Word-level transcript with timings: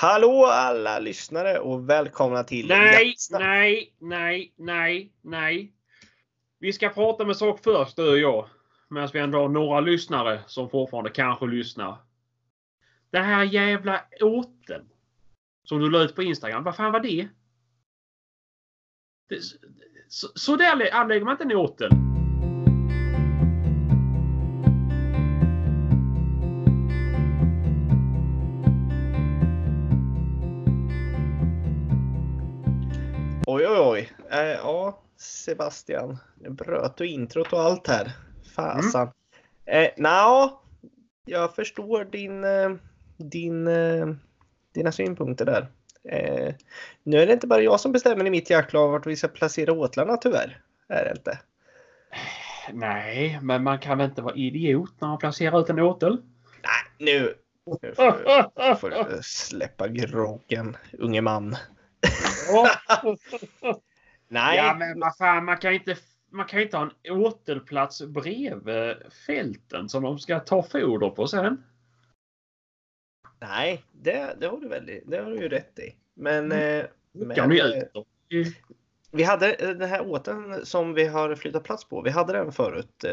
Hallå 0.00 0.46
alla 0.46 0.98
lyssnare 0.98 1.58
och 1.58 1.90
välkomna 1.90 2.44
till 2.44 2.68
Nej, 2.68 3.08
Jaktsnack. 3.08 3.40
nej, 3.40 3.94
nej, 3.98 4.52
nej, 4.56 5.12
nej. 5.22 5.72
Vi 6.58 6.72
ska 6.72 6.88
prata 6.88 7.24
med 7.24 7.36
sak 7.36 7.60
först 7.64 7.96
du 7.96 8.10
och 8.10 8.18
jag. 8.18 8.48
Medan 8.88 9.08
vi 9.12 9.18
ändå 9.18 9.38
har 9.38 9.48
några 9.48 9.80
lyssnare 9.80 10.40
som 10.46 10.70
fortfarande 10.70 11.10
kanske 11.10 11.46
lyssnar. 11.46 11.96
Det 13.10 13.18
här 13.18 13.44
jävla 13.44 14.04
åten. 14.20 14.88
Som 15.64 15.80
du 15.80 15.90
la 15.90 16.02
ut 16.02 16.14
på 16.14 16.22
Instagram. 16.22 16.64
Vad 16.64 16.76
fan 16.76 16.92
var 16.92 17.00
det? 17.00 17.28
det 19.28 19.38
så, 20.08 20.28
så 20.34 20.56
där 20.56 20.94
anlägger 20.94 21.24
man 21.24 21.32
inte 21.32 21.44
en 21.44 21.56
åtel. 21.56 22.09
Oj. 33.82 34.12
Eh, 34.30 34.38
ja, 34.38 35.02
Sebastian. 35.16 36.18
Nu 36.40 36.50
bröt 36.50 36.96
du 36.96 37.06
introt 37.06 37.52
och 37.52 37.60
allt 37.60 37.88
här. 37.88 38.12
Fasan. 38.54 39.10
Mm. 39.66 39.84
Eh, 39.84 39.90
Nja, 39.96 40.60
jag 41.24 41.54
förstår 41.54 42.04
din, 42.04 42.44
eh, 42.44 42.70
din, 43.16 43.68
eh, 43.68 44.06
dina 44.74 44.92
synpunkter 44.92 45.44
där. 45.44 45.68
Eh, 46.04 46.54
nu 47.02 47.18
är 47.18 47.26
det 47.26 47.32
inte 47.32 47.46
bara 47.46 47.60
jag 47.60 47.80
som 47.80 47.92
bestämmer 47.92 48.26
i 48.26 48.30
mitt 48.30 48.50
jaktlag 48.50 48.88
vart 48.88 49.06
vi 49.06 49.16
ska 49.16 49.28
placera 49.28 49.72
åtlarna 49.72 50.16
tyvärr. 50.16 50.62
Är 50.88 51.04
det 51.04 51.10
inte. 51.10 51.38
Nej, 52.72 53.38
men 53.42 53.62
man 53.62 53.78
kan 53.78 53.98
väl 53.98 54.08
inte 54.08 54.22
vara 54.22 54.34
idiot 54.34 54.94
när 55.00 55.08
man 55.08 55.18
placerar 55.18 55.60
ut 55.60 55.70
en 55.70 55.78
åtel? 55.78 56.22
Nej, 56.62 57.08
nu, 57.08 57.34
nu 57.82 57.94
får, 57.94 58.74
får 58.74 58.90
du 58.90 59.22
släppa 59.22 59.88
groggen, 59.88 60.76
unge 60.98 61.20
man. 61.20 61.56
Nej, 64.28 64.56
Ja 64.56 64.76
men 64.78 65.00
vad 65.00 65.16
fan, 65.16 65.44
man 65.44 65.56
kan 65.56 65.72
inte, 65.72 65.96
man 66.30 66.46
kan 66.46 66.60
inte 66.60 66.76
ha 66.76 66.90
en 67.02 67.12
återplats 67.12 68.02
bredvid 68.02 69.12
fälten 69.26 69.88
som 69.88 70.02
de 70.02 70.18
ska 70.18 70.40
ta 70.40 70.62
foder 70.62 71.10
på 71.10 71.26
sen. 71.26 71.64
nej 73.40 73.84
det, 73.92 74.36
det, 74.40 74.46
har 74.46 74.60
du 74.60 74.68
väl, 74.68 75.00
det 75.06 75.16
har 75.18 75.30
du 75.30 75.36
ju 75.36 75.48
rätt 75.48 75.78
i. 75.78 75.96
Men, 76.14 76.52
eh, 76.52 76.84
men 77.12 77.36
Kan 77.36 77.48
du 77.48 77.76
eh, 77.76 78.46
vi 79.12 79.22
hade 79.22 79.54
eh, 79.54 79.68
den 79.68 79.88
här 79.88 80.06
åten 80.06 80.66
som 80.66 80.94
vi 80.94 81.06
har 81.06 81.34
flyttat 81.34 81.64
plats 81.64 81.88
på. 81.88 82.02
Vi 82.02 82.10
hade 82.10 82.32
den 82.32 82.52
förut 82.52 83.04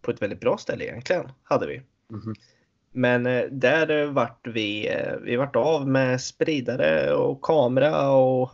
på 0.00 0.10
ett 0.10 0.22
väldigt 0.22 0.40
bra 0.40 0.58
ställe 0.58 0.84
egentligen. 0.84 1.32
Hade 1.42 1.66
vi. 1.66 1.82
Mhm. 2.08 2.34
Men 2.92 3.26
eh, 3.26 3.44
där 3.50 3.90
eh, 3.90 4.10
vart 4.10 4.46
vi, 4.46 4.88
eh, 4.88 5.16
vi 5.22 5.36
vart 5.36 5.56
av 5.56 5.88
med 5.88 6.20
spridare 6.20 7.14
och 7.14 7.42
kamera 7.42 8.10
och 8.10 8.50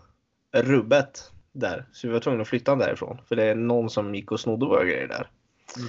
rubbet 0.53 1.33
där. 1.53 1.87
Så 1.93 2.07
vi 2.07 2.13
var 2.13 2.21
tvungna 2.21 2.43
att 2.43 2.49
flytta 2.49 2.71
den 2.71 2.79
därifrån. 2.79 3.21
För 3.29 3.37
det 3.37 3.45
är 3.45 3.55
någon 3.55 3.91
som 3.91 4.15
gick 4.15 4.33
och 4.33 4.41
snodde 4.41 4.67
våra 4.67 4.85
grejer 4.85 5.09
där. 5.09 5.31
Mm. 5.77 5.89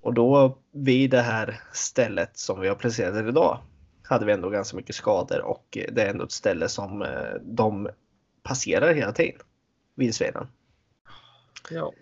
Och 0.00 0.14
då 0.14 0.58
vid 0.72 1.10
det 1.10 1.20
här 1.20 1.60
stället 1.72 2.38
som 2.38 2.60
vi 2.60 2.68
har 2.68 2.74
placerat 2.74 3.28
idag 3.28 3.58
hade 4.02 4.26
vi 4.26 4.32
ändå 4.32 4.50
ganska 4.50 4.76
mycket 4.76 4.94
skador 4.94 5.40
och 5.40 5.78
det 5.92 6.02
är 6.02 6.10
ändå 6.10 6.24
ett 6.24 6.32
ställe 6.32 6.68
som 6.68 7.06
de 7.42 7.88
passerar 8.42 8.94
hela 8.94 9.12
tiden. 9.12 9.40
Vildsvinen. 9.94 10.46
Ja. 11.70 11.92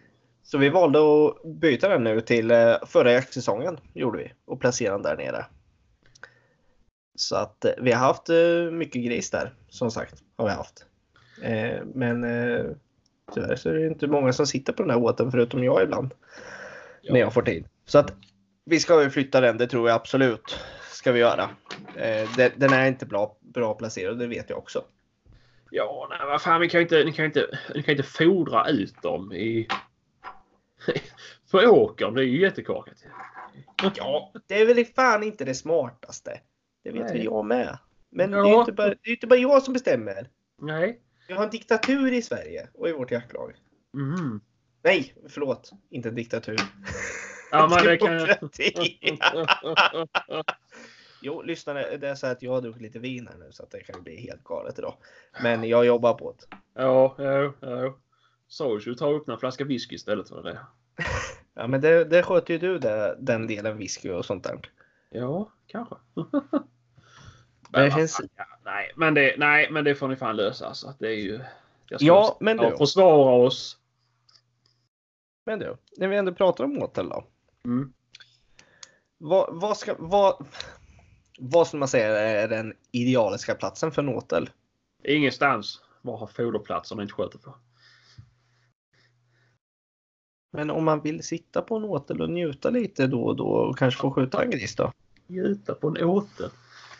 Så 0.43 0.59
vi 0.59 0.69
valde 0.69 0.99
att 0.99 1.45
byta 1.45 1.89
den 1.89 2.05
nu 2.05 2.21
till 2.21 2.53
förra 2.87 3.13
jaktsäsongen 3.13 3.79
gjorde 3.95 4.19
vi 4.19 4.33
och 4.45 4.61
placera 4.61 4.93
den 4.93 5.03
där 5.03 5.17
nere. 5.17 5.47
Så 7.23 7.37
att 7.37 7.65
eh, 7.65 7.73
vi 7.79 7.93
har 7.93 8.01
haft 8.01 8.29
eh, 8.29 8.71
mycket 8.71 9.05
gris 9.05 9.31
där 9.31 9.55
som 9.69 9.91
sagt 9.91 10.23
har 10.37 10.45
vi 10.45 10.53
haft. 10.53 10.87
Eh, 11.43 11.85
Men 11.95 12.23
tyvärr 13.35 13.57
så 13.57 13.69
är 13.69 13.75
det 13.75 13.87
inte 13.87 14.07
många 14.07 14.33
som 14.33 14.47
sitter 14.47 14.73
på 14.73 14.83
den 14.83 14.91
här 14.91 15.03
åten 15.03 15.31
förutom 15.31 15.65
jag 15.65 15.83
ibland. 15.83 16.15
Ja. 17.03 17.13
När 17.13 17.21
jag 17.21 17.35
får 17.35 17.43
tid. 17.43 17.65
Så 17.87 17.99
att 17.99 18.13
vi 18.65 18.81
ska 18.81 19.03
ju 19.03 19.11
flytta 19.11 19.41
den, 19.41 19.59
det 19.59 19.67
tror 19.67 19.89
jag 19.89 19.97
absolut 19.97 20.59
ska 20.91 21.13
vi 21.13 21.21
göra. 21.21 21.51
Den 22.57 22.73
är 22.73 22.87
inte 22.87 23.07
bra, 23.07 23.37
bra 23.41 23.75
placerad, 23.75 24.19
det 24.19 24.27
vet 24.27 24.51
jag 24.51 24.59
också. 24.59 24.85
Ja, 25.71 26.07
nej 26.11 26.27
vad 26.27 26.43
fan, 26.43 26.61
vi 26.61 26.69
kan 26.69 26.81
ju 26.81 26.83
inte, 26.83 27.05
ni 27.05 27.13
kan 27.13 27.25
inte, 27.25 27.59
ni 27.75 27.83
kan 27.83 27.95
ju 27.95 27.99
inte 27.99 28.11
fodra 28.11 28.69
ut 28.69 29.03
dem 29.03 29.33
i... 29.33 29.69
på 31.51 31.59
åkern. 31.59 32.15
Det 32.15 32.23
är 32.23 32.27
ju 32.27 32.41
jättekorkat. 32.41 33.05
Ja, 33.97 34.33
det 34.47 34.61
är 34.61 34.67
väl 34.67 34.85
fan 34.85 35.23
inte 35.23 35.45
det 35.45 35.55
smartaste. 35.55 36.41
Det 36.83 36.91
vet 36.91 37.03
Nej. 37.03 37.13
väl 37.13 37.25
jag 37.25 37.45
med. 37.45 37.79
Men 38.11 38.31
det 38.31 38.37
är 38.39 38.41
Ja. 38.41 38.61
inte 38.61 38.73
bara, 38.73 38.89
det 38.89 39.11
är 39.11 39.11
inte 39.11 39.27
bara 39.27 39.39
jag 39.39 39.63
som 39.63 39.73
bestämmer. 39.73 40.29
Nej. 40.59 41.01
Vi 41.29 41.35
har 41.35 41.45
en 41.45 41.51
diktatur 41.51 42.13
i 42.13 42.23
Sverige 42.23 42.69
och 42.75 42.89
i 42.89 42.93
vårt 42.93 43.11
jaktlag. 43.11 43.53
Mm. 43.95 44.41
Nej, 44.85 45.15
förlåt. 45.29 45.71
Inte 45.91 46.09
en 46.09 46.15
diktatur. 46.15 46.61
Ja, 47.51 47.69
men 47.69 47.85
det 47.85 47.97
kan... 47.97 48.29
Jo, 51.23 51.43
lyssna. 51.43 51.75
Det 51.75 52.09
är 52.09 52.15
så 52.15 52.27
att 52.27 52.43
jag 52.43 52.53
har 52.53 52.61
druckit 52.61 52.83
lite 52.83 52.99
vin 52.99 53.29
här 53.33 53.39
nu 53.39 53.49
så 53.53 53.63
att 53.63 53.71
det 53.71 53.81
kan 53.81 54.03
bli 54.03 54.17
helt 54.21 54.45
galet 54.45 54.79
idag. 54.79 54.95
Men 55.43 55.65
jag 55.65 55.87
jobbar 55.87 56.15
på 56.15 56.33
det. 56.39 56.57
ja, 56.75 57.15
ja, 57.19 57.53
ja. 57.61 57.99
Social 58.49 58.97
tar 58.99 59.13
upp 59.13 59.29
en 59.29 59.39
flaska 59.39 59.65
whisky 59.65 59.95
istället 59.95 60.29
för 60.29 60.43
det. 60.43 60.59
Ja, 61.55 61.67
men 61.67 61.81
det, 61.81 62.05
det 62.05 62.23
sköter 62.23 62.55
ju 62.55 62.59
du 62.61 62.79
det, 62.79 63.17
den 63.21 63.47
delen 63.47 63.79
whisky 63.79 64.11
och 64.11 64.25
sånt 64.25 64.45
där. 64.45 64.59
Ja, 65.13 65.53
kanske. 65.67 65.95
Men, 67.71 67.91
känns- 67.91 68.21
ja, 68.37 68.45
nej, 68.65 68.93
men 68.97 69.15
det, 69.15 69.35
nej, 69.39 69.71
men 69.71 69.85
det 69.85 69.95
får 69.95 70.09
ni 70.09 70.17
fan 70.17 70.37
lösa. 70.37 70.67
Alltså. 70.67 70.95
Det 70.99 71.07
är 71.07 71.17
ju... 71.17 71.41
Ja, 71.89 72.37
men 72.41 72.57
du. 72.57 72.77
försvara 72.77 73.35
oss. 73.35 73.79
Men 75.47 75.59
du, 75.59 75.77
när 75.97 76.09
vi 76.09 76.17
ändå 76.17 76.35
pratar 76.35 76.65
om 76.65 76.79
åtel 76.83 77.09
då. 77.09 77.25
Mm. 77.65 77.93
Vad, 79.19 79.61
vad 79.61 79.77
ska, 79.77 79.95
vad, 79.99 80.47
vad 81.39 81.67
skulle 81.67 81.79
man 81.79 81.89
säga 81.89 82.19
är 82.19 82.49
den 82.49 82.75
idealiska 82.91 83.55
platsen 83.55 83.93
för 83.93 84.03
en 84.03 84.09
åtel? 84.09 84.51
Ingenstans 85.05 85.83
var 86.03 86.17
har 86.17 86.27
foderplatsen 86.27 87.01
inte 87.01 87.15
sköter 87.15 87.39
på. 87.39 87.55
Men 90.53 90.71
om 90.71 90.85
man 90.85 91.01
vill 91.01 91.23
sitta 91.23 91.63
på 91.63 91.77
en 91.77 91.85
åtel 91.85 92.23
och 92.23 92.31
njuta 92.31 92.71
lite 92.71 93.07
då 93.07 93.23
och 93.23 93.37
då 93.37 93.47
och 93.47 93.79
kanske 93.79 94.01
få 94.01 94.11
skjuta 94.11 94.45
en 94.45 94.51
gris 94.51 94.77
då? 94.77 94.93
Gjuta 95.33 95.75
på 95.75 95.89
en 95.89 96.05
åter. 96.05 96.51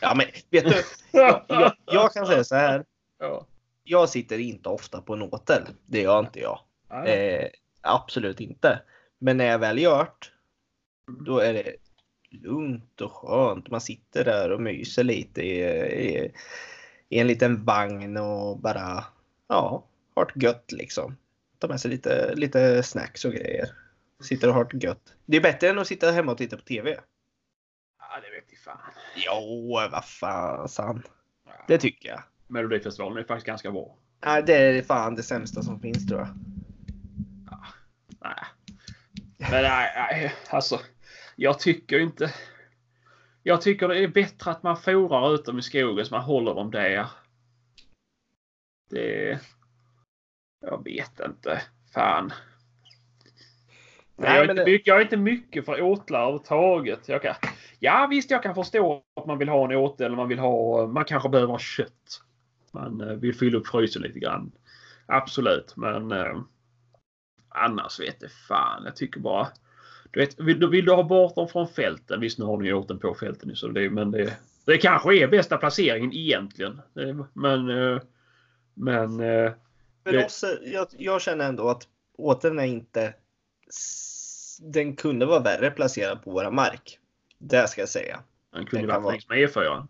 Ja, 0.01 0.13
men 0.15 0.25
vet 0.49 0.65
du, 0.65 0.83
jag, 1.11 1.45
jag, 1.47 1.73
jag 1.85 2.13
kan 2.13 2.27
säga 2.27 2.43
så 2.43 2.55
här. 2.55 2.85
Ja. 3.19 3.45
Jag 3.83 4.09
sitter 4.09 4.39
inte 4.39 4.69
ofta 4.69 5.01
på 5.01 5.13
en 5.13 5.21
åtel. 5.21 5.63
Det 5.85 6.01
gör 6.01 6.19
inte 6.19 6.39
jag. 6.39 6.59
Eh, 7.07 7.47
absolut 7.81 8.39
inte. 8.39 8.81
Men 9.19 9.37
när 9.37 9.45
jag 9.45 9.59
väl 9.59 9.81
gjort, 9.81 10.31
då 11.07 11.39
är 11.39 11.53
det 11.53 11.75
lugnt 12.29 13.01
och 13.01 13.11
skönt. 13.11 13.69
Man 13.69 13.81
sitter 13.81 14.25
där 14.25 14.51
och 14.51 14.61
myser 14.61 15.03
lite 15.03 15.41
i, 15.41 15.63
i, 15.83 16.31
i 17.09 17.19
en 17.19 17.27
liten 17.27 17.65
vagn 17.65 18.17
och 18.17 18.59
bara 18.59 19.05
ja, 19.47 19.83
har 20.15 20.31
det 20.33 20.45
gött 20.45 20.71
liksom. 20.71 21.17
Ta 21.57 21.67
med 21.67 21.81
sig 21.81 21.91
lite, 21.91 22.35
lite 22.35 22.83
snacks 22.83 23.25
och 23.25 23.31
grejer. 23.31 23.69
Sitter 24.23 24.47
och 24.47 24.53
har 24.53 24.63
det 24.63 24.87
gött. 24.87 25.13
Det 25.25 25.37
är 25.37 25.41
bättre 25.41 25.69
än 25.69 25.79
att 25.79 25.87
sitta 25.87 26.11
hemma 26.11 26.31
och 26.31 26.37
titta 26.37 26.57
på 26.57 26.63
TV. 26.63 26.99
Ja, 27.99 28.19
det 28.21 28.29
vet 28.29 28.45
jag 28.47 28.52
fan. 28.63 28.77
Jo, 29.15 29.71
vad 29.91 30.05
fan. 30.05 30.69
san. 30.69 31.03
Det 31.67 31.77
tycker 31.77 32.09
jag. 32.09 32.23
Melodifestivalen 32.47 33.17
är 33.17 33.23
faktiskt 33.23 33.47
ganska 33.47 33.71
bra. 33.71 33.95
Nej, 34.25 34.43
det 34.43 34.53
är 34.55 34.81
fan 34.81 35.15
det 35.15 35.23
sämsta 35.23 35.61
som 35.61 35.79
finns 35.79 36.07
tror 36.07 36.19
jag. 36.19 36.29
Nej. 38.21 38.43
Men 39.37 39.63
nej, 39.63 39.91
nej, 39.95 40.33
alltså. 40.49 40.79
Jag 41.35 41.59
tycker 41.59 41.99
inte... 41.99 42.33
Jag 43.43 43.61
tycker 43.61 43.87
det 43.87 43.99
är 44.03 44.07
bättre 44.07 44.51
att 44.51 44.63
man 44.63 44.77
fodrar 44.77 45.35
ut 45.35 45.45
dem 45.45 45.59
i 45.59 45.61
skogen 45.61 46.05
så 46.05 46.15
man 46.15 46.23
håller 46.23 46.53
dem 46.53 46.71
där. 46.71 47.07
Det... 48.89 49.39
Jag 50.61 50.83
vet 50.83 51.19
inte. 51.19 51.61
Fan. 51.93 52.33
Nej, 54.15 54.35
jag, 54.35 54.37
är 54.37 54.41
inte 54.49 54.53
det- 54.53 54.71
mycket, 54.71 54.87
jag 54.87 54.97
är 54.97 55.01
inte 55.01 55.17
mycket 55.17 55.65
för 55.65 55.81
åtlar 55.81 56.19
överhuvudtaget. 56.21 57.09
Jag 57.09 57.21
kan, 57.21 57.35
ja 57.83 58.07
visst, 58.09 58.31
jag 58.31 58.43
kan 58.43 58.55
förstå 58.55 59.03
att 59.15 59.25
man 59.25 59.37
vill 59.37 59.49
ha 59.49 59.65
en 59.71 59.77
åtel 59.77 60.05
eller 60.05 60.15
man 60.15 60.27
vill 60.27 60.39
ha... 60.39 60.87
Man 60.87 61.05
kanske 61.05 61.29
behöver 61.29 61.51
ha 61.51 61.59
kött. 61.59 62.21
Man 62.71 63.01
eh, 63.01 63.07
vill 63.15 63.35
fylla 63.35 63.57
upp 63.57 63.67
frysen 63.67 64.01
lite 64.01 64.19
grann. 64.19 64.51
Absolut, 65.05 65.73
men... 65.75 66.11
Eh, 66.11 66.37
annars 67.49 67.99
vet 67.99 68.19
det 68.19 68.29
fan. 68.29 68.83
Jag 68.85 68.95
tycker 68.95 69.19
bara... 69.19 69.47
Du 70.11 70.19
vet, 70.19 70.39
vill, 70.39 70.59
du- 70.59 70.69
vill 70.69 70.85
du 70.85 70.91
ha 70.91 71.03
bort 71.03 71.35
dem 71.35 71.47
från 71.47 71.67
fälten? 71.67 72.19
Visst, 72.19 72.39
nu 72.39 72.45
har 72.45 72.57
ni 72.57 72.67
gjort 72.69 72.87
den 72.87 72.99
på 72.99 73.13
fälten. 73.15 73.55
Så 73.55 73.67
det, 73.67 73.89
men 73.89 74.11
det, 74.11 74.37
det 74.65 74.77
kanske 74.77 75.15
är 75.15 75.27
bästa 75.27 75.57
placeringen 75.57 76.13
egentligen. 76.13 76.81
Men... 77.33 77.69
eh, 77.69 78.01
Men... 78.73 79.19
eh, 79.19 79.51
För 80.03 80.11
Det- 80.11 80.43
eh, 80.43 80.73
jag, 80.73 80.87
jag 80.97 81.21
känner 81.21 81.49
ändå 81.49 81.69
att 81.69 81.87
åteln 82.17 82.59
är 82.59 82.63
inte... 82.65 83.13
Den 84.59 84.95
kunde 84.95 85.25
vara 85.25 85.39
värre 85.39 85.71
placerad 85.71 86.23
på 86.23 86.31
våra 86.31 86.51
mark. 86.51 86.99
Det 87.47 87.67
ska 87.67 87.81
jag 87.81 87.89
säga. 87.89 88.19
Den 88.53 88.65
kunde 88.65 88.87
varit 88.87 89.11
längs 89.11 89.29
med 89.29 89.37
E4. 89.37 89.87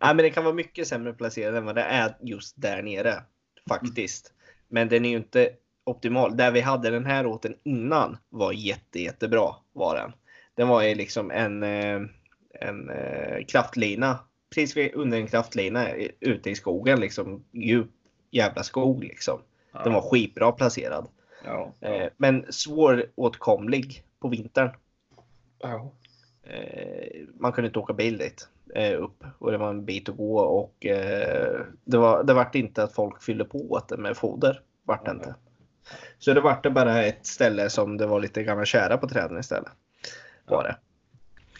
men 0.00 0.16
det 0.16 0.30
kan 0.30 0.44
vara 0.44 0.54
mycket 0.54 0.88
sämre 0.88 1.12
placerad 1.12 1.56
än 1.56 1.64
vad 1.64 1.74
det 1.74 1.82
är 1.82 2.16
just 2.20 2.54
där 2.56 2.82
nere. 2.82 3.22
Faktiskt. 3.68 4.32
Men 4.68 4.88
den 4.88 5.04
är 5.04 5.08
ju 5.08 5.16
inte 5.16 5.50
optimal. 5.84 6.36
Där 6.36 6.50
vi 6.50 6.60
hade 6.60 6.90
den 6.90 7.06
här 7.06 7.26
åten 7.26 7.54
innan 7.62 8.16
var 8.28 8.52
jätte, 8.52 9.00
jättebra. 9.00 9.54
Var 9.72 9.96
den. 9.96 10.12
Den 10.54 10.68
var 10.68 10.82
ju 10.82 10.94
liksom 10.94 11.30
en, 11.30 11.62
eh, 11.62 12.00
en 12.60 12.90
eh, 12.90 13.44
kraftlina. 13.48 14.18
Precis 14.54 14.92
under 14.94 15.18
en 15.18 15.26
kraftlina 15.26 15.88
ute 16.20 16.50
i 16.50 16.54
skogen. 16.54 17.00
Liksom 17.00 17.44
djup 17.52 17.90
jävla 18.30 18.62
skog 18.62 19.04
liksom. 19.04 19.40
Den 19.84 19.92
var 19.92 20.10
skitbra 20.10 20.52
placerad. 20.52 21.08
Ja. 21.44 21.74
Eh, 21.80 22.08
Men 22.16 22.52
svåråtkomlig 22.52 24.04
på 24.20 24.28
vintern. 24.28 24.70
Ja. 25.58 25.92
Eh, 26.42 27.26
man 27.38 27.52
kunde 27.52 27.66
inte 27.66 27.78
åka 27.78 27.92
bil 27.92 28.18
dit 28.18 28.48
eh, 28.74 29.02
upp 29.02 29.24
och 29.38 29.52
det 29.52 29.58
var 29.58 29.70
en 29.70 29.84
bit 29.84 30.08
att 30.08 30.16
gå 30.16 30.38
och 30.38 30.86
eh, 30.86 31.60
det, 31.84 31.98
var, 31.98 32.24
det 32.24 32.34
vart 32.34 32.54
inte 32.54 32.82
att 32.82 32.94
folk 32.94 33.22
fyllde 33.22 33.44
på 33.44 33.70
åt 33.70 33.88
det 33.88 33.96
med 33.96 34.16
foder. 34.16 34.60
Vart 34.82 35.04
det 35.04 35.10
inte. 35.10 35.34
Så 36.18 36.34
det 36.34 36.40
vart 36.40 36.62
det 36.62 36.70
bara 36.70 37.02
ett 37.02 37.26
ställe 37.26 37.70
som 37.70 37.96
det 37.96 38.06
var 38.06 38.20
lite 38.20 38.42
gamla 38.42 38.64
kära 38.64 38.98
på 38.98 39.08
träden 39.08 39.38
istället. 39.38 39.72
Var 40.46 40.64
det. 40.64 40.76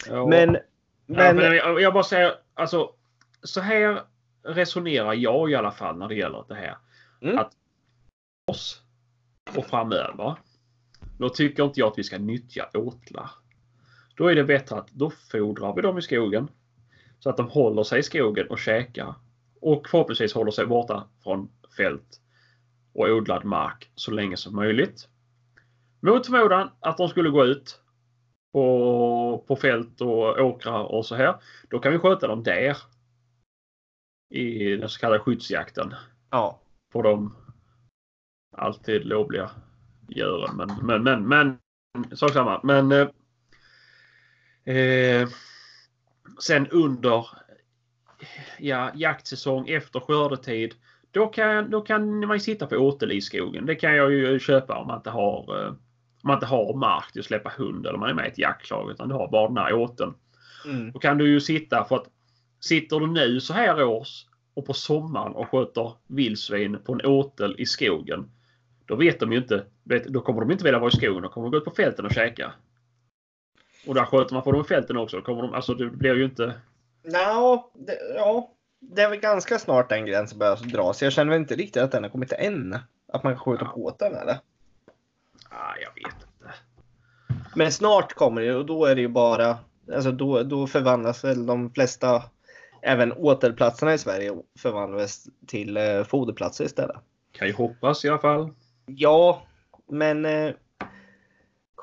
Ja. 0.09 0.27
Men, 0.27 0.57
Ja, 1.07 1.13
men, 1.15 1.35
men 1.35 1.55
jag, 1.55 1.81
jag 1.81 1.93
bara 1.93 2.03
säger, 2.03 2.33
alltså 2.53 2.93
så 3.43 3.61
här 3.61 4.01
resonerar 4.43 5.13
jag 5.13 5.51
i 5.51 5.55
alla 5.55 5.71
fall 5.71 5.97
när 5.97 6.07
det 6.07 6.15
gäller 6.15 6.45
det 6.47 6.55
här. 6.55 6.77
Mm. 7.21 7.37
Att 7.39 7.51
oss 8.45 8.81
och 9.55 9.65
framöver, 9.65 10.35
då 11.17 11.29
tycker 11.29 11.63
inte 11.63 11.79
jag 11.79 11.87
att 11.87 11.97
vi 11.97 12.03
ska 12.03 12.17
nyttja 12.17 12.69
åtlar. 12.73 13.29
Då 14.15 14.27
är 14.27 14.35
det 14.35 14.43
bättre 14.43 14.75
att 14.75 14.91
då 14.91 15.09
fodrar 15.09 15.75
vi 15.75 15.81
dem 15.81 15.97
i 15.97 16.01
skogen. 16.01 16.47
Så 17.19 17.29
att 17.29 17.37
de 17.37 17.49
håller 17.49 17.83
sig 17.83 17.99
i 17.99 18.03
skogen 18.03 18.47
och 18.47 18.59
käkar. 18.59 19.15
Och 19.61 19.87
förhoppningsvis 19.87 20.33
håller 20.33 20.51
sig 20.51 20.65
borta 20.65 21.07
från 21.23 21.49
fält 21.77 22.21
och 22.93 23.07
odlad 23.07 23.45
mark 23.45 23.91
så 23.95 24.11
länge 24.11 24.37
som 24.37 24.55
möjligt. 24.55 25.07
Mot 25.99 26.25
förmodan 26.25 26.69
att 26.79 26.97
de 26.97 27.09
skulle 27.09 27.29
gå 27.29 27.45
ut 27.45 27.79
på, 28.53 29.43
på 29.47 29.55
fält 29.55 30.01
och 30.01 30.39
åkrar 30.39 30.83
och 30.83 31.05
så 31.05 31.15
här. 31.15 31.35
Då 31.69 31.79
kan 31.79 31.91
vi 31.91 31.99
sköta 31.99 32.27
dem 32.27 32.43
där. 32.43 32.77
I 34.29 34.75
den 34.75 34.89
så 34.89 34.99
kallade 34.99 35.19
skyddsjakten. 35.19 35.93
ja. 36.31 36.61
På 36.91 37.01
de 37.01 37.35
alltid 38.57 39.05
lovliga 39.05 39.51
djuren. 40.09 40.55
Men, 40.55 40.69
men, 40.85 41.03
men, 41.03 41.27
men 41.27 41.59
sak 42.17 42.31
samma. 42.31 42.59
Men 42.63 43.09
eh, 44.65 45.27
sen 46.39 46.67
under 46.67 47.27
ja, 48.59 48.91
jaktsäsong 48.95 49.69
efter 49.69 49.99
skördetid. 49.99 50.73
Då 51.11 51.27
kan, 51.27 51.69
då 51.69 51.81
kan 51.81 52.27
man 52.27 52.39
sitta 52.39 52.65
på 52.67 52.75
åtel 52.75 53.11
i 53.11 53.21
skogen. 53.21 53.65
Det 53.65 53.75
kan 53.75 53.95
jag 53.95 54.11
ju 54.11 54.39
köpa 54.39 54.77
om 54.77 54.87
man 54.87 54.97
inte 54.97 55.09
har, 55.09 55.61
eh, 55.61 55.67
om 55.69 55.77
man 56.23 56.33
inte 56.35 56.45
har 56.45 56.73
mark 56.77 57.11
till 57.11 57.19
att 57.19 57.25
släppa 57.25 57.51
hund 57.57 57.87
eller 57.87 57.97
man 57.97 58.09
är 58.09 58.13
med 58.13 58.25
i 58.25 58.27
ett 58.29 58.37
jaktlag. 58.37 58.91
Utan 58.91 59.09
du 59.09 59.15
har 59.15 59.31
bara 59.31 59.47
den 59.47 59.57
här 59.57 59.73
åteln. 59.73 60.13
Mm. 60.65 60.91
Då 60.91 60.99
kan 60.99 61.17
du 61.17 61.29
ju 61.29 61.39
sitta 61.41 61.85
för 61.85 61.95
att 61.95 62.05
sitter 62.59 62.99
du 62.99 63.07
nu 63.07 63.39
så 63.39 63.53
här 63.53 63.83
års 63.83 64.25
och 64.53 64.65
på 64.65 64.73
sommaren 64.73 65.33
och 65.33 65.49
sköter 65.49 65.91
vildsvin 66.07 66.77
på 66.85 66.93
en 66.93 67.05
åtel 67.05 67.55
i 67.57 67.65
skogen. 67.65 68.31
Då 68.85 68.95
vet 68.95 69.19
de 69.19 69.31
ju 69.31 69.37
inte. 69.37 69.65
vet- 69.83 70.07
Då 70.07 70.21
kommer 70.21 70.41
de 70.41 70.51
inte 70.51 70.63
vilja 70.63 70.79
vara 70.79 70.91
i 70.93 70.97
skogen. 70.97 71.23
Då 71.23 71.29
kommer 71.29 71.45
de 71.47 71.51
gå 71.51 71.57
ut 71.57 71.65
på 71.65 71.71
fälten 71.71 72.05
och 72.05 72.11
käka. 72.11 72.51
Och 73.87 73.95
där 73.95 74.05
sköter 74.05 74.33
man 74.33 74.43
på 74.43 74.51
dem 74.51 74.61
i 74.61 74.63
fälten 74.63 74.97
också. 74.97 75.21
Kommer 75.21 75.41
de, 75.41 75.53
alltså 75.53 75.73
det 75.73 75.85
blir 75.85 76.15
ju 76.15 76.25
inte... 76.25 76.53
Nå, 77.03 77.71
det, 77.73 77.97
ja, 78.15 78.51
det 78.79 79.01
är 79.01 79.09
väl 79.09 79.19
ganska 79.19 79.59
snart 79.59 79.89
den 79.89 80.05
gränsen 80.05 80.39
börjar 80.39 80.55
dras. 80.55 81.01
Jag 81.01 81.13
känner 81.13 81.31
väl 81.31 81.41
inte 81.41 81.55
riktigt 81.55 81.83
att 81.83 81.91
den 81.91 82.03
har 82.03 82.09
kommit 82.09 82.31
än. 82.31 82.79
Att 83.13 83.23
man 83.23 83.33
kan 83.33 83.39
skjuta 83.39 83.65
på 83.65 83.95
den 83.99 84.15
eller? 84.15 84.39
Ah, 85.49 85.75
jag 85.81 86.03
vet 86.03 86.13
inte. 86.13 86.53
Men 87.55 87.71
snart 87.71 88.13
kommer 88.13 88.41
det 88.41 88.55
och 88.55 88.65
då 88.65 88.85
är 88.85 88.95
det 88.95 89.01
ju 89.01 89.07
bara, 89.07 89.57
alltså 89.93 90.11
då, 90.11 90.43
då 90.43 90.67
förvandlas 90.67 91.23
väl 91.23 91.45
de 91.45 91.73
flesta, 91.73 92.23
även 92.81 93.13
återplatserna 93.13 93.93
i 93.93 93.97
Sverige 93.97 94.31
förvandlas 94.59 95.27
till 95.47 95.77
eh, 95.77 96.03
foderplatser 96.03 96.65
istället. 96.65 96.97
Kan 97.31 97.47
ju 97.47 97.53
hoppas 97.53 98.05
i 98.05 98.09
alla 98.09 98.19
fall. 98.19 98.53
Ja, 98.85 99.43
men 99.87 100.25
eh, 100.25 100.53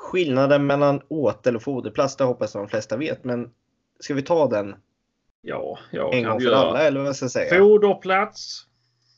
skillnaden 0.03 0.67
mellan 0.67 1.01
åtel 1.09 1.57
och 1.57 1.63
foderplats, 1.63 2.17
det 2.17 2.25
hoppas 2.25 2.55
jag 2.55 2.63
de 2.63 2.69
flesta 2.69 2.97
vet. 2.97 3.25
Men 3.25 3.51
ska 4.01 4.15
vi 4.15 4.23
ta 4.23 4.49
den 4.49 4.75
Ja, 5.43 5.79
jag 5.91 6.15
en 6.15 6.25
gång 6.25 6.41
för 6.41 6.47
göra. 6.47 6.57
alla 6.57 6.83
eller 6.83 7.01
vad 7.01 7.17
ska 7.17 7.25
jag 7.25 7.31
säga? 7.31 7.59
Foderplats. 7.59 8.67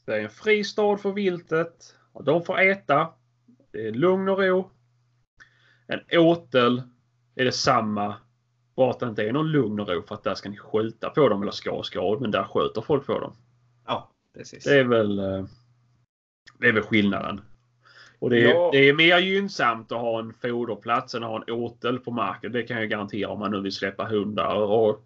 Det 0.07 0.15
är 0.15 0.21
en 0.21 0.31
fristad 0.31 0.97
för 0.97 1.13
viltet. 1.13 1.95
De 2.25 2.45
får 2.45 2.61
äta. 2.61 3.09
Det 3.73 3.89
är 3.89 3.93
lugn 3.93 4.29
och 4.29 4.39
ro. 4.39 4.71
En 5.87 6.19
åtel 6.21 6.83
är 7.35 7.45
det 7.45 7.53
samma. 7.53 8.15
Bara 8.77 8.91
att 8.91 9.01
det 9.01 9.07
inte 9.07 9.23
är 9.23 9.33
någon 9.33 9.53
lugn 9.53 9.81
och 9.81 9.89
ro 9.89 10.03
för 10.03 10.15
att 10.15 10.25
där 10.25 10.35
ska 10.35 10.49
ni 10.49 10.57
skjuta 10.57 11.11
på 11.11 11.29
dem 11.29 11.43
eller 11.43 11.53
ska 11.53 11.83
ska 11.83 12.19
men 12.21 12.31
där 12.31 12.45
sköter 12.45 12.81
folk 12.81 13.07
på 13.07 13.21
dem. 13.21 13.33
Ja, 13.87 14.11
precis. 14.35 14.65
Det 14.65 14.79
är 14.79 14.85
väl, 14.85 15.19
eh, 15.19 15.45
det 16.59 16.69
är 16.69 16.73
väl 16.73 16.83
skillnaden. 16.83 17.41
Och 18.25 18.31
det 18.31 18.45
är, 18.45 18.55
Ja. 18.55 18.69
det 18.73 18.79
är 18.89 18.93
mer 18.93 19.19
gynnsamt 19.19 19.93
att 19.93 19.99
ha 20.01 20.19
en 20.21 20.35
foderplats 20.43 21.15
än 21.15 21.23
att 21.25 21.31
ha 21.31 21.45
en 21.47 21.53
åtel 21.55 21.99
på 21.99 22.11
marken. 22.11 22.53
Det 22.53 22.63
kan 22.63 22.77
jag 22.77 22.89
garantera 22.91 23.29
om 23.29 23.39
man 23.39 23.51
nu 23.51 23.61
vill 23.61 23.73
släppa 23.73 24.05
hundar 24.05 24.55
och 24.55 25.05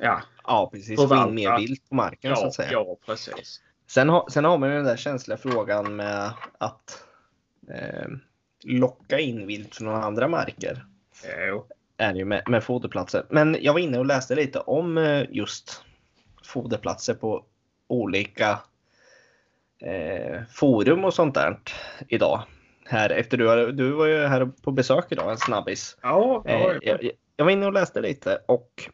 ja, 0.00 0.22
Ja, 0.44 0.70
precis. 0.72 1.08
Få 1.08 1.26
in 1.28 1.34
mer 1.34 1.58
vilt 1.58 1.88
på 1.88 1.94
marken 1.94 2.36
så 2.36 2.42
ja, 2.42 2.46
att 2.46 2.54
säga. 2.54 2.72
ja 2.72 2.96
precis. 3.06 3.60
Sen, 3.90 4.08
har, 4.08 4.28
sen 4.30 4.44
har 4.44 4.58
man 4.58 4.68
ju 4.68 4.74
den 4.74 4.84
där 4.84 4.96
känsliga 4.96 5.38
frågan 5.38 5.96
med 5.96 6.32
att 6.58 7.04
eh, 7.68 8.08
locka 8.64 9.18
in 9.18 9.46
vilt 9.46 9.76
från 9.76 9.88
andra 9.88 10.28
marker. 10.28 10.86
Jo. 11.48 11.66
Är 11.96 12.12
det 12.12 12.18
ju 12.18 12.24
med, 12.24 12.42
med 12.48 12.64
foderplatser. 12.64 13.26
Men 13.30 13.56
jag 13.60 13.72
var 13.72 13.80
inne 13.80 13.98
och 13.98 14.06
läste 14.06 14.34
lite 14.34 14.58
om 14.58 14.98
eh, 14.98 15.24
just 15.30 15.84
foderplatser 16.44 17.14
på 17.14 17.44
olika 17.88 18.58
forum 20.50 21.04
och 21.04 21.14
sånt 21.14 21.34
där 21.34 21.58
idag. 22.08 22.42
Här 22.84 23.10
efter 23.10 23.36
du, 23.36 23.72
du 23.72 23.90
var 23.90 24.06
ju 24.06 24.26
här 24.26 24.46
på 24.46 24.70
besök 24.70 25.06
idag, 25.10 25.30
en 25.30 25.38
snabbis. 25.38 25.96
Ja, 26.02 26.42
Eh, 26.46 26.60
ja, 26.60 26.78
jag, 26.82 27.10
jag 27.36 27.44
var 27.44 27.52
inne 27.52 27.66
och 27.66 27.72
läste 27.72 28.00
lite 28.00 28.42
och 28.46 28.90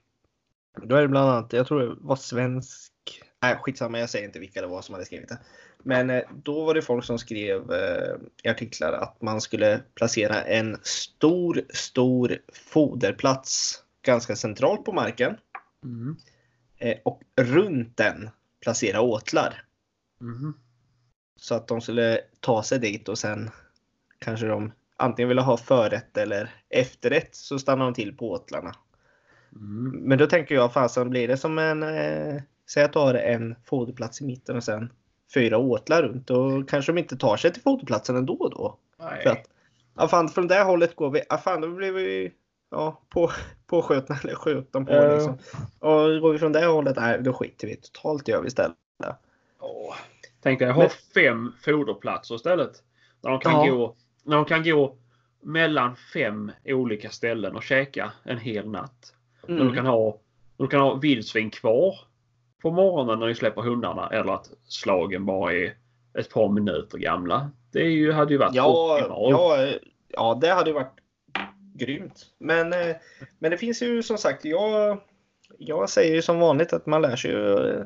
då 0.82 0.96
är 0.96 1.02
det 1.02 1.08
bland 1.08 1.30
annat, 1.30 1.52
jag 1.52 1.66
tror 1.66 1.80
det 1.80 1.96
var 2.00 2.16
svensk, 2.16 2.92
nej 3.42 3.56
skitsamma 3.60 3.98
jag 3.98 4.10
säger 4.10 4.26
inte 4.26 4.38
vilka 4.38 4.60
det 4.60 4.66
var 4.66 4.82
som 4.82 4.92
hade 4.92 5.04
skrivit 5.04 5.28
det. 5.28 5.38
Men 5.82 6.10
eh, 6.10 6.22
då 6.42 6.64
var 6.64 6.74
det 6.74 6.82
folk 6.82 7.04
som 7.04 7.18
skrev 7.18 7.72
eh, 7.72 8.14
i 8.42 8.48
artiklar 8.48 8.92
att 8.92 9.22
man 9.22 9.40
skulle 9.40 9.80
placera 9.94 10.42
en 10.42 10.78
stor, 10.82 11.60
stor 11.70 12.38
foderplats 12.52 13.82
ganska 14.02 14.36
centralt 14.36 14.84
på 14.84 14.92
marken 14.92 15.36
Mm. 15.84 16.16
eh, 16.78 16.96
och 17.04 17.22
runt 17.40 17.96
den 17.96 18.30
placera 18.60 19.00
åtlar. 19.00 19.62
Mhm. 20.20 20.54
Så 21.40 21.54
att 21.54 21.68
de 21.68 21.80
skulle 21.80 22.20
ta 22.40 22.62
sig 22.62 22.78
dit 22.78 23.08
och 23.08 23.18
sen 23.18 23.50
kanske 24.18 24.46
de 24.46 24.72
antingen 24.96 25.28
ville 25.28 25.40
ha 25.40 25.56
förrätt 25.56 26.16
eller 26.16 26.54
efterrätt 26.68 27.34
så 27.34 27.58
stannar 27.58 27.84
de 27.84 27.94
till 27.94 28.16
på 28.16 28.30
åtlarna. 28.30 28.74
Mm. 29.52 29.90
Men 29.90 30.18
då 30.18 30.26
tänker 30.26 30.54
jag 30.54 30.72
fasen 30.72 31.10
blir 31.10 31.28
det 31.28 31.36
som 31.36 31.58
en, 31.58 31.82
eh, 31.82 32.42
säg 32.70 32.84
att 32.84 32.92
du 32.92 32.98
har 32.98 33.14
en 33.14 33.54
foderplats 33.64 34.20
i 34.20 34.24
mitten 34.24 34.56
och 34.56 34.64
sen 34.64 34.92
fyra 35.34 35.58
åtlar 35.58 36.02
runt. 36.02 36.26
Då 36.26 36.62
kanske 36.62 36.92
de 36.92 36.98
inte 36.98 37.16
tar 37.16 37.36
sig 37.36 37.52
till 37.52 37.62
foderplatsen 37.62 38.16
ändå 38.16 38.48
då. 38.48 38.78
Nej. 38.98 39.22
För 39.22 39.30
att, 39.30 39.44
ja 39.96 40.08
fan 40.08 40.28
från 40.28 40.46
det 40.46 40.62
hållet 40.62 40.96
går 40.96 41.10
vi, 41.10 41.22
ja 41.28 41.38
fan 41.38 41.60
då 41.60 41.68
blir 41.68 41.92
vi 41.92 42.32
ja, 42.70 43.00
på, 43.08 43.30
påskjutna 43.66 44.18
eller 44.24 44.34
skjutna 44.34 44.84
på 44.84 44.92
Ja. 44.92 45.14
liksom. 45.14 45.38
Och 45.78 46.20
går 46.20 46.32
vi 46.32 46.38
från 46.38 46.52
det 46.52 46.66
hållet, 46.66 46.96
nej 46.96 47.22
då 47.22 47.32
skiter 47.32 47.66
vi 47.66 47.76
totalt 47.76 48.28
gör 48.28 48.40
vi 48.42 48.46
istället. 48.46 48.76
Tänk 50.42 50.58
dig, 50.58 50.70
ha 50.70 50.80
Men- 50.82 50.90
fem 51.14 51.52
foderplatser 51.64 52.34
istället. 52.34 52.72
Där 53.22 53.30
de, 53.30 53.40
kan 53.40 53.52
Ja. 53.66 53.72
gå, 53.74 53.96
när 54.24 54.36
de 54.36 54.44
kan 54.44 54.64
gå 54.64 54.96
mellan 55.42 55.96
fem 56.12 56.52
olika 56.64 57.10
ställen 57.10 57.56
och 57.56 57.62
käka 57.62 58.12
en 58.24 58.38
hel 58.38 58.70
natt. 58.70 59.14
Mm. 59.48 59.68
du 59.68 59.74
kan 59.74 59.86
ha, 59.86 60.18
du 60.56 60.66
kan 60.66 60.80
ha 60.80 60.94
vildsvin 60.94 61.50
kvar 61.50 61.94
på 62.62 62.70
morgonen 62.70 63.18
när 63.18 63.26
ni 63.26 63.34
släpper 63.34 63.62
hundarna 63.62 64.08
eller 64.08 64.32
att 64.32 64.50
slagen 64.64 65.26
bara 65.26 65.52
är 65.52 65.74
ett 66.18 66.30
par 66.30 66.48
minuter 66.48 66.98
gamla. 66.98 67.50
Det 67.72 67.78
är 67.80 67.90
ju, 67.90 68.12
hade 68.12 68.32
ju 68.32 68.38
varit 68.38 68.54
Ja, 68.54 68.96
optimalt. 68.98 69.30
ja, 69.30 69.78
ja, 70.08 70.38
det 70.40 70.48
hade 70.48 70.70
ju 70.70 70.74
varit 70.74 70.92
grymt. 71.74 72.26
Men, 72.38 72.72
eh, 72.72 72.96
men 73.38 73.50
det 73.50 73.56
finns 73.56 73.82
ju 73.82 74.02
som 74.02 74.18
sagt, 74.18 74.44
jag, 74.44 75.00
jag 75.58 75.90
säger 75.90 76.14
ju 76.14 76.22
som 76.22 76.38
vanligt 76.40 76.72
att 76.72 76.86
man 76.86 77.02
lär 77.02 77.16
sig 77.16 77.34
eh, 77.34 77.82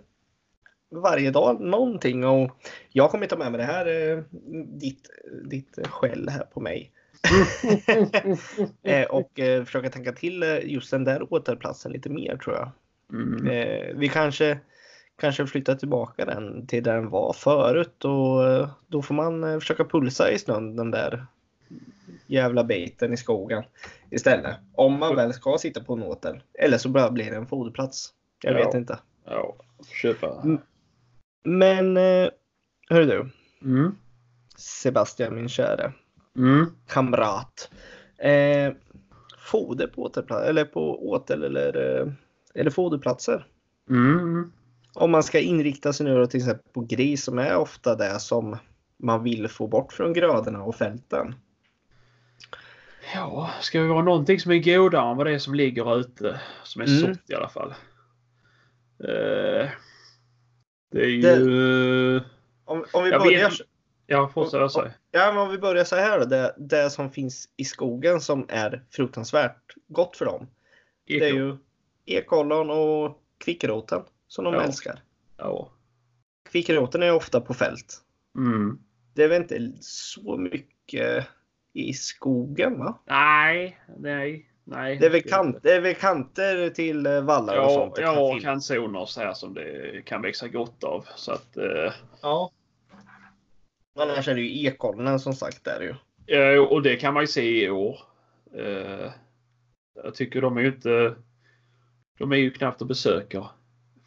varje 0.93 1.31
dag 1.31 1.61
någonting 1.61 2.25
och 2.25 2.51
jag 2.91 3.11
kommer 3.11 3.27
ta 3.27 3.37
med 3.37 3.53
mig 3.53 3.59
det 3.59 3.65
här, 3.67 3.87
eh, 3.87 4.19
ditt, 4.67 5.11
ditt 5.45 5.79
skäll 5.87 6.29
här 6.29 6.45
på 6.45 6.61
mig. 6.61 6.91
Eh, 8.83 9.07
och 9.07 9.41
eh, 9.41 9.65
försöka 9.65 9.91
tänka 9.91 10.13
till 10.13 10.61
just 10.63 10.91
den 10.91 11.05
där 11.05 11.33
återplatsen 11.33 11.93
lite 11.93 12.09
mer 12.11 12.37
tror 12.37 12.57
jag. 12.57 12.71
Mm. 13.13 13.47
Eh, 13.47 13.95
vi 13.95 14.09
kanske, 14.09 14.59
kanske 15.19 15.47
flyttar 15.47 15.75
tillbaka 15.75 16.25
den 16.25 16.67
till 16.67 16.83
där 16.83 16.95
den 16.95 17.09
var 17.11 17.33
förut 17.33 18.05
och 18.05 18.69
då 18.87 19.03
får 19.03 19.15
man 19.15 19.61
försöka 19.61 19.85
pulsa 19.85 20.31
i 20.31 20.39
snön 20.39 20.77
den 20.77 20.91
där 20.91 21.27
jävla 22.27 22.65
biten 22.65 23.13
i 23.13 23.17
skogen 23.17 23.65
istället. 24.11 24.57
Om 24.75 24.99
man 24.99 25.17
väl 25.17 25.33
ska 25.33 25.59
sitta 25.59 25.81
på 25.85 25.93
en 25.95 26.03
åtel. 26.03 26.41
Eller 26.55 26.79
så 26.79 26.89
bara 26.89 27.11
blir 27.11 27.31
det 27.31 27.37
en 27.37 27.47
foderplats. 27.47 28.11
Jag 28.43 28.61
Ja. 28.61 28.67
vet 28.67 28.75
inte. 28.75 28.99
Ja, 29.25 29.57
köpa. 30.03 30.43
Men 31.43 31.97
eh, 31.97 32.29
hör 32.89 33.03
du 33.03 33.31
Mm. 33.63 33.97
Sebastian 34.57 35.35
min 35.35 35.49
käre 35.49 35.93
Mm. 36.37 36.67
kamrat. 36.89 37.71
Eh, 38.19 38.73
foder 39.51 39.87
på 39.87 40.03
återplatser 40.03 40.49
eller 40.49 40.65
på 40.65 41.11
åtel 41.11 41.45
eller, 41.45 42.01
eh, 42.01 42.13
eller 42.55 42.71
foderplatser. 42.71 43.47
Mm. 43.91 44.53
Om 44.95 45.11
man 45.11 45.23
ska 45.23 45.41
inrikta 45.41 45.93
sig 45.93 46.07
nu 46.07 46.27
till 46.27 46.41
exempel 46.41 46.73
på 46.73 46.81
gris 46.81 47.25
som 47.25 47.39
är 47.39 47.57
ofta 47.57 47.95
det 47.97 48.21
som 48.21 48.57
man 48.97 49.23
vill 49.23 49.49
få 49.49 49.67
bort 49.67 49.93
från 49.93 50.13
grödorna 50.13 50.63
och 50.63 50.75
fälten. 50.75 51.35
Ja, 53.15 53.51
ska 53.61 53.81
vi 53.81 53.89
vara 53.89 54.03
någonting 54.03 54.41
som 54.41 54.53
är 54.53 54.59
godare 54.59 55.11
än 55.11 55.17
vad 55.17 55.27
det 55.27 55.35
är 55.35 55.39
som 55.39 55.55
ligger 55.55 55.99
ute? 55.99 56.41
Som 56.63 56.83
är 56.83 56.87
Mm. 56.87 57.01
sått 57.01 57.31
i 57.31 57.35
alla 57.35 57.49
fall. 57.49 57.75
Eh, 59.05 59.69
det 60.93 61.01
är 61.05 61.09
ju... 61.09 62.17
Om, 62.65 62.85
om 62.93 63.05
vi 63.05 63.11
Jag 63.11 63.23
börjar, 63.23 63.51
vet- 63.51 63.59
Ja, 64.07 64.31
fortsätt 64.35 64.61
vad 64.61 64.73
säger. 64.73 64.93
ja, 65.11 65.33
men 65.33 65.43
om 65.43 65.51
vi 65.51 65.59
börjar 65.59 65.85
så 65.85 65.97
här 65.97 66.19
då. 66.19 66.25
Det, 66.25 66.55
det 66.59 66.91
som 66.91 67.11
finns 67.11 67.49
i 67.57 67.65
skogen 67.65 68.21
som 68.21 68.47
är 68.49 68.85
fruktansvärt 68.91 69.75
gott 69.89 70.17
för 70.17 70.25
dem. 70.25 70.47
Det 71.07 71.21
är 71.29 71.33
ju 71.35 71.57
ekollon 72.07 72.71
och 72.71 73.23
kvickroten 73.39 74.03
som 74.29 74.45
de 74.45 74.55
Ja. 74.55 74.63
älskar. 74.63 75.01
Ja. 75.37 75.73
Kvickroten 76.51 77.03
är 77.03 77.13
ofta 77.15 77.41
på 77.41 77.55
fält. 77.55 77.99
Mm. 78.37 78.79
Det 79.15 79.23
är 79.25 79.29
väl 79.29 79.43
inte 79.43 79.73
så 79.81 80.37
mycket 80.37 81.27
i 81.73 81.93
skogen 81.93 82.79
va? 82.79 82.99
Nej, 83.07 83.81
nej, 83.99 84.47
nej. 84.65 84.97
Det 84.97 85.07
är 85.07 85.11
väl, 85.11 85.23
kant, 85.23 85.59
det 85.63 85.73
är 85.73 85.81
väl 85.81 85.95
kanter 85.95 86.71
till 86.71 87.07
eh, 87.07 87.21
vallar 87.21 87.59
och 87.59 87.65
Ja, 87.65 87.69
sånt. 87.75 87.95
det 87.95 88.03
kan 88.03 88.15
ja 88.15 88.29
finnas. 88.29 88.43
kantzoner 88.45 89.01
och 89.01 89.09
så 89.09 89.21
här 89.21 89.35
som 89.35 89.55
det 89.55 90.03
kan 90.05 90.23
växa 90.23 90.49
gott 90.49 90.85
av. 90.85 91.07
Så 91.17 91.33
att, 91.33 91.57
eh, 91.57 91.93
ja. 92.23 92.51
Annars 93.99 94.29
är 94.29 94.35
det 94.35 94.41
ju 94.41 94.67
ekollen 94.69 95.21
som 95.21 95.33
sagt 95.35 95.65
där 95.65 95.81
ju. 95.81 95.95
ja, 96.27 96.61
och 96.61 96.83
det 96.83 96.97
kan 96.97 97.15
man 97.15 97.23
ju 97.23 97.27
se 97.27 97.65
i 97.65 97.71
år. 97.71 97.99
Eh, 98.57 99.11
jag 100.05 100.15
tycker 100.15 100.41
de 100.41 100.57
är 100.57 100.61
ju 100.61 100.67
inte... 100.69 101.15
De 102.19 102.33
är 102.33 102.37
ju 102.37 102.51
knappt 102.51 102.83
att 102.83 102.89
besöka 102.89 103.45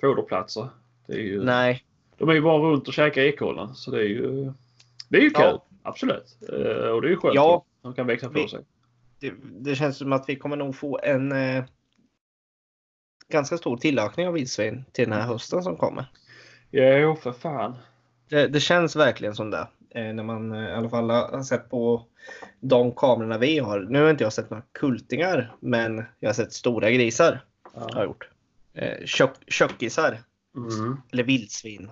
foderplatser. 0.01 0.67
Det 1.07 1.13
är 1.13 1.19
ju, 1.21 1.43
Nej. 1.43 1.83
De 2.17 2.29
är 2.29 2.33
ju 2.33 2.41
bara 2.41 2.57
runt 2.57 2.87
och 2.87 2.93
käkar 2.93 3.21
ekollen. 3.21 3.75
Så 3.75 3.91
det 3.91 3.97
är 3.99 4.03
ju... 4.07 4.53
Det 5.09 5.17
är 5.17 5.21
ju 5.21 5.29
kul. 5.29 5.43
Ja. 5.45 5.65
Absolut. 5.83 6.37
Eh, 6.49 6.87
och 6.89 7.01
det 7.01 7.07
är 7.07 7.09
ju 7.09 7.17
skönt. 7.17 7.35
Ja. 7.35 7.65
De 7.81 7.93
kan 7.93 8.07
växa 8.07 8.27
på 8.27 8.33
Vi- 8.33 8.47
sig. 8.49 8.59
Det, 9.29 9.69
det 9.69 9.75
känns 9.75 9.97
som 9.97 10.13
att 10.13 10.29
vi 10.29 10.35
kommer 10.35 10.55
nog 10.55 10.75
få 10.75 10.99
en 11.03 11.31
eh, 11.31 11.63
ganska 13.29 13.57
stor 13.57 13.77
tillökning 13.77 14.27
av 14.27 14.33
vildsvin 14.33 14.85
till 14.91 15.09
den 15.09 15.19
här 15.19 15.27
hösten 15.27 15.63
som 15.63 15.77
kommer. 15.77 16.05
Jo, 16.71 17.15
för 17.15 17.31
fan. 17.31 17.77
Det, 18.29 18.47
det 18.47 18.59
känns 18.59 18.95
verkligen 18.95 19.35
som 19.35 19.51
det. 19.51 19.67
Eh, 19.89 20.13
när 20.13 20.23
man 20.23 20.51
eh, 20.51 20.69
i 20.69 20.71
alla 20.73 20.89
fall 20.89 21.09
har 21.09 21.43
sett 21.43 21.69
på 21.69 22.05
de 22.59 22.91
kamerorna 22.91 23.37
vi 23.37 23.59
har. 23.59 23.79
Nu 23.79 24.01
har 24.03 24.09
inte 24.09 24.23
jag 24.23 24.33
sett 24.33 24.49
några 24.49 24.63
kultingar, 24.71 25.55
men 25.59 26.05
jag 26.19 26.29
har 26.29 26.33
sett 26.33 26.53
stora 26.53 26.91
grisar. 26.91 27.39
Har 27.73 27.89
Ja. 27.95 28.03
gjort. 28.03 28.29
Eh, 28.73 29.05
tjock, 29.05 29.31
tjockisar, 29.47 30.17
Mm. 30.55 30.97
eller 31.11 31.23
vildsvin. 31.23 31.91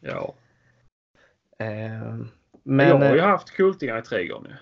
ja. 0.00 0.34
Eh, 1.58 2.16
Men 2.62 2.88
jag 2.88 2.98
har 2.98 3.14
ju 3.14 3.20
eh, 3.20 3.26
haft 3.26 3.50
kultingar 3.50 3.98
i 3.98 4.02
trädgården. 4.02 4.52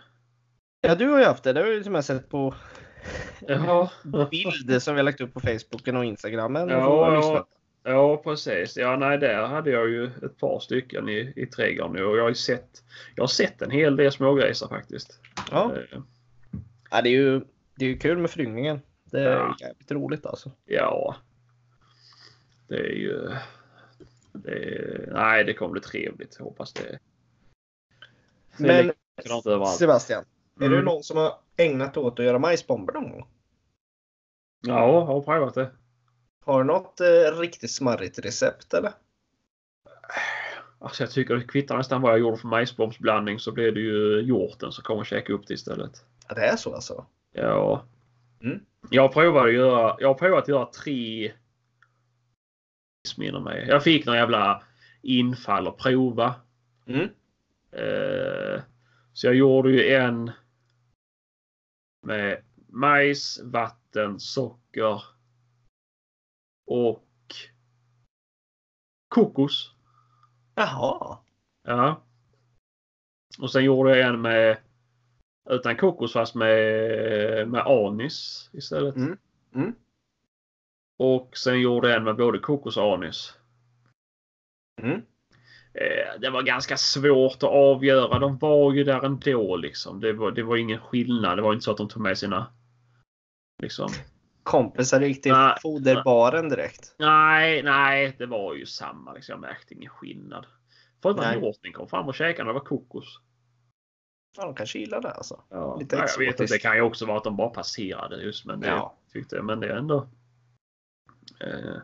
Ja, 0.82 0.94
du 0.94 1.08
har 1.08 1.18
ju 1.18 1.24
haft 1.24 1.44
det. 1.44 1.52
Det 1.52 1.60
har 1.60 1.66
ju 1.68 1.84
som 1.84 1.94
jag 1.94 2.04
sett 2.04 2.28
på 2.28 2.54
Ja. 3.46 3.90
bilder 4.30 4.78
som 4.78 4.94
vi 4.94 4.98
har 4.98 5.04
lagt 5.04 5.20
upp 5.20 5.34
på 5.34 5.40
Facebooken 5.40 5.96
och 5.96 6.04
Instagramen. 6.04 6.68
Ja, 6.68 6.86
och 6.86 7.14
ja. 7.14 7.46
Ja, 7.84 8.16
precis. 8.16 8.76
Ja, 8.76 8.96
nej, 8.96 9.18
där 9.18 9.46
hade 9.46 9.70
jag 9.70 9.88
ju 9.88 10.06
ett 10.06 10.38
par 10.38 10.60
stycken 10.60 11.08
i, 11.08 11.32
i 11.36 11.46
trädgården 11.46 11.92
nu 11.92 12.04
och 12.04 12.16
jag 12.16 12.22
har 12.22 12.28
ju 12.28 12.34
sett, 12.34 12.82
jag 13.14 13.22
har 13.22 13.28
sett 13.28 13.62
en 13.62 13.70
hel 13.70 13.96
del 13.96 14.12
smågrisar 14.12 14.68
faktiskt. 14.68 15.20
Ja. 15.50 15.72
Eh, 15.92 15.98
Ja, 16.90 17.02
det, 17.02 17.08
är 17.08 17.12
ju, 17.12 17.40
det 17.74 17.84
är 17.84 17.88
ju 17.88 17.98
kul 17.98 18.18
med 18.18 18.30
föryngringen. 18.30 18.80
Det 19.04 19.20
är 19.20 19.30
Ja. 19.32 19.56
jävligt 19.60 19.90
roligt 19.92 20.26
alltså. 20.26 20.50
Ja. 20.64 21.16
Det 22.68 22.76
är 22.76 22.94
ju... 22.94 23.30
Det 24.32 24.50
är, 24.52 25.08
nej, 25.12 25.44
det 25.44 25.54
kommer 25.54 25.72
bli 25.72 25.80
trevligt. 25.80 26.36
Jag 26.38 26.44
hoppas 26.44 26.72
det. 26.72 26.98
Men 28.56 28.92
likadant 29.16 29.46
Sebastian, 30.54 30.72
är 30.72 30.74
Mm. 30.76 30.78
du 30.78 30.84
någon 30.92 31.02
som 31.02 31.16
har 31.16 31.34
ägnat 31.56 31.96
åt 31.96 32.18
att 32.20 32.24
göra 32.26 32.38
majsbomber 32.38 32.92
någon 32.92 33.10
gång? 33.10 33.26
Ja, 34.66 34.92
jag 34.92 35.00
har 35.04 35.20
provat 35.20 35.54
det. 35.54 35.70
Har 36.44 36.58
du 36.58 36.64
något 36.66 37.00
eh, 37.00 37.38
riktigt 37.40 37.70
smarrigt 37.70 38.18
recept 38.18 38.74
eller? 38.74 38.92
Alltså 40.78 41.02
jag 41.02 41.10
tycker 41.10 41.34
det 41.34 41.44
kvittar 41.44 41.76
nästan 41.76 42.02
vad 42.02 42.12
jag 42.12 42.18
gjorde 42.20 42.36
för 42.36 42.48
majsbombsblandning 42.48 43.38
så 43.38 43.52
blev 43.52 43.74
det 43.74 43.80
ju 43.80 44.20
hjorten 44.22 44.72
som 44.72 44.84
kommer 44.84 45.00
och 45.00 45.06
käka 45.06 45.32
upp 45.32 45.46
det 45.46 45.54
istället. 45.54 46.04
Ja, 46.28 46.34
det 46.34 46.40
är 46.46 46.56
så 46.56 46.74
alltså? 46.74 47.06
Ja. 47.32 47.84
Mm. 48.40 48.60
Jag 48.90 49.12
provade 49.12 49.48
att 49.48 49.54
göra, 49.54 49.96
jag 50.00 50.08
har 50.08 50.14
provat 50.14 50.42
att 50.42 50.48
göra 50.48 50.66
tre 50.66 51.32
missminner 53.04 53.40
mig. 53.40 53.66
Jag 53.68 53.82
fick 53.84 54.06
någon 54.06 54.16
jävla 54.16 54.62
infall 55.02 55.68
att 55.68 55.76
prova. 55.78 56.34
Mm. 56.86 57.08
Eh, 57.72 58.62
så 59.12 59.26
jag 59.26 59.34
gjorde 59.34 59.70
ju 59.70 59.94
en 59.94 60.30
med 62.02 62.42
majs, 62.68 63.40
vatten, 63.44 64.20
socker 64.20 65.02
och 66.66 67.04
kokos. 69.08 69.74
Jaha. 70.54 71.18
Ja. 71.62 72.02
Och 73.38 73.52
sen 73.52 73.64
gjorde 73.64 73.98
jag 73.98 74.08
en 74.08 74.20
med 74.20 74.58
utan 75.50 75.76
kokos 75.76 76.12
fast 76.12 76.34
med, 76.34 77.48
med 77.48 77.66
anis 77.66 78.50
istället. 78.52 78.96
Mm. 78.96 79.18
Mm. 79.54 79.74
Och 80.96 81.36
sen 81.36 81.60
gjorde 81.60 81.88
jag 81.88 81.96
en 81.96 82.04
med 82.04 82.16
både 82.16 82.38
kokos 82.38 82.76
och 82.76 82.94
anis. 82.94 83.38
Mm. 84.82 85.02
Eh, 85.74 86.20
det 86.20 86.30
var 86.30 86.42
ganska 86.42 86.76
svårt 86.76 87.36
att 87.36 87.50
avgöra. 87.50 88.18
De 88.18 88.38
var 88.38 88.72
ju 88.72 88.84
där 88.84 89.04
ändå 89.04 89.56
liksom. 89.56 90.00
Det 90.00 90.12
var, 90.12 90.30
det 90.30 90.42
var 90.42 90.56
ingen 90.56 90.80
skillnad. 90.80 91.38
Det 91.38 91.42
var 91.42 91.52
inte 91.52 91.64
så 91.64 91.70
att 91.70 91.76
de 91.76 91.88
tog 91.88 92.02
med 92.02 92.18
sina 92.18 92.46
liksom. 93.62 93.88
Kompisar 94.42 95.00
gick 95.00 95.22
till 95.22 95.32
Nej. 95.32 95.56
foderbaren 95.62 96.48
direkt. 96.48 96.94
Nej, 96.98 97.62
nej, 97.62 98.14
det 98.18 98.26
var 98.26 98.54
ju 98.54 98.66
samma. 98.66 99.12
Liksom. 99.12 99.32
Jag 99.32 99.40
märkte 99.40 99.74
ingen 99.74 99.90
skillnad. 99.90 100.46
Förutom 101.02 101.20
att 101.24 101.26
Nej. 101.26 101.40
hjorten 101.44 101.72
kom 101.72 101.88
fram 101.88 102.08
och 102.08 102.14
käkade 102.14 102.44
när 102.44 102.52
det 102.52 102.58
var 102.58 102.66
kokos. 102.66 103.20
Ja, 104.36 104.44
de 104.44 104.54
kanske 104.54 104.78
gillar 104.78 105.00
det 105.00 105.10
alltså. 105.10 105.42
Ja, 105.48 105.76
Lite 105.76 105.96
ja, 105.96 106.06
jag 106.08 106.18
vet 106.26 106.40
inte. 106.40 106.54
Det 106.54 106.58
kan 106.58 106.76
ju 106.76 106.82
också 106.82 107.06
vara 107.06 107.16
att 107.18 107.24
de 107.24 107.36
bara 107.36 107.48
passerade 107.50 108.22
just. 108.22 108.44
Men 108.46 108.60
det 108.60 108.66
Ja. 108.66 108.98
tyckte 109.12 109.36
jag. 109.36 109.44
Men 109.44 109.60
det 109.60 109.66
är 109.66 109.76
ändå. 109.76 110.08
Eh, 111.40 111.76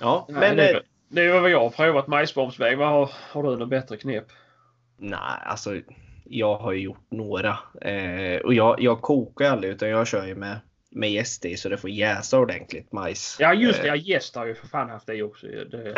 Ja, 0.00 0.26
nej, 0.28 0.40
men 0.40 0.56
det, 0.56 0.70
eh, 0.70 0.76
är- 0.76 0.82
det 1.08 1.22
är 1.22 1.40
vad 1.40 1.50
jag 1.50 1.60
har 1.60 1.70
provat 1.70 2.06
majsbombsväg. 2.06 2.78
Vad 2.78 2.88
har, 2.88 3.10
har 3.32 3.42
du 3.42 3.56
något 3.56 3.68
bättre 3.68 3.96
knep? 3.96 4.26
nej, 4.96 5.38
alltså 5.44 5.80
jag 6.24 6.56
har 6.56 6.72
ju 6.72 6.80
gjort 6.80 7.06
några. 7.10 7.58
Eh, 7.80 8.40
och 8.40 8.54
jag, 8.54 8.80
jag 8.80 9.00
kokar 9.00 9.50
aldrig 9.50 9.72
utan 9.72 9.88
jag 9.88 10.06
kör 10.06 10.26
ju 10.26 10.34
med, 10.34 10.60
med 10.90 11.12
jäst 11.12 11.44
i 11.44 11.56
så 11.56 11.68
det 11.68 11.76
får 11.76 11.90
jäsa 11.90 12.38
ordentligt 12.38 12.92
majs. 12.92 13.36
Ja 13.40 13.54
just 13.54 13.82
det, 13.82 13.88
Eh, 13.88 13.94
ja, 13.94 13.96
gäst 13.96 14.36
har 14.36 14.46
ju 14.46 14.54
för 14.54 14.66
fan 14.66 14.90
haft 14.90 15.06
det 15.06 15.22
också. 15.22 15.46
Det, 15.46 15.94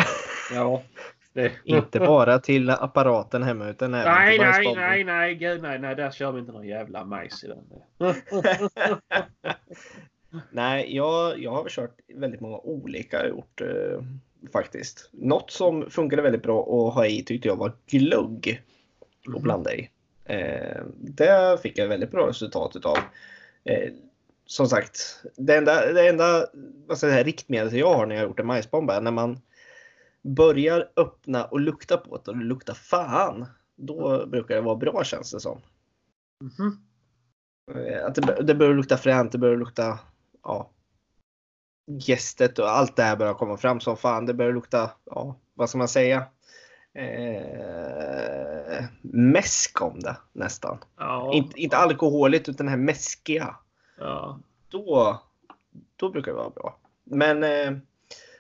ja. 0.55 0.83
Det. 1.33 1.53
Inte 1.65 1.99
bara 1.99 2.39
till 2.39 2.71
apparaten 2.71 3.43
hemma 3.43 3.69
utan 3.69 3.95
även 3.95 4.15
Nej, 4.15 4.39
till 4.39 4.47
nej, 4.47 4.75
nej, 4.75 5.05
nej, 5.05 5.35
gud 5.35 5.63
nej, 5.63 5.79
nej, 5.79 5.97
där 5.97 6.11
kör 6.11 6.33
vi 6.33 6.41
inte 6.41 6.53
någon 6.53 6.67
jävla 6.67 7.05
majs 7.05 7.45
i 7.45 7.49
den. 7.49 7.65
Nej, 10.51 10.97
jag, 10.97 11.39
jag 11.39 11.51
har 11.51 11.69
kört 11.69 11.97
väldigt 12.15 12.41
många 12.41 12.57
olika 12.57 13.17
har 13.17 13.25
jag 13.25 13.31
gjort 13.31 13.61
eh, 13.61 14.01
faktiskt. 14.53 15.11
Något 15.13 15.51
som 15.51 15.91
funkade 15.91 16.23
väldigt 16.23 16.43
bra 16.43 16.61
att 16.61 16.95
ha 16.95 17.07
i 17.07 17.23
tyckte 17.23 17.49
jag 17.49 17.57
var 17.57 17.73
glögg 17.87 18.63
att 19.37 19.43
blanda 19.43 19.75
i. 19.75 19.91
Eh, 20.25 20.83
det 20.97 21.63
fick 21.63 21.79
jag 21.79 21.89
väldigt 21.89 22.11
bra 22.11 22.29
resultat 22.29 22.77
utav. 22.77 22.97
Eh, 23.65 23.93
som 24.47 24.67
sagt, 24.67 25.23
det 25.37 25.57
enda, 25.57 25.93
det 25.93 26.09
enda 26.09 26.47
vad 26.87 26.99
säga, 26.99 27.25
riktmedlet 27.25 27.73
jag 27.73 27.95
har 27.95 28.07
när 28.07 28.15
jag 28.15 28.23
har 28.23 28.29
gjort 28.29 28.41
en 28.41 28.47
majsbomb 28.47 28.91
är 28.91 29.01
när 29.01 29.11
man 29.11 29.41
börjar 30.23 30.91
öppna 30.97 31.45
och 31.45 31.61
lukta 31.61 31.97
på 31.97 32.17
det 32.25 32.31
och 32.31 32.39
det 32.39 32.45
luktar 32.45 32.75
fan. 32.75 33.47
Då 33.77 34.27
brukar 34.27 34.55
det 34.55 34.61
vara 34.61 34.77
bra 34.77 35.05
känns 35.05 35.31
det 35.33 35.41
som. 35.41 35.61
Mhm. 36.41 36.83
Eh, 37.75 38.07
Att 38.07 38.15
det, 38.15 38.43
det 38.43 38.55
börjar 38.55 38.75
lukta 38.75 38.97
fränt, 38.97 39.33
det 39.33 39.39
börjar 39.39 39.57
lukta 39.57 39.99
ja, 40.43 40.71
gästet 41.87 42.59
och 42.59 42.71
allt 42.71 42.97
det 42.97 43.03
här 43.03 43.17
börjar 43.17 43.35
komma 43.35 43.57
fram 43.57 43.81
som 43.81 43.97
fan. 43.97 44.27
Det 44.27 44.35
börjar 44.35 44.53
lukta, 44.53 44.91
ja, 45.05 45.37
vad 45.55 45.69
ska 45.69 45.79
man 45.79 45.89
säga? 45.89 46.27
Eh, 46.95 48.85
mäsk 49.03 49.83
om 49.83 50.01
det 50.01 50.17
nästan. 50.33 50.79
Ja. 50.97 51.31
Inte, 51.35 51.61
inte 51.61 51.77
alkoholigt 51.77 52.49
utan 52.49 52.67
det 52.67 52.71
här 52.71 52.79
mäskiga. 52.79 53.57
Ja. 53.99 54.39
Då, 54.69 55.21
då 55.97 56.11
brukar 56.11 56.33
det 56.33 56.39
vara 56.39 56.51
bra. 56.51 56.77
Men 57.05 57.45
eh, 57.45 57.79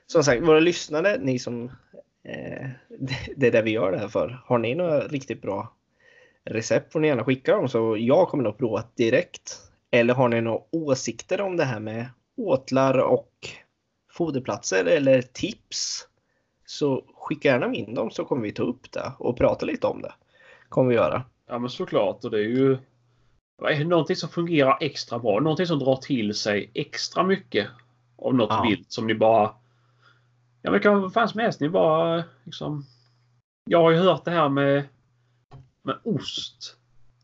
som 0.07 0.25
sagt, 0.25 0.43
våra 0.43 0.61
lyssnare, 0.61 1.19
ni 1.21 1.39
som 1.39 1.65
eh, 2.25 2.69
det, 3.37 3.47
är 3.47 3.53
det 3.53 3.63
vi 3.63 3.71
gör 3.71 3.93
det 3.93 3.99
här 3.99 4.09
för. 4.09 4.43
Har 4.47 4.59
ni 4.59 4.75
några 4.75 5.01
riktigt 5.01 5.43
bra 5.43 5.73
recept 6.45 6.93
får 6.93 7.01
ni 7.01 7.09
gärna 7.09 7.25
skicka 7.25 7.57
dem 7.57 7.69
så 7.69 7.97
jag 7.99 8.29
kommer 8.29 8.45
nog 8.45 8.59
prova 8.59 8.85
direkt. 8.95 9.61
Eller 9.91 10.15
har 10.15 10.29
ni 10.29 10.41
några 10.41 10.61
åsikter 10.71 11.41
om 11.41 11.57
det 11.57 11.65
här 11.65 11.81
med 11.81 12.07
åtlar 12.37 12.99
och 12.99 13.49
foderplatser 14.13 14.85
eller 14.85 15.23
tips 15.23 16.09
så 16.67 17.05
skicka 17.15 17.49
gärna 17.49 17.75
in 17.75 17.95
dem 17.95 18.11
så 18.11 18.25
kommer 18.25 18.43
vi 18.43 18.53
ta 18.53 18.63
upp 18.63 18.93
det 18.93 19.13
och 19.19 19.37
prata 19.37 19.67
lite 19.67 19.87
om 19.87 20.03
det. 20.03 20.13
Kommer 20.69 20.89
vi 20.89 20.95
göra. 20.95 21.25
Ja 21.47 21.59
men 21.59 21.71
såklart 21.71 22.25
och 22.25 22.31
det 22.31 22.39
är 22.39 22.43
ju 22.49 22.79
någonting 23.85 24.17
som 24.17 24.29
fungerar 24.29 24.79
extra 24.81 25.19
bra. 25.19 25.41
Någonting 25.41 25.67
som 25.67 25.79
drar 25.79 25.97
till 25.97 26.35
sig 26.35 26.71
extra 26.75 27.23
mycket 27.23 27.69
av 28.19 28.35
något 28.35 28.51
Ja. 28.51 28.63
vilt 28.69 28.93
som 28.93 29.07
ni 29.07 29.15
bara... 29.15 29.45
Ja 30.63 30.71
men 30.71 30.73
det 30.73 30.81
kan 30.81 30.93
vara 30.93 31.03
vad 31.03 31.13
fan 31.13 31.29
som 31.29 31.41
helst. 31.41 31.61
Ni 31.61 31.69
bara 31.69 32.25
liksom... 32.45 32.87
Jag 33.65 33.83
har 33.83 33.91
ju 33.91 33.97
hört 33.97 34.25
det 34.25 34.31
här 34.31 34.49
med, 34.49 34.89
med 35.83 35.99
ost. 36.05 36.77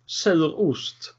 Sur 0.07 0.61
ost. 0.61 1.15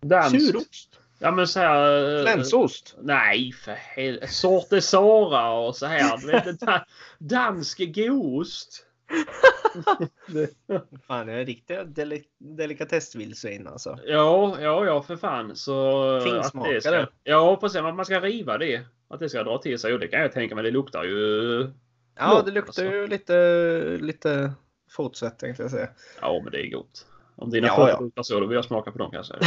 Dansk. 0.00 0.46
Surost, 0.46 0.93
Ja 1.18 1.30
men 1.30 1.48
så 1.48 1.60
här... 1.60 2.16
eh, 2.16 2.22
flänsost. 2.22 2.96
Nej 3.02 3.52
för 3.52 3.72
helvete. 3.72 4.28
Sorte 4.32 4.80
Sara 4.80 5.50
och 5.52 5.76
så 5.76 5.86
här. 5.86 6.18
Du 6.18 6.26
vet, 6.26 6.60
da- 6.60 6.86
dansk 7.18 7.80
goost. 7.94 8.86
Fan, 11.06 11.28
jag 11.28 11.40
är 11.40 11.44
riktigt 11.46 11.78
deli- 11.86 12.24
delikatessvildsvin 12.38 13.66
alltså. 13.66 13.98
Ja, 14.04 14.56
ja, 14.60 14.84
ja 14.86 15.02
för 15.02 15.16
fan. 15.16 15.56
Så 15.56 16.20
Finsmakare. 16.24 16.74
det 16.74 16.80
ska, 16.80 17.06
Ja, 17.24 17.56
precis. 17.56 17.80
Att 17.80 17.94
man 17.94 18.04
ska 18.04 18.20
riva 18.20 18.58
det. 18.58 18.80
Att 19.08 19.20
det 19.20 19.28
ska 19.28 19.42
dra 19.42 19.58
till 19.58 19.78
sig. 19.78 19.94
Och 19.94 20.00
det 20.00 20.08
kan 20.08 20.20
jag 20.20 20.32
tänka 20.32 20.54
mig. 20.54 20.64
Det 20.64 20.70
luktar 20.70 21.04
ju... 21.04 21.70
Ja, 22.18 22.42
det 22.44 22.50
luktar 22.50 22.68
alltså. 22.68 22.84
ju 22.84 23.06
lite, 23.06 23.98
lite 24.00 24.52
fotsvett 24.90 25.38
tänkte 25.38 25.62
jag 25.62 25.70
säga. 25.70 25.88
Ja, 26.20 26.40
men 26.44 26.52
det 26.52 26.66
är 26.66 26.70
gott. 26.70 27.06
Om 27.36 27.50
dina 27.50 27.66
Ja, 27.66 27.76
fötter 27.76 28.02
luktar 28.04 28.22
så, 28.22 28.40
då 28.40 28.46
vill 28.46 28.56
jag 28.56 28.64
smaka 28.64 28.90
på 28.92 28.98
dem 28.98 29.10
kanske. 29.10 29.34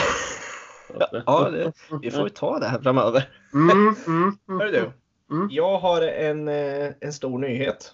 Ja, 1.25 1.49
det, 1.49 1.73
vi 2.01 2.11
får 2.11 2.23
ju 2.23 2.29
ta 2.29 2.59
det 2.59 2.67
här 2.67 2.81
framöver. 2.81 3.29
Mm, 3.53 3.69
mm, 3.77 3.95
mm. 4.07 4.59
Hör 4.59 4.71
du, 4.71 4.91
Mm. 5.31 5.47
jag 5.51 5.79
har 5.79 6.01
en, 6.01 6.47
eh, 6.47 6.93
en 6.99 7.13
stor 7.13 7.39
nyhet. 7.39 7.93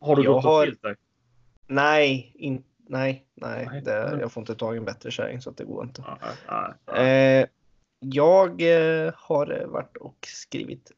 Har 0.00 0.16
du 0.16 0.24
Jag 0.24 0.32
gått 0.34 0.44
har- 0.44 0.66
dig? 0.66 0.96
Nej, 1.66 2.32
in, 2.34 2.64
nej, 2.88 3.26
nej. 3.34 3.68
Nej. 3.70 3.82
Det, 3.82 4.18
jag 4.20 4.32
får 4.32 4.40
inte 4.40 4.54
tag 4.54 4.74
i 4.74 4.78
en 4.78 4.84
bättre 4.84 5.10
kärring 5.10 5.40
så 5.40 5.50
att 5.50 5.56
det 5.56 5.64
går 5.64 5.84
inte. 5.84 6.02
Nej, 6.20 6.34
nej, 6.48 6.72
nej. 6.86 7.40
Eh, 7.42 7.46
jag 7.98 8.62
eh, 8.62 9.12
har 9.16 9.64
varit 9.66 9.96
och 9.96 10.16
skrivit 10.26 10.92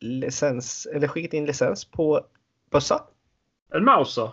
licens, 0.00 0.86
eller 0.86 1.08
skickat 1.08 1.32
in 1.32 1.46
licens 1.46 1.84
på 1.84 2.26
bössa. 2.70 3.04
En 3.74 3.84
Mauser? 3.84 4.30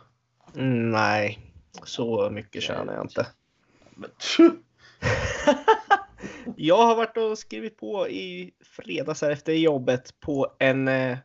Mm, 0.56 0.92
nej, 0.92 1.40
så 1.84 2.30
mycket 2.30 2.64
tjänar 2.64 2.94
jag 2.94 3.04
inte. 3.04 3.28
Men. 3.96 4.10
Jag 6.56 6.78
har 6.78 6.96
varit 6.96 7.17
och 7.17 7.38
skrivit 7.38 7.78
på 7.78 8.10
i 8.10 8.54
fredags 8.63 9.22
här 9.22 9.32
efter 9.32 9.54
jobbet 9.54 10.19
på 10.19 10.56
en 10.60 10.88
eh, 10.88 11.17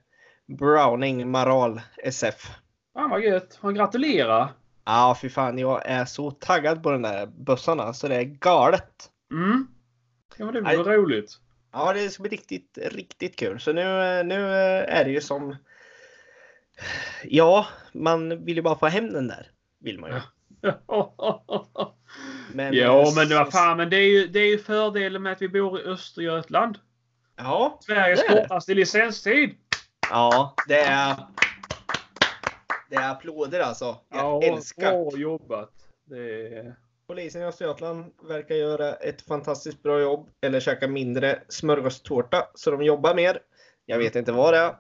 Browning 0.47 1.31
Maral 1.31 1.81
SF. 1.97 2.51
Fan 2.95 3.11
vad 3.11 3.21
gött. 3.21 3.59
Han 3.63 3.75
gratulerar. 3.75 4.49
Ja, 4.85 5.19
fy 5.23 5.29
fan, 5.29 5.59
jag 5.59 5.87
är 5.87 6.05
så 6.05 6.31
taggad 6.31 6.83
på 6.83 6.91
den 6.91 7.03
där 7.03 7.27
bössan 7.27 7.95
så 7.95 8.09
det 8.09 8.17
är 8.17 8.25
galet. 8.25 9.11
Mm. 9.33 9.67
Ja, 10.37 10.45
men 10.45 10.55
det 10.55 10.63
blir 10.63 10.85
roligt. 10.85 11.39
Ja, 11.73 11.93
det 11.93 12.11
ska 12.11 12.23
bli 12.23 12.31
riktigt, 12.31 12.79
riktigt 12.83 13.37
kul. 13.37 13.61
Så 13.61 13.73
nu, 13.73 13.83
nu 14.23 14.47
är 14.85 15.05
det 15.05 15.11
ju 15.11 15.21
som... 15.21 15.57
Ja, 17.25 17.67
man 17.93 18.45
vill 18.45 18.57
ju 18.57 18.63
bara 18.63 18.79
få 18.79 18.87
hem 18.87 19.13
den 19.13 19.29
där. 19.29 19.51
Vill 19.81 20.01
man 20.01 20.11
ju. 20.11 20.21
Men, 22.55 22.75
ja, 22.75 23.01
eh, 23.09 23.15
men 23.17 23.29
så- 23.29 23.51
fan, 23.51 23.77
men 23.77 23.91
det 23.91 23.97
är 23.97 24.09
ju, 24.09 24.27
det 24.27 24.41
är 24.41 24.47
ju 24.47 24.59
fördelen 24.59 25.23
med 25.23 25.33
att 25.33 25.43
vi 25.43 25.49
bor 25.49 25.81
i 25.81 25.85
Östergötland. 25.85 26.79
Ja, 27.37 27.79
Sveriges 27.81 28.23
kortaste 28.23 28.75
licenstid. 28.75 29.55
ja, 30.11 30.55
det 30.69 30.81
är... 30.81 31.17
Det 32.91 32.97
är 32.97 33.11
applåder 33.11 33.61
alltså. 33.61 33.97
Jag 34.15 34.45
älskar. 34.45 34.91
Bra 34.91 35.19
jobbat. 35.19 35.73
Är... 36.11 36.75
Polisen 37.07 37.43
i 37.43 37.45
Östergötland 37.45 38.13
verkar 38.29 38.55
göra 38.55 38.95
ett 38.95 39.23
fantastiskt 39.23 39.83
bra 39.83 40.01
jobb. 40.01 40.29
Eller 40.41 40.61
käka 40.61 40.89
mindre 40.89 41.43
smörgåstårta 41.49 42.47
så 42.55 42.71
de 42.71 42.83
jobbar 42.83 43.15
mer. 43.15 43.39
Jag 43.87 43.99
vet 43.99 44.17
inte 44.17 44.33
vad 44.33 44.55
det 44.55 44.59
är. 44.59 44.77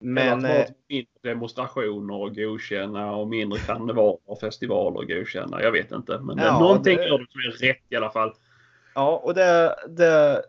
Men... 0.00 0.42
Men, 0.42 0.50
eh, 0.50 0.66
mindre 0.88 1.06
demonstrationer 1.22 2.14
och 2.14 2.34
godkänna 2.36 3.12
och 3.16 3.28
mindre 3.28 3.58
karnevaler 3.58 4.18
och 4.26 4.40
festivaler 4.40 4.96
och 4.98 5.08
godkänna. 5.08 5.62
Jag 5.62 5.72
vet 5.72 5.92
inte. 5.92 6.18
Men 6.18 6.38
Ja, 6.38 6.60
någonting 6.60 6.96
det- 6.96 7.06
gör 7.08 7.18
du 7.18 7.26
som 7.26 7.40
är 7.40 7.68
rätt 7.68 7.82
i 7.88 7.96
alla 7.96 8.10
fall. 8.10 8.32
Ja, 8.94 9.20
och 9.24 9.34
det, 9.34 9.76
det 9.88 10.42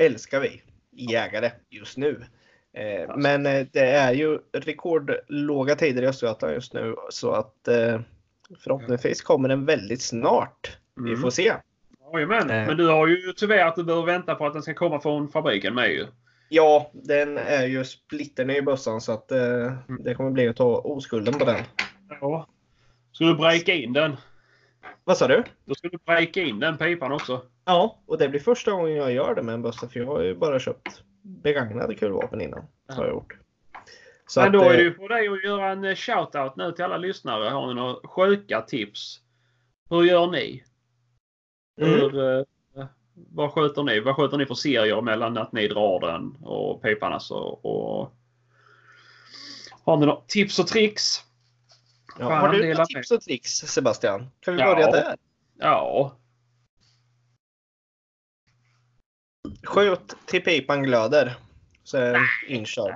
älskar 0.00 0.40
vi 0.40 0.62
jägare 0.92 1.50
just 1.70 1.96
nu. 1.96 2.24
Eh, 2.72 3.16
men 3.16 3.46
eh, 3.46 3.66
det 3.72 3.80
är 3.90 4.12
ju 4.12 4.38
rekordlåga 4.52 5.74
tider 5.76 6.02
i 6.02 6.06
Östergötland 6.06 6.54
just 6.54 6.74
nu 6.74 6.94
så 7.10 7.30
att 7.32 7.68
eh, 7.68 8.00
förhoppningsvis 8.64 9.22
kommer 9.22 9.48
den 9.48 9.64
väldigt 9.64 10.02
snart. 10.02 10.76
Vi 10.96 11.08
Mm. 11.10 11.20
får 11.20 11.30
se. 11.30 11.52
Jajamän. 12.12 12.50
Eh. 12.50 12.66
Men 12.66 12.76
du 12.76 12.86
har 12.88 13.06
ju 13.06 13.32
tyvärr 13.36 13.66
att 13.66 13.76
du 13.76 13.84
behöver 13.84 14.06
vänta 14.06 14.34
på 14.34 14.46
att 14.46 14.52
den 14.52 14.62
ska 14.62 14.74
komma 14.74 15.00
från 15.00 15.28
fabriken 15.28 15.74
med 15.74 15.90
ju. 15.90 16.06
Ja, 16.48 16.90
den 16.92 17.38
är 17.38 17.66
ju 17.66 17.84
splitterny 17.84 18.56
i 18.56 18.62
bössan 18.62 19.00
så 19.00 19.12
att 19.12 19.32
eh, 19.32 19.72
det 20.00 20.14
kommer 20.14 20.30
bli 20.30 20.48
att 20.48 20.56
ta 20.56 20.78
oskulden 20.78 21.34
på 21.34 21.44
den. 21.44 21.64
Ja. 22.20 22.46
Ska 23.12 23.24
du 23.24 23.34
breaka 23.34 23.74
in 23.74 23.92
den? 23.92 24.16
Vad 25.04 25.16
sa 25.16 25.28
du? 25.28 25.44
Då 25.64 25.74
ska 25.74 25.88
du 25.88 25.98
breaka 26.06 26.42
in 26.42 26.60
den 26.60 26.78
pipan 26.78 27.12
också. 27.12 27.42
Ja, 27.64 27.98
och 28.06 28.18
det 28.18 28.28
blir 28.28 28.40
första 28.40 28.70
gången 28.70 28.96
jag 28.96 29.12
gör 29.12 29.34
det 29.34 29.42
med 29.42 29.54
en 29.54 29.62
bössa 29.62 29.88
för 29.88 30.00
jag 30.00 30.06
har 30.06 30.22
ju 30.22 30.34
bara 30.34 30.58
köpt 30.58 31.02
begagnade 31.22 31.94
kulvapen 31.94 32.40
innan. 32.40 32.64
Har 32.88 33.04
jag 33.04 33.12
gjort. 33.12 33.38
Så 34.26 34.40
Men 34.40 34.52
då 34.52 34.60
att, 34.60 34.66
är 34.66 34.70
eh, 34.70 34.76
det 34.76 34.82
ju 34.82 34.90
på 34.90 35.08
dig 35.08 35.28
att 35.28 35.44
göra 35.44 35.70
en 35.70 35.84
eh, 35.84 35.94
shout-out 35.94 36.52
nu 36.56 36.72
till 36.72 36.84
alla 36.84 36.96
lyssnare. 36.96 37.48
Har 37.48 37.66
ni 37.66 37.74
några 37.74 38.08
sjuka 38.08 38.60
tips? 38.60 39.20
Hur 39.90 40.02
gör 40.02 40.26
ni? 40.26 40.64
mm. 41.80 42.00
Hur, 42.00 42.38
eh, 42.38 42.44
vad 43.28 43.52
sköter 43.52 43.82
ni? 43.82 44.00
Vad 44.00 44.16
sköter 44.16 44.36
ni 44.38 44.46
för 44.46 44.54
serier 44.54 45.00
mellan 45.00 45.38
att 45.38 45.52
ni 45.52 45.68
drar 45.68 46.00
den 46.00 46.36
och 46.42 46.82
pipan 46.82 47.20
och, 47.30 47.64
och 47.64 48.14
Har 49.84 49.96
ni 49.96 50.06
några 50.06 50.20
tips 50.26 50.58
och 50.58 50.66
tricks? 50.66 51.24
Ja, 52.18 52.34
har 52.34 52.48
du 52.52 52.68
några 52.68 52.86
tips 52.86 53.10
och 53.10 53.20
tricks 53.20 53.50
Sebastian? 53.50 54.30
Kan 54.40 54.54
vi 54.54 54.60
Ja. 54.60 54.74
börja 54.74 54.90
där? 54.90 55.16
Ja. 55.58 56.16
Skjut 59.64 60.16
till 60.26 60.44
pipan 60.44 60.82
glöder. 60.82 61.34
Så 61.84 61.96
är 61.96 62.12
den 62.12 62.22
inkörd. 62.48 62.94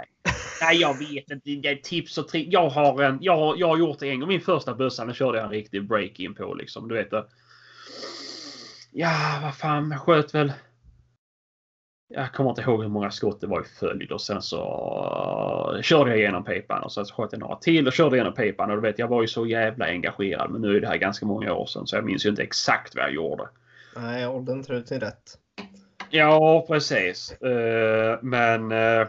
Nej, 0.61 0.77
jag 0.77 0.99
vet 0.99 1.31
inte. 1.31 1.51
Det 1.51 1.69
är 1.69 1.77
tips 1.77 2.19
och 2.19 2.29
tricks. 2.29 2.53
Jag 2.53 2.69
har, 2.69 3.03
en, 3.03 3.19
jag, 3.21 3.37
har, 3.37 3.57
jag 3.57 3.69
har 3.69 3.77
gjort 3.77 3.99
det 3.99 4.09
en 4.09 4.21
gång. 4.21 4.29
Min 4.29 4.41
första 4.41 4.75
bössa 4.75 5.15
körde 5.15 5.39
jag 5.39 5.45
en 5.45 5.51
riktig 5.51 5.89
break-in 5.89 6.35
på. 6.35 6.55
Liksom. 6.55 6.89
Du 6.89 6.95
vet 6.95 7.11
det. 7.11 7.27
Ja, 8.95 9.41
vad 9.43 9.55
fan. 9.55 9.91
Jag 9.91 10.01
sköt 10.01 10.35
väl... 10.35 10.53
Jag 12.09 12.33
kommer 12.33 12.51
inte 12.51 12.63
ihåg 12.63 12.83
hur 12.83 12.89
många 12.89 13.11
skott 13.11 13.41
det 13.41 13.47
var 13.47 13.61
i 13.61 13.65
följd 13.65 14.13
och 14.13 14.21
sen 14.21 14.43
så 14.43 15.79
körde 15.83 16.11
jag 16.11 16.19
igenom 16.19 16.45
pipan 16.45 16.83
och 16.83 16.93
sen 16.93 17.07
så 17.07 17.15
sköt 17.15 17.33
jag 17.33 17.39
några 17.39 17.57
till 17.57 17.87
och 17.87 17.93
körde 17.93 18.17
igenom 18.17 18.35
pipan 18.35 18.71
och 18.71 18.77
du 18.77 18.83
vet 18.83 18.99
jag 18.99 19.09
var 19.09 19.23
ju 19.23 19.29
så 19.29 19.47
jävla 19.47 19.87
engagerad 19.87 20.51
men 20.51 20.61
nu 20.61 20.77
är 20.77 20.81
det 20.81 20.87
här 20.87 20.97
ganska 20.97 21.27
många 21.27 21.55
år 21.55 21.67
sedan 21.67 21.87
så 21.87 21.97
jag 21.97 22.05
minns 22.05 22.27
ju 22.27 22.31
inte 22.31 22.43
exakt 22.43 22.95
vad 22.95 23.05
jag 23.05 23.13
gjorde. 23.13 23.49
Nej, 23.97 24.27
åldern 24.27 24.63
tror 24.63 24.79
jag 24.79 24.87
till 24.87 25.01
rätt. 25.01 25.39
Ja, 26.11 26.65
precis. 26.69 27.33
Eh, 27.33 28.19
men 28.23 28.73
eh, 28.73 29.09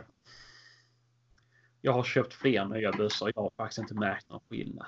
jag 1.81 1.93
har 1.93 2.03
köpt 2.03 2.33
fler 2.33 2.65
nya 2.65 2.91
bössor. 2.91 3.31
Jag 3.35 3.41
har 3.41 3.51
faktiskt 3.57 3.79
inte 3.79 3.93
märkt 3.93 4.29
någon 4.29 4.41
skillnad. 4.49 4.87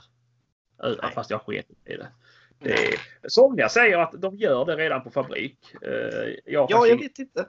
Eh, 0.83 0.93
Nej. 1.01 1.11
Fast 1.13 1.29
jag 1.29 1.41
sket 1.41 1.65
i 1.85 1.97
det. 1.97 2.07
Det 2.69 3.29
somliga 3.29 3.69
säger 3.69 3.97
att 3.97 4.21
de 4.21 4.35
gör 4.37 4.65
det 4.65 4.75
redan 4.75 5.03
på 5.03 5.09
fabrik. 5.11 5.57
Eh, 5.81 6.33
jag 6.45 6.67
Ja, 6.71 6.87
jag 6.87 6.97
vet 6.97 7.19
inte. 7.19 7.45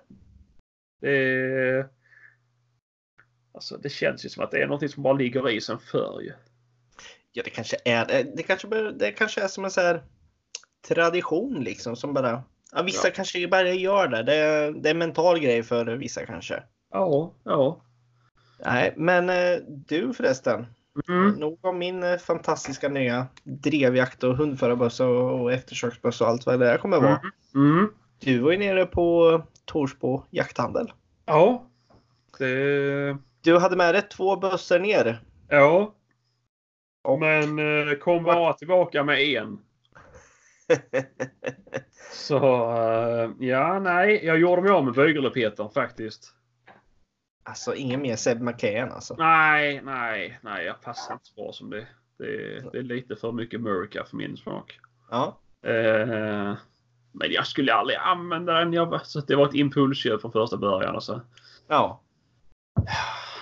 det, 1.01 1.87
alltså, 3.55 3.77
det 3.77 3.89
känns 3.89 4.25
ju 4.25 4.29
som 4.29 4.45
att 4.45 4.51
det 4.51 4.63
är 4.63 4.67
något 4.67 4.91
som 4.91 5.03
bara 5.03 5.13
ligger 5.15 5.51
i 5.51 5.61
sen 5.61 5.79
förr 5.79 6.21
ju. 6.23 6.33
Ja, 7.33 7.43
det 7.43 7.51
kanske 7.51 7.77
är 7.85 8.07
det. 8.37 8.43
Kanske, 8.43 8.69
det 8.93 9.13
kanske 9.13 9.41
är 9.43 9.49
som 9.49 9.65
en 9.65 9.71
så 9.71 9.81
här 9.81 10.03
tradition 10.89 11.65
liksom 11.65 11.97
som 11.97 12.15
bara. 12.15 12.43
Ja, 12.73 12.83
vissa 12.83 13.11
kanske 13.11 13.49
bara 13.49 13.73
gör 13.73 14.09
det. 14.09 14.23
det. 14.23 14.35
är- 14.35 14.73
Det 14.73 14.89
är 14.89 14.91
en 14.91 14.99
mental 14.99 15.39
grej 15.41 15.63
för 15.63 15.87
vissa 15.97 16.27
kanske. 16.27 16.63
Ja, 16.93 17.35
ja. 17.45 17.81
Nej, 18.65 18.93
men 18.97 19.31
eh, 19.31 19.59
du 19.69 20.13
förresten. 20.15 20.67
Mm. 21.09 21.31
Nog 21.31 21.59
om 21.65 21.79
min 21.79 22.03
eh, 22.03 22.17
fantastiska 22.19 22.89
nya 22.89 23.27
drevjakt 23.45 24.23
och 24.25 24.37
hundförarbössa 24.37 25.07
och, 25.07 25.53
eftersöksbössa 25.53 26.25
och 26.25 26.31
allt 26.31 26.47
vad 26.47 26.59
det 26.61 26.67
där 26.67 26.79
kommer 26.79 27.01
vara. 27.01 27.21
Mm. 27.55 27.89
Du 28.21 28.39
var 28.39 28.51
ju 28.53 28.59
nere 28.59 28.87
på 28.87 29.43
Torsbo 29.65 30.23
jakthandel. 30.31 30.93
Ja. 31.27 31.67
Det... 32.39 33.17
Du 33.41 33.59
hade 33.59 33.77
med 33.77 33.95
dig 33.95 34.03
två 34.03 34.37
bössor 34.37 34.79
ner. 34.79 35.21
Ja. 35.49 35.95
Och- 37.05 37.19
Men 37.21 37.59
eh, 37.89 37.95
kom 37.95 38.25
bara 38.25 38.53
tillbaka 38.53 39.05
med 39.05 39.21
en. 39.23 39.59
Så 42.13 42.37
eh, 42.77 43.31
ja, 43.39 43.79
nej. 43.79 44.21
Jag 44.27 44.39
gjorde 44.39 44.63
mig 44.63 44.71
av 44.71 44.85
med 44.85 44.95
bygelepetern 44.95 45.71
faktiskt. 45.71 46.33
Alltså 47.47 47.75
ingen 47.75 48.03
mer 48.03 48.17
Seb 48.17 48.41
McKayen 48.41 48.93
alltså. 48.93 49.15
Nej, 49.19 49.81
nej, 49.85 50.39
nej. 50.43 50.65
Jag 50.65 50.81
passar 50.81 51.15
inte 51.15 51.31
bra 51.37 51.53
som 51.53 51.71
det. 51.71 51.87
Det, 52.19 52.61
det 52.73 52.79
är 52.79 52.83
lite 52.83 53.17
för 53.17 53.33
mycket 53.33 53.61
mörka 53.61 54.05
för 54.05 54.17
min 54.17 54.37
smak. 54.37 54.79
Ja. 55.11 55.39
Eh, 55.67 56.57
men 57.13 57.33
jag 57.33 57.47
skulle 57.47 57.75
aldrig 57.75 57.99
använda 57.99 58.53
den. 58.53 58.73
Jag, 58.73 59.07
så 59.07 59.21
det 59.21 59.37
var 59.37 59.49
ett 59.49 59.55
impulsköp 59.55 60.21
från 60.21 60.33
första 60.33 60.57
början. 60.57 60.95
Alltså. 60.95 61.21
Ja. 61.69 62.01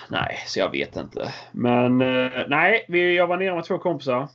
Nej, 0.08 0.38
så 0.46 0.58
jag 0.58 0.70
vet 0.70 0.96
inte. 0.96 1.34
Men 1.52 2.00
eh, 2.00 2.44
nej, 2.48 2.84
vi, 2.88 3.16
jag 3.16 3.26
var 3.26 3.36
nere 3.36 3.54
med 3.54 3.64
två 3.64 3.78
kompisar. 3.78 4.28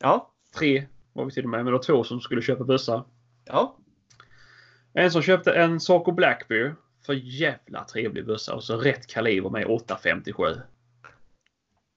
Ja. 0.00 0.32
Tre 0.58 0.86
var 1.12 1.24
vi 1.24 1.30
till 1.30 1.44
och 1.44 1.50
med. 1.50 1.58
Men 1.58 1.66
det 1.66 1.72
var 1.72 1.82
två 1.82 2.04
som 2.04 2.20
skulle 2.20 2.42
köpa 2.42 2.64
bössa. 2.64 3.04
Ja. 3.44 3.76
En 4.92 5.10
som 5.10 5.22
köpte 5.22 5.52
en 5.52 5.80
Saco 5.80 6.12
Blackbeard. 6.12 6.74
För 7.08 7.14
jävla 7.14 7.84
trevlig 7.84 8.26
bössa. 8.26 8.54
Och 8.54 8.64
så 8.64 8.76
rätt 8.76 9.06
kaliber 9.06 9.50
med 9.50 9.66
857. 9.66 10.44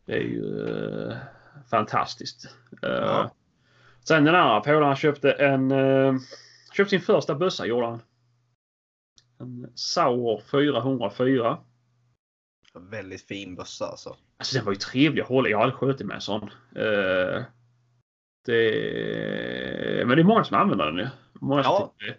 Det 0.05 0.13
är 0.13 0.21
ju 0.21 0.67
eh, 1.09 1.17
fantastiskt. 1.71 2.45
Eh, 2.83 2.89
Ja. 2.89 3.31
Sen 4.07 4.23
den 4.23 4.35
andra 4.35 4.59
polaren 4.61 4.95
köpte 4.95 5.31
en... 5.31 5.71
Uh, 5.71 6.19
köpte 6.73 6.89
sin 6.89 7.01
första 7.01 7.35
bössa 7.35 7.65
gjorde 7.65 7.85
han. 7.85 8.01
En 9.39 9.71
Sauer 9.75 10.41
404. 10.51 11.57
Väldigt 12.73 13.27
fin 13.27 13.55
bössa 13.55 13.85
alltså. 13.85 14.15
Alltså 14.37 14.55
den 14.55 14.65
var 14.65 14.71
ju 14.71 14.77
trevlig 14.79 15.21
att 15.21 15.27
hålla. 15.27 15.49
Jag 15.49 15.57
har 15.57 15.63
aldrig 15.63 15.79
skjutit 15.79 16.07
med 16.07 16.15
en 16.15 16.21
sån. 16.21 16.43
Eh, 16.75 17.43
det, 18.45 20.03
men 20.07 20.15
det 20.15 20.21
är 20.21 20.23
många 20.23 20.43
som 20.43 20.57
använder 20.57 20.85
den 20.85 20.97
ju. 20.97 21.07
Många 21.33 21.63
som 21.63 21.71
Ja. 21.73 21.93
det. 21.99 22.15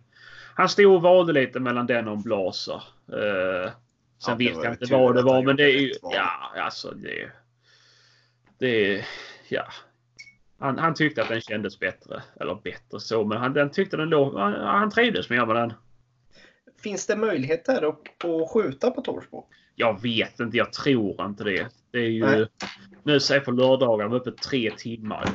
Han 0.55 0.69
stod 0.69 0.95
och 0.95 1.03
valde 1.03 1.33
lite 1.33 1.61
mellan 1.61 1.87
den 1.87 2.09
och 2.09 2.17
en 2.17 2.23
blaser. 2.23 2.83
Eh, 3.13 3.71
sen 4.19 4.33
Ja, 4.33 4.35
vet 4.35 4.65
jag 4.65 4.73
inte 4.73 4.93
vad 4.95 5.15
det 5.15 5.23
var 5.23 5.43
men 5.43 5.57
det 5.57 5.65
är 5.65 5.79
ju... 5.79 5.93
Ja, 6.03 6.53
alltså 6.57 6.91
det... 6.91 7.31
Det... 8.59 9.05
Ja. 9.49 9.65
Han, 10.59 10.79
han 10.79 10.95
tyckte 10.95 11.23
att 11.23 11.29
den 11.29 11.41
kändes 11.41 11.79
bättre. 11.79 12.23
Eller 12.41 12.55
bättre 12.55 13.01
så, 13.01 13.25
men 13.25 13.39
han 13.39 13.53
den 13.53 13.71
tyckte 13.71 13.97
den 13.97 14.09
låg... 14.09 14.39
Han, 14.39 14.53
han 14.53 14.91
trivdes 14.91 15.31
mer 15.31 15.47
med 15.47 15.57
den. 15.57 15.73
Finns 16.83 17.07
det 17.07 17.17
möjligheter 17.17 17.89
att, 17.89 18.25
att 18.25 18.51
skjuta 18.51 18.91
på 18.91 19.01
Torsbo? 19.01 19.45
Jag 19.75 20.03
vet 20.03 20.41
inte, 20.41 20.57
jag 20.57 20.73
tror 20.73 21.27
inte 21.27 21.45
det. 21.45 21.69
Det 21.91 21.99
är 21.99 22.11
ju... 22.11 22.27
Nej. 22.27 22.47
Nu 23.03 23.21
säger 23.21 23.41
på 23.41 23.51
lördagar, 23.51 24.05
de 24.05 24.13
är 24.13 24.17
uppe 24.17 24.33
tre 24.33 24.71
timmar. 24.71 25.29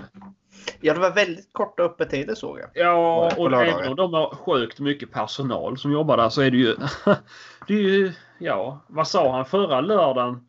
Ja, 0.82 0.94
det 0.94 1.00
var 1.00 1.12
väldigt 1.12 1.54
korta 1.54 1.84
öppettider 1.84 2.36
såg 2.36 2.60
jag. 2.60 2.70
Ja, 2.74 3.32
och 3.38 3.64
även 3.64 3.90
om 3.90 3.96
de 3.96 4.14
har 4.14 4.36
sjukt 4.36 4.80
mycket 4.80 5.12
personal 5.12 5.78
som 5.78 5.92
jobbar 5.92 6.18
där 6.18 6.30
så 6.30 6.42
är 6.42 6.52
det 6.52 6.58
ju... 6.58 6.76
det 7.68 7.74
är 7.74 7.82
ju... 7.82 8.14
Ja, 8.40 8.86
vad 8.88 9.08
sa 9.08 9.36
han 9.36 9.46
förra 9.46 9.82
lördagen? 9.82 10.48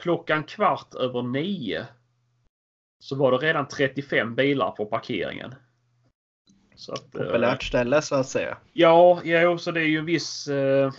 Klockan 0.00 0.44
kvart 0.44 0.94
över 0.94 1.22
nio. 1.22 1.86
Så 2.98 3.16
var 3.16 3.32
det 3.32 3.38
redan 3.38 3.68
35 3.68 4.34
bilar 4.34 4.70
på 4.70 4.86
parkeringen. 4.86 5.54
Så 6.76 6.92
att, 6.92 7.14
eh, 7.14 7.24
Populärt 7.24 7.62
ställe 7.62 8.02
så 8.02 8.14
att 8.14 8.28
säga. 8.28 8.56
Ja, 8.72 9.20
jo, 9.24 9.58
så 9.58 9.70
det 9.70 9.80
är 9.80 9.86
ju 9.86 9.98
en 9.98 10.04
viss 10.04 10.48
eh, 10.48 10.92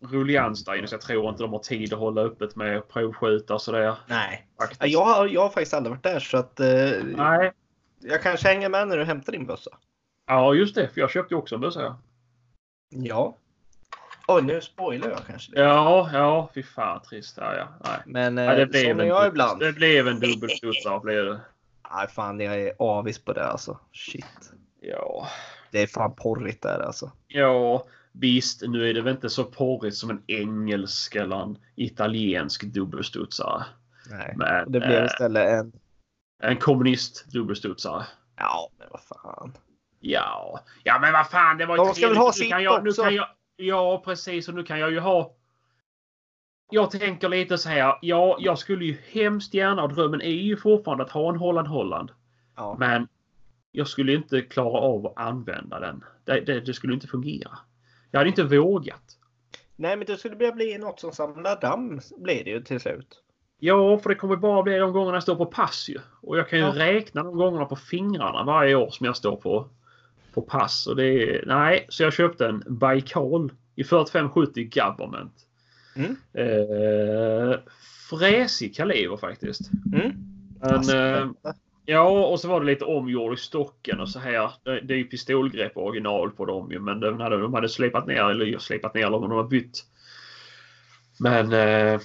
rullians 0.00 0.64
där 0.64 0.74
inne. 0.74 0.86
Så 0.86 0.94
jag 0.94 1.00
tror 1.00 1.28
inte 1.28 1.42
de 1.42 1.52
har 1.52 1.58
tid 1.60 1.92
att 1.92 1.98
hålla 1.98 2.20
öppet 2.20 2.56
med 2.56 2.88
provskjuta 2.88 3.54
och 3.54 3.62
sådär. 3.62 3.94
Nej. 4.06 4.46
Faktiskt. 4.60 4.80
Ja, 4.82 4.86
Jag 4.86 5.04
har, 5.04 5.26
jag 5.28 5.40
har 5.40 5.48
faktiskt 5.48 5.74
aldrig 5.74 5.90
varit 5.90 6.02
där 6.02 6.20
så 6.20 6.36
att 6.36 6.60
eh, 6.60 6.66
Nej. 7.04 7.52
jag 8.00 8.22
kanske 8.22 8.48
hänger 8.48 8.68
med 8.68 8.88
när 8.88 8.96
du 8.96 9.04
hämtar 9.04 9.32
din 9.32 9.46
bössa. 9.46 9.70
Ja, 10.26 10.54
just 10.54 10.74
det. 10.74 10.88
För 10.88 11.00
jag 11.00 11.10
köpte 11.10 11.34
ju 11.34 11.38
också 11.38 11.54
en 11.54 11.60
bössa. 11.60 11.82
Ja. 11.82 11.98
Ja. 12.88 13.36
Oj, 14.28 14.42
nu 14.42 14.60
spoilar 14.60 15.08
jag 15.10 15.18
kanske. 15.26 15.52
det. 15.52 15.60
Ja, 15.60 16.10
ja, 16.12 16.50
fy 16.54 16.62
fan 16.62 17.02
trist. 17.02 17.36
Ja, 17.40 17.54
ja. 17.56 17.68
Nej. 17.84 18.02
Men 18.06 18.36
Ja, 18.36 18.52
eh, 18.52 18.56
det 18.58 18.66
blev 18.66 19.00
en, 19.00 19.06
jag 19.08 19.26
ibland. 19.26 19.60
Det 19.60 19.72
blev 19.72 20.08
en 20.08 20.20
dubbelstudsare. 20.20 21.00
Blev 21.00 21.24
det. 21.24 21.40
Nej, 21.94 22.08
fan 22.08 22.40
jag 22.40 22.60
är 22.60 22.72
avis 22.78 23.18
på 23.24 23.32
det 23.32 23.46
alltså. 23.46 23.78
Shit. 23.92 24.52
Ja. 24.80 25.26
Det 25.70 25.82
är 25.82 25.86
fan 25.86 26.14
porrigt 26.14 26.62
där 26.62 26.78
alltså. 26.86 27.10
ja, 27.26 27.84
visst. 28.14 28.62
Nu 28.62 28.90
är 28.90 28.94
det 28.94 29.02
väl 29.02 29.14
inte 29.14 29.30
så 29.30 29.44
porrigt 29.44 29.96
som 29.96 30.10
en 30.10 30.22
engelsk 30.26 31.14
eller 31.14 31.42
en 31.42 31.58
italiensk 31.74 32.62
dubbelstudsare. 32.62 33.64
Nej. 34.10 34.34
Men 34.36 34.72
det 34.72 34.80
blev 34.80 34.98
eh, 34.98 35.04
istället 35.04 35.48
en... 35.48 35.72
en 36.42 36.56
kommunist 36.56 37.32
dubbelstudsare. 37.32 38.04
Ja, 38.36 38.70
men 38.78 38.88
vad 38.90 39.00
fan. 39.02 39.52
Ja, 40.00 40.60
ja 40.82 40.98
men 41.00 41.12
vad 41.12 41.26
fan 41.26 41.58
det 41.58 41.66
var 41.66 41.76
ju 41.76 41.84
De 41.84 41.94
ska 41.94 42.08
väl 42.08 42.16
ha 42.16 42.32
sitt 42.32 42.50
jag, 42.50 42.86
också. 42.86 43.10
jag, 43.10 43.28
Ja 43.56 44.02
precis 44.04 44.48
och 44.48 44.54
nu 44.54 44.62
kan 44.62 44.78
jag 44.78 44.90
ju 44.90 45.00
ha 45.00 45.34
jag 46.70 46.90
tänker 46.90 47.28
lite 47.28 47.58
så 47.58 47.68
här. 47.68 47.98
Ja, 48.02 48.36
jag 48.40 48.58
skulle 48.58 48.84
ju 48.84 48.96
hemskt 49.10 49.54
gärna 49.54 49.82
och 49.82 49.94
drömmen 49.94 50.20
är 50.20 50.30
ju 50.30 50.56
fortfarande 50.56 51.04
att 51.04 51.10
ha 51.10 51.28
en 51.28 51.36
Holland 51.36 51.68
Holland. 51.68 52.10
Ja. 52.56 52.76
Men 52.78 53.08
jag 53.72 53.88
skulle 53.88 54.14
inte 54.14 54.40
klara 54.42 54.78
av 54.78 55.06
att 55.06 55.12
använda 55.16 55.80
den. 55.80 56.04
Det, 56.24 56.40
det, 56.40 56.60
det 56.60 56.74
skulle 56.74 56.94
inte 56.94 57.06
fungera. 57.06 57.58
Jag 58.14 58.20
hade 58.20 58.28
inte 58.28 58.42
vågat. 58.44 59.02
Nej, 59.76 59.96
men 59.96 60.06
det 60.06 60.16
skulle 60.16 60.36
bli- 60.36 60.52
bli 60.52 60.78
något 60.78 61.00
som 61.00 61.12
samlar 61.12 61.60
damm 61.60 62.00
blir 62.18 62.44
det 62.44 62.50
ju 62.50 62.62
till 62.62 62.80
slut. 62.80 63.20
Ja, 63.58 63.98
för 63.98 64.08
det 64.08 64.14
kommer 64.14 64.36
bara 64.36 64.62
bli 64.62 64.78
de 64.78 64.92
gångerna 64.92 65.16
jag 65.16 65.22
står 65.22 65.36
på 65.36 65.46
pass 65.46 65.88
ju. 65.88 65.98
Och 66.20 66.38
jag 66.38 66.48
kan 66.48 66.58
ju 66.58 66.64
Ja. 66.64 66.72
räkna 66.74 67.22
de 67.22 67.36
gångerna 67.36 67.64
på 67.64 67.76
fingrarna 67.76 68.44
varje 68.44 68.74
år 68.74 68.90
som 68.90 69.06
jag 69.06 69.16
står 69.16 69.36
på, 69.36 69.68
på 70.34 70.42
pass. 70.42 70.86
Och 70.86 70.96
det 70.96 71.06
är, 71.06 71.44
nej, 71.46 71.86
så 71.88 72.02
jag 72.02 72.12
köpte 72.12 72.46
en 72.46 72.62
Baikal 72.66 73.52
i 73.74 73.84
4570 73.84 74.70
Government. 74.74 75.32
Mm. 75.96 76.16
Eh, 76.32 77.58
fräsig 78.10 78.74
kaliber 78.76 79.16
faktiskt. 79.16 79.70
Mm. 79.94 80.12
Men, 80.60 81.14
eh. 81.14 81.52
Ja, 81.86 82.26
och 82.26 82.40
så 82.40 82.48
var 82.48 82.60
det 82.60 82.66
lite 82.66 82.84
omgjord 82.84 83.34
i 83.34 83.36
stocken 83.36 84.00
och 84.00 84.08
så 84.08 84.18
här. 84.18 84.50
Det, 84.62 84.94
är 84.94 84.98
ju 84.98 85.04
pistolgrepp 85.04 85.76
original 85.76 86.30
på 86.30 86.44
dem 86.44 86.72
ju, 86.72 86.80
men 86.80 87.00
de 87.00 87.20
hade, 87.20 87.40
de 87.40 87.54
hade 87.54 87.68
slipat 87.68 88.06
ner, 88.06 88.30
eller 88.30 88.58
slipat 88.58 88.94
ner 88.94 89.10
dem 89.10 89.22
de 89.22 89.30
har 89.30 89.44
bytt. 89.44 89.84
Men 91.20 91.52
eh, 91.52 92.00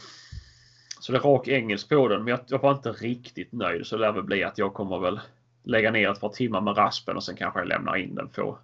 så 0.99 1.11
det 1.11 1.17
är 1.17 1.21
rak 1.21 1.47
engelsk 1.47 1.89
på 1.89 2.07
den, 2.07 2.23
men 2.23 2.27
jag, 2.31 2.39
jag 2.47 2.59
var 2.59 2.71
inte 2.71 2.91
riktigt 2.91 3.51
nöjd. 3.51 3.87
Så 3.87 3.95
det 3.95 4.01
lär 4.01 4.11
väl 4.11 4.23
bli 4.23 4.43
att 4.43 4.57
jag 4.57 4.73
kommer 4.73 4.99
väl 4.99 5.19
lägga 5.63 5.91
ner 5.91 6.11
ett 6.11 6.21
par 6.21 6.29
timmar 6.29 6.61
med 6.61 6.77
raspen 6.77 7.15
och 7.15 7.23
sen 7.23 7.35
kanske 7.35 7.59
jag 7.59 7.67
lämnar 7.67 7.95
in 7.95 8.15
den 8.15 8.29
på 8.29 8.57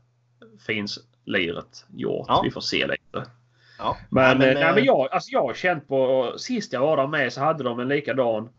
finsliret 0.65 1.85
gjort. 1.95 2.25
Ja. 2.27 2.41
Vi 2.43 2.51
får 2.51 2.61
se 2.61 2.87
lite. 2.87 3.29
Ja. 3.77 3.97
Men, 4.09 4.37
Nej, 4.37 4.49
eh, 4.49 4.53
nej, 4.53 4.63
eh, 4.63 4.75
men 4.75 4.83
jag, 4.83 5.11
alltså 5.11 5.31
jag 5.31 5.41
har 5.41 5.53
känt 5.53 5.87
på 5.87 6.33
sist 6.37 6.73
jag 6.73 6.81
var 6.81 6.97
där 6.97 7.07
med 7.07 7.33
så 7.33 7.41
hade 7.41 7.63
de 7.63 7.79
en 7.79 7.87
likadan. 7.87 8.49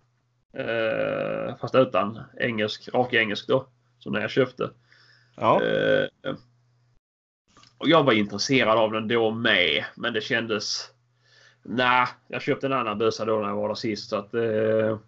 Eh, 0.56 1.56
fast 1.56 1.74
utan 1.74 2.20
engelsk, 2.40 2.88
rak 2.94 3.12
engelsk 3.12 3.48
då. 3.48 3.66
Som 3.98 4.12
när 4.12 4.20
jag 4.20 4.30
köpte. 4.30 4.70
Ja. 5.36 5.62
Eh, 5.62 6.34
och 7.78 7.88
jag 7.88 8.04
var 8.04 8.12
intresserad 8.12 8.78
av 8.78 8.92
den 8.92 9.08
då 9.08 9.30
med. 9.30 9.84
Men 9.94 10.12
det 10.12 10.20
kändes... 10.20 10.90
Nej, 11.62 12.06
jag 12.28 12.42
köpte 12.42 12.66
en 12.66 12.72
annan 12.72 12.98
bössa 12.98 13.24
då 13.24 13.38
när 13.38 13.48
jag 13.48 13.56
var 13.56 13.68
där 13.68 13.74
sist. 13.74 14.10
Så 14.10 14.16
att, 14.16 14.34
eh, 14.34 14.98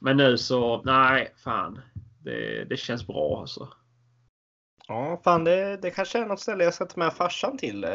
men 0.00 0.16
nu 0.16 0.38
så, 0.38 0.82
nej, 0.82 1.32
fan. 1.36 1.80
Det, 2.24 2.64
det 2.64 2.76
känns 2.76 3.06
bra 3.06 3.40
alltså. 3.40 3.68
Ja, 4.88 5.20
fan 5.24 5.44
det, 5.44 5.76
det 5.76 5.90
kanske 5.90 6.18
är 6.18 6.26
något 6.26 6.40
ställe 6.40 6.64
jag 6.64 6.74
ska 6.74 6.86
ta 6.86 7.00
med 7.00 7.12
farsan 7.12 7.58
till. 7.58 7.86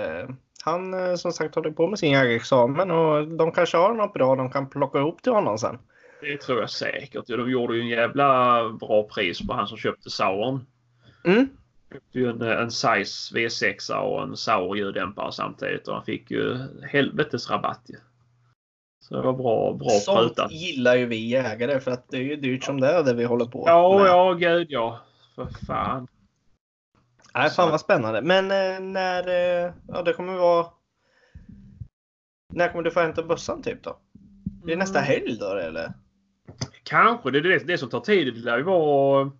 Han 0.63 1.17
som 1.17 1.31
sagt 1.31 1.55
håller 1.55 1.71
på 1.71 1.87
med 1.87 1.99
sin 1.99 2.11
jägarexamen 2.11 2.91
och 2.91 3.27
de 3.27 3.51
kanske 3.51 3.77
har 3.77 3.93
något 3.93 4.13
bra 4.13 4.35
de 4.35 4.51
kan 4.51 4.69
plocka 4.69 4.99
ihop 4.99 5.23
till 5.23 5.31
honom 5.31 5.57
sen. 5.57 5.79
Det 6.21 6.37
tror 6.41 6.59
jag 6.59 6.69
säkert. 6.69 7.27
De 7.27 7.51
gjorde 7.51 7.75
ju 7.75 7.81
en 7.81 7.87
jävla 7.87 8.69
bra 8.69 9.03
pris 9.03 9.47
på 9.47 9.53
han 9.53 9.67
som 9.67 9.77
köpte 9.77 10.09
Sauron. 10.09 10.65
Mm. 11.25 11.49
köpte 11.93 12.19
ju 12.19 12.29
en, 12.29 12.41
en 12.41 12.71
Zeiss 12.71 13.31
V6 13.35 13.93
och 13.93 14.23
en 14.23 14.37
Sauer 14.37 14.75
ljuddämpare 14.75 15.31
samtidigt 15.31 15.87
och 15.87 15.95
han 15.95 16.05
fick 16.05 16.31
ju 16.31 16.57
helvetes 16.91 17.49
rabatt 17.49 17.81
ju. 17.87 17.95
Så 19.03 19.15
det 19.15 19.21
var 19.21 19.33
bra, 19.33 19.73
bra 19.73 19.89
Sånt 19.89 20.19
prutat. 20.19 20.51
gillar 20.51 20.95
ju 20.95 21.05
vi 21.05 21.27
jägare 21.29 21.79
för 21.79 21.91
att 21.91 22.09
det 22.09 22.17
är 22.17 22.21
ju 22.21 22.35
dyrt 22.35 22.63
som 22.63 22.79
det 22.79 22.87
är 22.87 23.03
det 23.03 23.13
vi 23.13 23.23
håller 23.25 23.45
på 23.45 23.63
Ja, 23.67 23.97
med. 23.99 24.07
ja, 24.07 24.33
gud 24.33 24.67
ja. 24.69 24.99
För 25.35 25.47
fan. 25.67 26.07
Nej, 27.33 27.49
fan 27.49 27.71
vad 27.71 27.79
spännande. 27.81 28.21
Men 28.21 28.45
eh, 28.51 28.79
när, 28.79 29.27
eh, 29.27 29.71
ja 29.87 30.01
det 30.01 30.13
kommer 30.13 30.33
vara... 30.33 30.65
När 32.53 32.69
kommer 32.69 32.83
du 32.83 32.91
få 32.91 32.99
hämta 32.99 33.23
bössan 33.23 33.61
typ 33.61 33.83
då? 33.83 33.97
Det 34.65 34.75
nästa 34.75 34.99
Mm. 34.99 35.07
helg 35.07 35.37
då 35.39 35.45
eller? 35.55 35.93
Kanske. 36.83 37.31
Det 37.31 37.37
är 37.37 37.41
det, 37.41 37.67
det 37.67 37.77
som 37.77 37.89
tar 37.89 37.99
tid. 37.99 38.33
Det 38.33 38.39
lär 38.39 38.57
ju 38.57 38.63
vara 38.63 39.31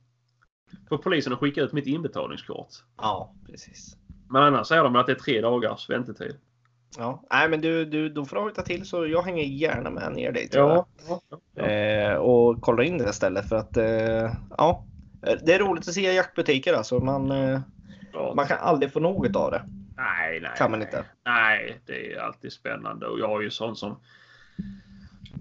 för 0.90 0.98
polisen 0.98 1.34
att 1.34 1.40
skicka 1.40 1.62
ut 1.62 1.74
mitt 1.74 1.88
inbetalningskort. 1.88 2.70
Ja, 2.98 3.36
precis. 3.50 3.98
Men 4.30 4.44
annars 4.44 4.68
säger 4.68 4.84
de 4.84 4.96
att 4.96 5.06
det 5.06 5.12
är 5.12 5.16
tre 5.16 5.42
dagars 5.42 5.90
väntetid. 5.90 6.36
Ja, 6.98 7.24
nej 7.32 7.50
men 7.50 7.62
du, 7.62 7.86
du, 7.86 8.10
då 8.10 8.26
får 8.26 8.36
du 8.36 8.42
hojta 8.42 8.62
till 8.62 8.86
så 8.86 9.08
jag 9.08 9.22
hänger 9.22 9.44
gärna 9.44 9.90
med 9.90 10.14
ner 10.14 10.32
dit. 10.32 10.54
Ja. 10.54 10.88
ja, 11.08 11.22
ja. 11.56 11.64
Eh, 11.64 12.16
och 12.16 12.62
kollar 12.62 12.84
in 12.84 12.98
det 12.98 13.14
stället 13.14 13.50
för 13.50 13.56
att 13.56 13.78
eh, 13.78 14.34
ja, 14.58 14.86
det 15.44 15.54
är 15.54 15.60
roligt 15.60 15.88
att 15.88 15.94
se 15.94 16.14
jaktbutiker 16.14 16.74
alltså. 16.74 17.00
Man, 17.00 17.32
eh, 17.32 17.62
man 18.36 18.48
kan 18.48 18.58
aldrig 18.58 18.94
få 18.94 19.00
något 19.00 19.36
av 19.36 19.52
det. 19.52 19.64
Nej, 19.98 20.40
nej. 20.42 20.52
Kan 20.58 20.72
man 20.72 20.82
inte. 20.82 21.04
Nej, 21.26 21.82
det 21.86 22.14
är 22.14 22.20
alltid 22.20 22.52
spännande 22.52 23.08
och 23.08 23.20
jag 23.20 23.40
är 23.40 23.42
ju 23.42 23.50
sån 23.50 23.76
som... 23.76 24.00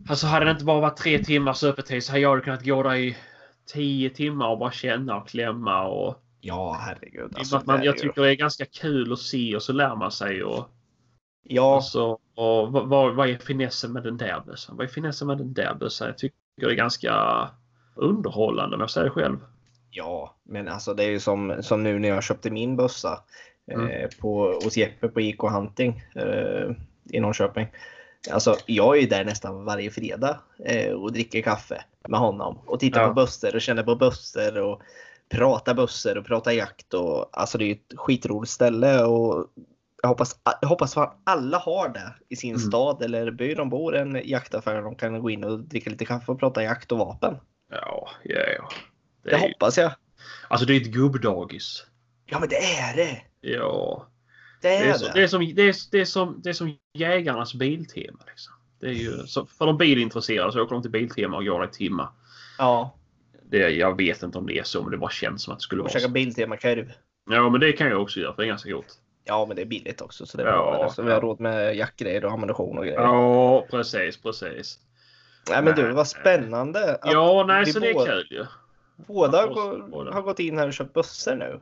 Alltså 0.08 0.26
hade 0.26 0.44
det 0.44 0.50
inte 0.50 0.64
bara 0.64 0.80
varit 0.80 0.96
tre 0.96 1.18
timmars 1.18 1.64
öppettid 1.64 2.04
så 2.04 2.12
hade 2.12 2.22
jag 2.22 2.44
kunnat 2.44 2.64
gå 2.64 2.82
där 2.82 2.94
i 2.94 3.16
tio 3.72 4.10
timmar 4.10 4.48
och 4.48 4.58
bara 4.58 4.70
känna 4.70 5.16
och 5.16 5.28
klämma 5.28 5.86
och... 5.86 6.22
Ja, 6.40 6.72
herregud. 6.80 7.32
Alltså, 7.36 7.62
man, 7.66 7.82
jag 7.82 7.98
tycker 7.98 8.22
det 8.22 8.30
är 8.30 8.34
ganska 8.34 8.64
kul 8.64 9.12
att 9.12 9.18
se 9.18 9.56
och 9.56 9.62
så 9.62 9.72
lär 9.72 9.96
man 9.96 10.10
sig 10.12 10.44
och... 10.44 10.68
Ja, 11.42 11.76
Och, 11.76 11.84
så, 11.84 12.18
och 12.34 12.72
vad, 12.72 13.14
vad, 13.14 13.30
är 13.30 13.38
finessen 13.38 13.92
med 13.92 14.02
den 14.02 14.16
där 14.16 14.42
bössan? 14.46 14.76
Vad 14.76 14.86
är 14.86 14.90
finessen 14.90 15.28
med 15.28 15.38
den 15.38 15.52
där 15.52 15.74
bössan? 15.74 16.08
Jag 16.08 16.18
tycker 16.18 16.36
det 16.56 16.66
är 16.66 16.74
ganska 16.74 17.48
underhållande 17.94 18.76
om 18.76 18.80
jag 18.80 18.90
säger 18.90 19.04
det 19.04 19.10
själv. 19.10 19.38
ja, 19.90 20.36
men 20.44 20.68
alltså 20.68 20.94
det 20.94 21.04
är 21.04 21.10
ju 21.10 21.20
som, 21.20 21.62
som 21.62 21.82
nu 21.82 21.98
när 21.98 22.08
jag 22.08 22.22
köpte 22.22 22.50
min 22.50 22.76
bössa 22.76 23.20
Mm. 23.72 23.86
eh, 23.90 24.08
på, 24.20 24.60
hos 24.64 24.76
Jeppe 24.76 25.08
på 25.08 25.20
IK 25.20 25.40
Hunting 25.40 26.02
eh, 26.14 26.70
i 27.12 27.20
Norrköping. 27.20 27.66
Alltså, 28.30 28.56
jag 28.66 28.96
är 28.96 29.00
ju 29.00 29.06
där 29.06 29.24
nästan 29.24 29.64
varje 29.64 29.90
fredag 29.90 30.40
eh, 30.64 30.92
och 30.92 31.12
dricker 31.12 31.42
kaffe 31.42 31.84
med 32.08 32.20
honom 32.20 32.58
och 32.66 32.80
tittar 32.80 33.00
Ja. 33.00 33.08
på 33.08 33.14
bössor 33.14 33.54
och 33.54 33.60
känner 33.60 33.82
på 33.82 33.96
bössor 33.96 34.58
och 34.58 34.82
pratar 35.30 35.74
bössor 35.74 36.18
och 36.18 36.26
pratar 36.26 36.50
jakt. 36.52 36.94
Och, 36.94 37.28
alltså 37.40 37.58
det 37.58 37.64
är 37.64 37.72
ett 37.72 37.92
skitroligt 37.96 38.52
ställe 38.52 39.04
och 39.04 39.46
jag 40.02 40.08
hoppas, 40.08 40.36
jag 40.60 40.68
hoppas 40.68 40.96
att 40.96 41.20
alla 41.24 41.58
har 41.58 41.88
det 41.88 42.14
i 42.28 42.36
sin 42.36 42.50
Mm. 42.50 42.60
stad 42.60 43.02
eller 43.02 43.30
by 43.30 43.54
de 43.54 43.70
bor 43.70 43.96
en 43.96 44.20
jaktaffär 44.24 44.74
där 44.74 44.82
de 44.82 44.94
kan 44.94 45.20
gå 45.22 45.30
in 45.30 45.44
och 45.44 45.58
dricka 45.60 45.90
lite 45.90 46.04
kaffe 46.04 46.32
och 46.32 46.40
prata 46.40 46.62
jakt 46.62 46.92
och 46.92 46.98
vapen. 46.98 47.36
Ja, 47.70 48.08
ja, 48.24 48.40
ja. 48.58 48.68
Det 49.24 49.30
Det 49.30 49.36
hoppas 49.38 49.78
jag. 49.78 49.92
alltså 50.48 50.66
det 50.66 50.76
är 50.76 50.80
ett 50.80 50.86
gubbdagis. 50.92 51.86
Ja 52.26 52.38
men 52.40 52.48
det 52.48 52.56
är 52.56 52.96
det! 52.96 53.22
Ja. 53.40 54.06
Det 54.60 54.68
Det 54.68 54.74
är 54.74 54.94
så, 54.94 55.12
det, 55.14 55.22
är 55.22 55.26
som, 55.26 55.54
det, 55.54 55.62
är, 55.62 55.74
det, 55.90 56.00
är 56.00 56.04
som, 56.04 56.40
det 56.42 56.48
är 56.48 56.52
som 56.52 56.76
jägarnas 56.94 57.54
biltema. 57.54 58.18
Liksom. 58.26 58.52
Det 58.80 58.86
är 58.86 58.92
ju, 58.92 59.26
så 59.26 59.46
för 59.46 59.66
de 59.66 59.78
bilintresserade 59.78 60.52
så 60.52 60.62
åker 60.62 60.74
de 60.74 60.82
till 60.82 60.90
Biltema 60.90 61.36
och 61.36 61.44
går 61.44 61.64
i 61.64 61.68
timmar. 61.68 62.08
Ja, 62.58 62.94
Det, 63.42 63.58
jag 63.70 63.96
vet 63.96 64.22
inte 64.22 64.38
om 64.38 64.46
det 64.46 64.58
är 64.58 64.62
så, 64.62 64.82
men 64.82 64.90
det 64.90 64.98
bara 64.98 65.10
känns 65.10 65.42
som 65.42 65.52
att 65.52 65.58
det 65.58 65.62
skulle 65.62 65.80
och 65.80 65.84
vara 65.84 65.92
käka 65.92 66.06
så. 66.06 66.10
Biltema-korv. 66.10 66.92
Ja, 67.30 67.48
men 67.48 67.60
det 67.60 67.72
kan 67.72 67.88
jag 67.88 68.02
också 68.02 68.20
göra 68.20 68.34
för 68.34 68.42
det 68.42 68.46
är 68.46 68.48
ganska 68.48 68.70
gott. 68.70 68.98
Ja, 69.24 69.44
men 69.46 69.56
det 69.56 69.62
är 69.62 69.66
billigt 69.66 70.00
också 70.00 70.26
så 70.26 70.36
det 70.36 70.42
är 70.42 70.46
Ja, 70.46 70.52
bra. 70.52 70.72
med 70.78 70.86
det. 70.86 70.92
Så 70.94 71.02
vi 71.02 71.12
har 71.12 71.20
råd 71.20 71.40
med 71.40 71.76
jaktgrejer 71.76 72.24
och 72.24 72.32
ammunition 72.32 72.78
och 72.78 72.84
grejer. 72.84 73.00
Ja, 73.00 73.66
precis, 73.70 74.16
precis. 74.22 74.78
Nej 75.50 75.62
men 75.62 75.74
du, 75.74 75.92
vad 75.92 76.08
spännande. 76.08 76.98
Ja, 77.02 77.44
nej, 77.46 77.66
så 77.66 77.80
det 77.80 77.90
är 77.90 78.06
kul 78.06 78.26
ju. 78.30 78.46
Båda 79.06 79.38
har 80.12 80.22
gått 80.22 80.38
in 80.38 80.58
här 80.58 80.66
och 80.66 80.72
köpt 80.72 80.92
bössor 80.92 81.34
nu. 81.34 81.60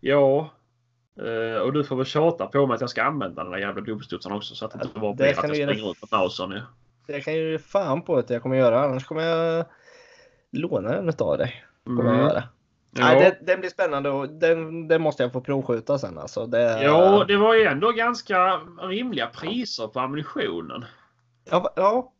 Ja. 0.00 0.50
Eh, 1.20 1.60
och 1.62 1.72
du 1.72 1.84
får 1.84 1.96
väl 1.96 2.06
tjata 2.06 2.46
på 2.46 2.66
mig 2.66 2.74
att 2.74 2.80
jag 2.80 2.90
ska 2.90 3.02
använda 3.02 3.42
den 3.42 3.52
där 3.52 3.58
jävla 3.58 3.80
dubbelstudsaren 3.80 4.36
också 4.36 4.54
så 4.54 4.64
att 4.64 4.70
det 4.72 4.84
inte 4.84 5.00
bara 5.00 5.10
Det 5.10 5.16
blir 5.16 5.26
att 5.26 5.36
jag 5.36 5.44
springer 5.56 5.66
runt 5.66 6.02
med 6.02 6.18
Mausen. 6.20 6.50
Ja. 6.50 6.60
Det 7.06 7.20
kan 7.20 7.34
ju 7.34 7.58
fan 7.58 8.02
på 8.02 8.16
att 8.16 8.30
jag 8.30 8.42
kommer 8.42 8.56
göra. 8.56 8.80
Annars 8.84 9.04
kommer 9.04 9.22
jag 9.22 9.64
låna 10.52 10.88
den 10.92 11.08
utav 11.08 11.38
dig. 11.38 11.64
Kommer 11.84 12.04
jag 12.04 12.14
Mm. 12.14 12.26
göra. 12.26 12.42
Ja. 12.96 13.04
Nej, 13.04 13.20
det, 13.40 13.46
den 13.46 13.60
blir 13.60 13.70
spännande 13.70 14.10
och 14.10 14.28
den, 14.28 14.88
den 14.88 15.02
måste 15.02 15.22
jag 15.22 15.32
få 15.32 15.40
provskjuta 15.40 15.98
sen 15.98 16.18
alltså. 16.18 16.46
Det, 16.46 16.82
ja, 16.82 17.24
det 17.28 17.36
var 17.36 17.54
ju 17.54 17.64
ändå 17.64 17.92
ganska 17.92 18.60
rimliga 18.82 19.26
priser 19.26 19.86
på 19.86 20.00
ammunitionen. 20.00 20.84
ja, 21.50 21.72
ja, 21.76 22.12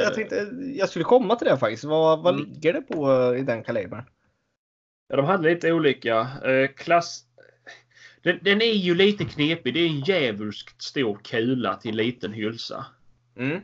jag 0.00 0.14
tänkte 0.14 0.48
jag 0.76 0.88
skulle 0.88 1.04
komma 1.04 1.36
till 1.36 1.46
det 1.48 1.56
faktiskt. 1.58 1.84
Vad, 1.84 2.22
vad 2.22 2.34
Mm. 2.34 2.46
ligger 2.46 2.72
det 2.72 2.82
på 2.82 3.34
i 3.36 3.42
den 3.42 3.62
kalibern? 3.64 4.02
Ja, 5.08 5.16
de 5.16 5.24
hade 5.24 5.42
lite 5.48 5.72
olika. 5.72 6.20
Eh, 6.44 6.68
klass... 6.76 7.22
Den, 8.26 8.38
den 8.42 8.62
är 8.62 8.72
ju 8.72 8.94
lite 8.94 9.24
knepig. 9.24 9.74
Det 9.74 9.80
är 9.80 9.86
en 9.86 10.00
djävulskt 10.00 10.82
stor 10.82 11.18
kula 11.24 11.76
till 11.76 11.90
en 11.90 11.96
liten 11.96 12.32
hylsa. 12.32 12.86
Mm. 13.36 13.56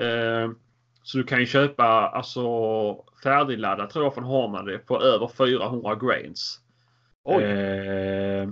Eh, 0.00 0.50
så 1.02 1.18
du 1.18 1.24
kan 1.24 1.40
ju 1.40 1.46
köpa 1.46 1.84
alltså 1.84 2.42
färdigladdat 3.22 3.90
tror 3.90 4.04
jag 4.04 4.14
från 4.14 4.24
Harman 4.24 4.64
det 4.64 4.78
på 4.78 5.02
över 5.02 5.28
400 5.28 5.94
grains. 5.94 6.60
Oj. 7.24 7.42
Eh, 7.42 8.48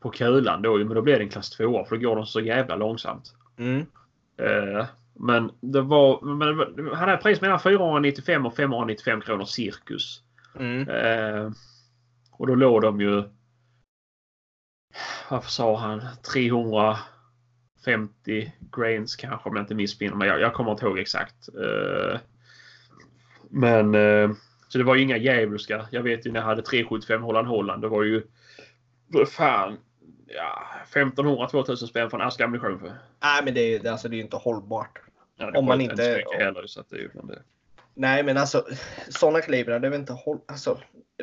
på 0.00 0.10
kulan 0.10 0.62
då 0.62 0.76
men 0.76 0.94
då 0.94 1.02
blir 1.02 1.18
det 1.18 1.24
en 1.24 1.28
klass 1.28 1.50
2 1.50 1.84
för 1.84 1.96
då 1.96 2.08
går 2.08 2.16
de 2.16 2.26
så 2.26 2.40
jävla 2.40 2.76
långsamt. 2.76 3.34
Mm. 3.58 3.86
Eh, 4.36 4.86
men 5.14 5.50
det 5.60 5.80
var, 5.80 6.22
men 6.22 6.78
han 6.94 7.08
hade 7.08 7.22
pris 7.22 7.40
mellan 7.40 7.60
495 7.60 8.46
och 8.46 8.56
595 8.56 9.20
kronor 9.20 9.44
cirkus. 9.44 10.22
Mm. 10.58 11.54
Och 12.32 12.46
då 12.46 12.54
låg 12.54 12.82
de 12.82 13.00
ju... 13.00 13.22
Varför 15.30 15.50
sa 15.50 15.76
han? 15.76 16.02
350 16.32 18.52
grains 18.76 19.16
kanske 19.16 19.48
om 19.48 19.56
jag 19.56 19.62
inte 19.62 19.74
missminner 19.74 20.16
mig. 20.16 20.28
Jag, 20.28 20.40
jag 20.40 20.54
kommer 20.54 20.70
inte 20.70 20.86
ihåg 20.86 20.98
exakt. 20.98 21.48
Eh, 21.48 22.18
men 23.50 23.94
eh, 23.94 24.30
så 24.68 24.78
det 24.78 24.84
var 24.84 24.94
ju 24.94 25.02
inga 25.02 25.16
djävulska. 25.16 25.86
Jag 25.90 26.02
vet 26.02 26.26
ju 26.26 26.32
när 26.32 26.40
jag 26.40 26.46
hade 26.46 26.62
375 26.62 27.22
Holland 27.22 27.48
Holland. 27.48 27.82
Det 27.82 27.88
var 27.88 28.02
ju 28.02 28.22
vad 29.06 29.28
fan 29.28 29.78
ja, 30.26 30.62
1500-2000 30.92 31.76
spänn 31.76 32.10
för 32.10 32.18
en 32.18 32.26
ask 32.26 32.40
ammunition 32.40 32.78
för. 32.78 32.88
Nej 33.22 33.44
men 33.44 33.54
det 33.54 33.60
är 33.60 33.82
ju 33.82 33.88
alltså, 33.88 34.08
det 34.08 34.14
är 34.14 34.18
ju 34.18 34.22
inte 34.24 34.36
hållbart. 34.36 35.00
Ja, 35.36 35.58
Om 35.58 35.64
man 35.64 35.80
inte 35.80 36.22
heller. 36.38 36.66
Så 36.66 36.80
att 36.80 36.90
det, 36.90 36.96
är 36.96 37.00
ju- 37.00 37.10
det, 37.22 37.42
Nej 37.94 38.22
men 38.22 38.36
alltså 38.36 38.66
sådana 39.08 39.40
kalibrar 39.40 39.80
det 39.80 39.86
är 39.88 39.90
väl 39.90 40.00
inte 40.00 40.12
håll... 40.12 40.38
Alltså, 40.48 40.78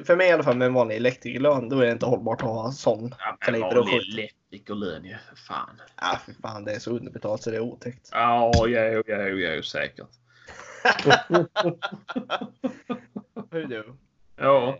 för 0.05 0.15
mig 0.15 0.29
i 0.29 0.31
alla 0.31 0.43
fall 0.43 0.57
med 0.57 0.65
en 0.65 0.73
vanlig 0.73 0.95
elektrikerlön 0.95 1.69
då 1.69 1.79
är 1.79 1.85
det 1.85 1.91
inte 1.91 2.05
hållbart 2.05 2.41
att 2.41 2.47
ha 2.47 2.71
sån. 2.71 3.15
ja, 3.19 3.37
Kaliber 3.39 3.67
och 3.67 3.75
vanlig 3.75 4.01
skjut. 4.01 4.13
elektrikerlön 4.13 5.05
ju. 5.05 5.15
För 5.29 5.35
fan. 5.35 5.81
Ah, 5.95 6.17
för 6.17 6.33
fan 6.33 6.63
det 6.65 6.71
är 6.71 6.79
så 6.79 6.91
underbetalt 6.91 7.43
så 7.43 7.49
det 7.51 7.55
är 7.55 7.61
otäckt. 7.61 8.09
Ja, 8.11 8.51
ja, 8.55 8.67
ja, 8.67 9.03
ja, 9.07 9.17
ja, 9.27 9.63
säkert. 9.63 10.07
Hur 13.51 13.65
du? 13.65 13.93
Ja. 14.37 14.77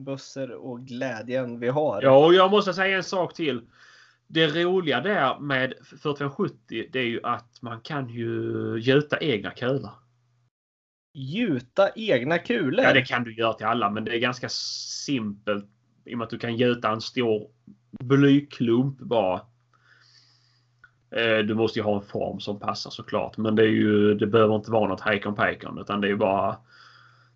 Bössor 0.00 0.50
och 0.50 0.80
glädjen 0.80 1.60
vi 1.60 1.68
har. 1.68 2.02
ja, 2.02 2.24
och 2.26 2.34
jag 2.34 2.50
måste 2.50 2.74
säga 2.74 2.96
en 2.96 3.04
sak 3.04 3.34
till. 3.34 3.66
Det 4.26 4.46
roliga 4.46 5.00
där 5.00 5.38
med 5.38 5.74
4570 5.84 6.88
det 6.92 6.98
är 6.98 7.04
ju 7.04 7.20
att 7.22 7.62
man 7.62 7.80
kan 7.80 8.08
ju 8.08 8.32
gjuta 8.80 9.18
egna 9.20 9.50
kulor. 9.50 9.90
Gjuta 11.18 11.90
egna 11.96 12.38
kulor. 12.38 12.84
Ja, 12.84 12.92
det 12.92 13.02
kan 13.02 13.24
du 13.24 13.34
göra 13.34 13.52
till 13.52 13.66
alla, 13.66 13.90
men 13.90 14.04
det 14.04 14.14
är 14.16 14.18
ganska 14.18 14.48
simpelt 14.48 15.64
i 16.04 16.14
och 16.14 16.18
med 16.18 16.24
att 16.24 16.30
du 16.30 16.38
kan 16.38 16.56
gjuta 16.56 16.90
en 16.90 17.00
stor 17.00 17.48
blyklump 18.00 18.98
bara. 18.98 19.40
Eh, 21.10 21.38
Du 21.38 21.54
måste 21.54 21.78
ju 21.78 21.82
ha 21.82 21.96
en 21.96 22.06
form 22.06 22.40
som 22.40 22.58
passar 22.60 22.90
såklart, 22.90 23.36
men 23.36 23.54
det, 23.56 23.62
är 23.62 23.66
ju, 23.68 24.14
det 24.14 24.26
behöver 24.26 24.56
inte 24.56 24.70
vara 24.70 24.88
något 24.88 25.00
hejkon 25.00 25.34
pejkon 25.34 25.78
utan 25.78 26.00
det 26.00 26.06
är 26.06 26.10
ju 26.10 26.16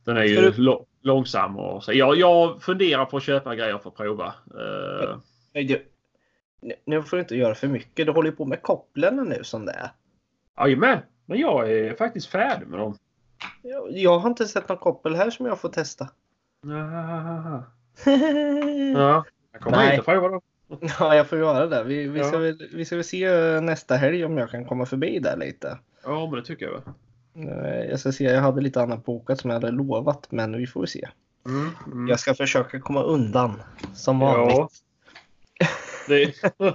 Den 0.05 0.17
är 0.17 0.25
ju 0.25 0.51
du- 0.51 0.85
långsam 1.03 1.59
och 1.59 1.85
så. 1.85 1.93
Jag, 1.93 2.17
jag 2.17 2.63
funderar 2.63 3.05
på 3.05 3.17
att 3.17 3.23
köpa 3.23 3.55
grejer 3.55 3.79
för 3.79 3.91
att 3.91 3.97
prova. 3.97 4.27
Eh, 4.27 5.17
Nej, 5.55 5.65
du, 5.65 5.87
nu- 6.87 7.03
får 7.03 7.17
du 7.17 7.21
inte 7.21 7.37
göra 7.37 7.55
för 7.55 7.69
mycket. 7.69 8.07
Du 8.07 8.13
håller 8.13 8.31
ju 8.31 8.37
på 8.37 8.45
med 8.45 8.63
kopplen 8.63 9.17
nu 9.17 9.45
som 9.45 9.65
det 9.67 9.73
är. 9.73 9.91
Jajamän, 10.59 10.99
men 11.27 11.39
jag 11.39 11.73
är 11.73 11.95
faktiskt 11.95 12.27
färdig 12.27 12.67
med 12.67 12.79
dem. 12.79 12.97
Jag, 13.63 13.91
jag 13.91 14.19
har 14.19 14.29
inte 14.31 14.47
sett 14.47 14.69
någon 14.69 14.79
koppel 14.79 15.15
här 15.15 15.31
som 15.31 15.47
jag 15.47 15.61
får 15.61 15.69
testa. 15.69 16.09
Ja, 18.95 19.25
jag 19.53 19.63
kommer 19.63 19.77
Nej. 19.77 19.91
hit 19.91 19.99
och 20.01 20.05
prova 20.07 20.29
dem. 20.29 20.41
Ja, 20.99 21.15
jag 21.15 21.27
får 21.29 21.39
göra 21.39 21.67
det. 21.67 21.85
Vi, 21.85 22.09
vi, 22.09 22.25
ska 22.25 22.33
Ja. 22.33 22.39
väl, 22.39 22.69
vi 22.73 22.85
ska 22.85 22.97
väl 22.97 23.05
se 23.05 23.61
nästa 23.61 23.97
helg 23.97 24.25
om 24.25 24.39
jag 24.39 24.51
kan 24.51 24.65
komma 24.65 24.87
förbi 24.87 25.19
där 25.19 25.37
lite. 25.37 25.79
Ja, 26.05 26.27
men 26.27 26.39
det 26.41 26.45
tycker 26.47 26.67
jag. 26.67 26.73
väl. 26.73 26.83
Eh, 27.49 27.91
Jag 27.91 28.01
ska 28.01 28.13
se, 28.13 28.25
jag 28.25 28.41
hade 28.43 28.61
lite 28.61 28.83
annat 28.83 29.05
bokat 29.05 29.41
som 29.41 29.51
jag 29.51 29.61
hade 29.61 29.71
lovat, 29.71 30.27
men 30.31 30.57
vi 30.57 30.67
får 30.67 30.87
se. 30.87 31.09
Mm, 31.47 31.71
mm. 31.87 32.09
Jag 32.09 32.21
ska 32.21 32.35
försöka 32.35 32.81
komma 32.81 33.03
undan 33.03 33.63
som 33.95 34.19
vanligt. 34.19 34.57
Ja. 34.57 34.69
Det... 36.09 36.35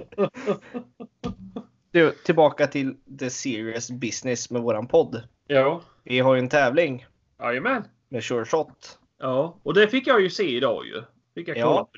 Du, 1.96 2.12
tillbaka 2.24 2.66
till 2.66 2.94
the 3.18 3.30
serious 3.30 3.90
business 3.90 4.50
med 4.50 4.62
våran 4.62 4.86
podd. 4.88 5.22
ja. 5.46 5.82
Vi 6.04 6.18
har 6.18 6.34
ju 6.34 6.38
en 6.38 6.48
tävling 6.48 7.06
Jajamän. 7.38 7.84
med 8.08 8.24
Sure 8.24 8.44
Shot. 8.44 8.98
Ja, 9.18 9.60
och 9.62 9.74
det 9.74 9.88
fick 9.88 10.06
jag 10.06 10.20
ju 10.20 10.30
se 10.30 10.56
idag 10.56 10.86
ju. 10.86 11.02
Fick 11.34 11.48
jag 11.48 11.56
Ja. 11.56 11.66
kolla 11.66 11.84
på 11.84 11.90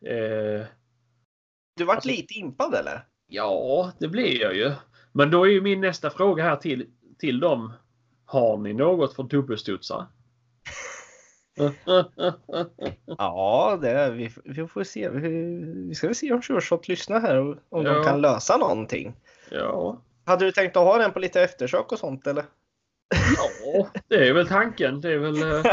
det. 0.00 0.10
Eh, 0.10 0.66
Du 1.76 1.84
vart 1.84 1.96
Alltså- 1.96 2.08
lite 2.10 2.34
impad 2.34 2.74
eller? 2.74 3.04
ja, 3.28 3.92
det 3.98 4.08
blir 4.08 4.40
jag 4.40 4.56
ju. 4.56 4.72
Men 5.12 5.30
då 5.30 5.44
är 5.46 5.50
ju 5.50 5.60
min 5.60 5.80
nästa 5.80 6.10
fråga 6.10 6.44
här 6.44 6.56
till, 6.56 6.86
till 7.18 7.40
dem. 7.40 7.72
Har 8.24 8.56
ni 8.56 8.72
något 8.72 9.14
för 9.14 9.22
dubbelstudsar? 9.22 10.06
Ja, 13.18 13.78
det 13.82 13.90
är, 13.90 14.10
vi, 14.10 14.30
vi 14.44 14.66
får 14.66 14.84
se. 14.84 15.08
Vi, 15.08 15.28
vi 15.88 15.94
ska 15.94 16.06
väl 16.06 16.16
se 16.16 16.32
om 16.32 16.42
Sureshot 16.42 16.88
lyssnar 16.88 17.20
här 17.20 17.36
och 17.36 17.56
om 17.68 17.84
Ja. 17.86 17.92
de 17.94 18.04
kan 18.04 18.20
lösa 18.20 18.56
någonting. 18.56 19.14
ja. 19.50 20.02
Hade 20.24 20.44
du 20.44 20.52
tänkt 20.52 20.76
att 20.76 20.82
ha 20.84 20.98
den 20.98 21.12
på 21.12 21.18
lite 21.18 21.42
eftersök 21.42 21.92
och 21.92 21.98
sånt 21.98 22.26
eller? 22.26 22.44
ja, 23.64 23.88
det 24.08 24.28
är 24.28 24.32
väl 24.32 24.48
tanken. 24.48 25.00
Det 25.00 25.12
är 25.12 25.18
väl... 25.18 25.42
eh, 25.42 25.72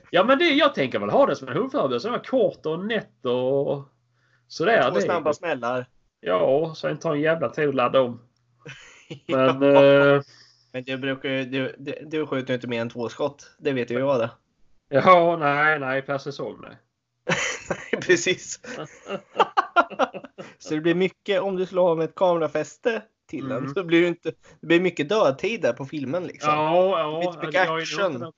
Ja 0.10 0.24
men 0.24 0.38
det, 0.38 0.44
jag 0.44 0.74
tänker 0.74 0.98
väl 0.98 1.10
ha 1.10 1.26
det 1.26 1.36
som 1.36 1.48
en 1.48 1.56
hundförberedelse. 1.56 2.20
Kort 2.30 2.66
och 2.66 2.84
nätt 2.86 3.24
och 3.26 3.82
sådär. 4.48 4.90
Två 4.90 5.00
snabba 5.00 5.32
smällar. 5.32 5.86
Ja, 6.20 6.74
sen 6.76 6.98
tar 6.98 7.14
en 7.14 7.20
jävla 7.20 7.48
tid 7.48 7.68
att 7.68 7.74
ladda 7.74 8.00
om. 8.00 8.20
Men 9.28 9.62
ja. 9.62 9.84
eh, 9.84 10.22
Men 10.72 10.84
du 10.84 10.96
brukar 10.96 11.28
du, 11.28 11.74
du, 11.78 11.94
du 12.06 12.26
skjuter 12.26 12.48
ju 12.48 12.54
inte 12.54 12.68
mer 12.68 12.80
än 12.80 12.90
två 12.90 13.08
skott. 13.08 13.50
Det 13.58 13.72
vet 13.72 13.90
ju 13.90 13.98
jag 13.98 14.20
det. 14.20 14.30
Ja, 14.88 15.36
nej, 15.40 15.78
nej 15.78 16.02
per 16.02 16.18
säsong 16.18 16.58
nej. 16.62 16.76
Nej, 17.92 18.02
precis. 18.06 18.60
Så 20.58 20.74
det 20.74 20.80
blir 20.80 20.94
mycket, 20.94 21.40
om 21.42 21.56
du 21.56 21.66
slår 21.66 21.96
med 21.96 22.04
ett 22.04 22.14
kamerafäste 22.14 23.02
till 23.28 23.48
den, 23.48 23.58
Mm. 23.58 23.74
så 23.74 23.84
blir 23.84 24.00
det 24.02 24.08
inte, 24.08 24.32
det 24.60 24.66
blir 24.66 24.80
mycket 24.80 25.08
dödtid 25.08 25.62
där 25.62 25.72
på 25.72 25.84
filmen 25.84 26.24
liksom. 26.26 26.50
Ja, 26.54 27.00
ja. 27.00 27.30
Mycket 27.42 27.54
jag 27.54 27.64
är 27.66 27.68
nog 27.70 27.78
action. 27.80 28.20
den- 28.20 28.32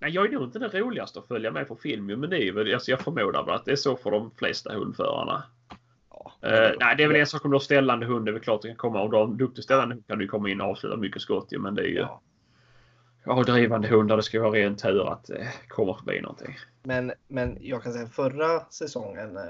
Nej, 0.00 0.10
jag 0.10 0.26
är 0.26 0.30
nog 0.32 0.42
inte 0.42 0.58
den 0.58 0.70
roligaste 0.70 1.18
att 1.18 1.28
följa 1.28 1.50
med 1.50 1.68
på 1.68 1.76
film 1.76 2.06
men 2.06 2.30
det 2.30 2.42
är 2.48 2.52
väl, 2.52 2.74
alltså 2.74 2.90
jag 2.90 3.00
förmodar 3.00 3.44
väl 3.44 3.54
att 3.54 3.64
det 3.64 3.72
är 3.72 3.76
så 3.76 3.96
för 3.96 4.10
de 4.10 4.30
flesta 4.38 4.74
hundförarna. 4.74 5.42
Ja. 6.10 6.32
Eh, 6.48 6.70
nej, 6.80 6.94
det 6.96 7.02
är 7.02 7.08
väl 7.08 7.16
en 7.16 7.26
sak 7.26 7.44
om 7.44 7.50
du 7.50 7.54
har 7.54 7.60
ställande 7.60 8.06
hund. 8.06 8.24
Det 8.26 8.30
är 8.30 8.32
väl 8.32 8.42
klart 8.42 8.62
det 8.62 8.68
kan 8.68 8.76
komma. 8.76 9.02
Om 9.02 9.10
du 9.10 9.16
har 9.16 9.24
en 9.24 9.36
duktig 9.36 9.64
ställande 9.64 9.94
hund 9.94 10.06
kan 10.06 10.18
du 10.18 10.28
komma 10.28 10.48
in 10.50 10.60
och 10.60 10.66
avsluta 10.70 10.96
mycket 10.96 11.22
skott 11.22 11.48
men 11.58 11.74
det 11.74 11.82
är 11.82 11.86
ju... 11.86 11.98
Ja. 11.98 12.20
Ja, 13.28 13.42
drivande 13.42 13.88
hundar, 13.88 14.16
det 14.16 14.22
ska 14.22 14.40
vara 14.40 14.52
ren 14.52 14.76
tur 14.76 15.12
att 15.12 15.24
det 15.24 15.48
kommer 15.68 15.94
förbi 15.94 16.20
någonting. 16.20 16.56
Men, 16.82 17.12
men 17.28 17.58
jag 17.60 17.82
kan 17.82 17.92
säga 17.92 18.06
förra 18.06 18.60
säsongen 18.70 19.36
eh, 19.36 19.42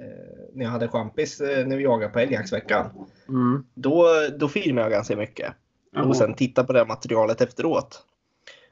eh, 0.00 0.44
när 0.52 0.64
jag 0.64 0.70
hade 0.70 0.88
champis 0.88 1.40
eh, 1.40 1.66
när 1.66 1.76
vi 1.76 1.82
jagade 1.82 2.12
på 2.12 2.18
älgjaktsveckan. 2.18 3.06
Mm. 3.28 3.64
Då, 3.74 4.06
då 4.38 4.48
filmade 4.48 4.84
jag 4.84 4.92
ganska 4.92 5.16
mycket. 5.16 5.54
Och 5.96 6.16
sen 6.16 6.34
titta 6.34 6.64
på 6.64 6.72
det 6.72 6.78
här 6.78 6.86
materialet 6.86 7.40
efteråt. 7.40 8.02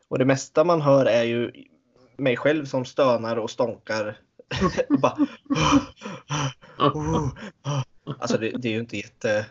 Och 0.08 0.18
det 0.18 0.24
mesta 0.24 0.64
man 0.64 0.80
hör 0.80 1.06
är 1.06 1.22
ju 1.22 1.52
mig 2.16 2.36
själv 2.36 2.64
som 2.64 2.84
stönar 2.84 3.36
och 3.36 3.50
stånkar. 3.50 4.18
och 4.88 5.00
bara, 5.00 5.16
alltså 8.18 8.38
det, 8.38 8.50
det 8.50 8.68
är 8.68 8.72
ju 8.72 8.80
inte 8.80 8.96
jätte 8.96 9.46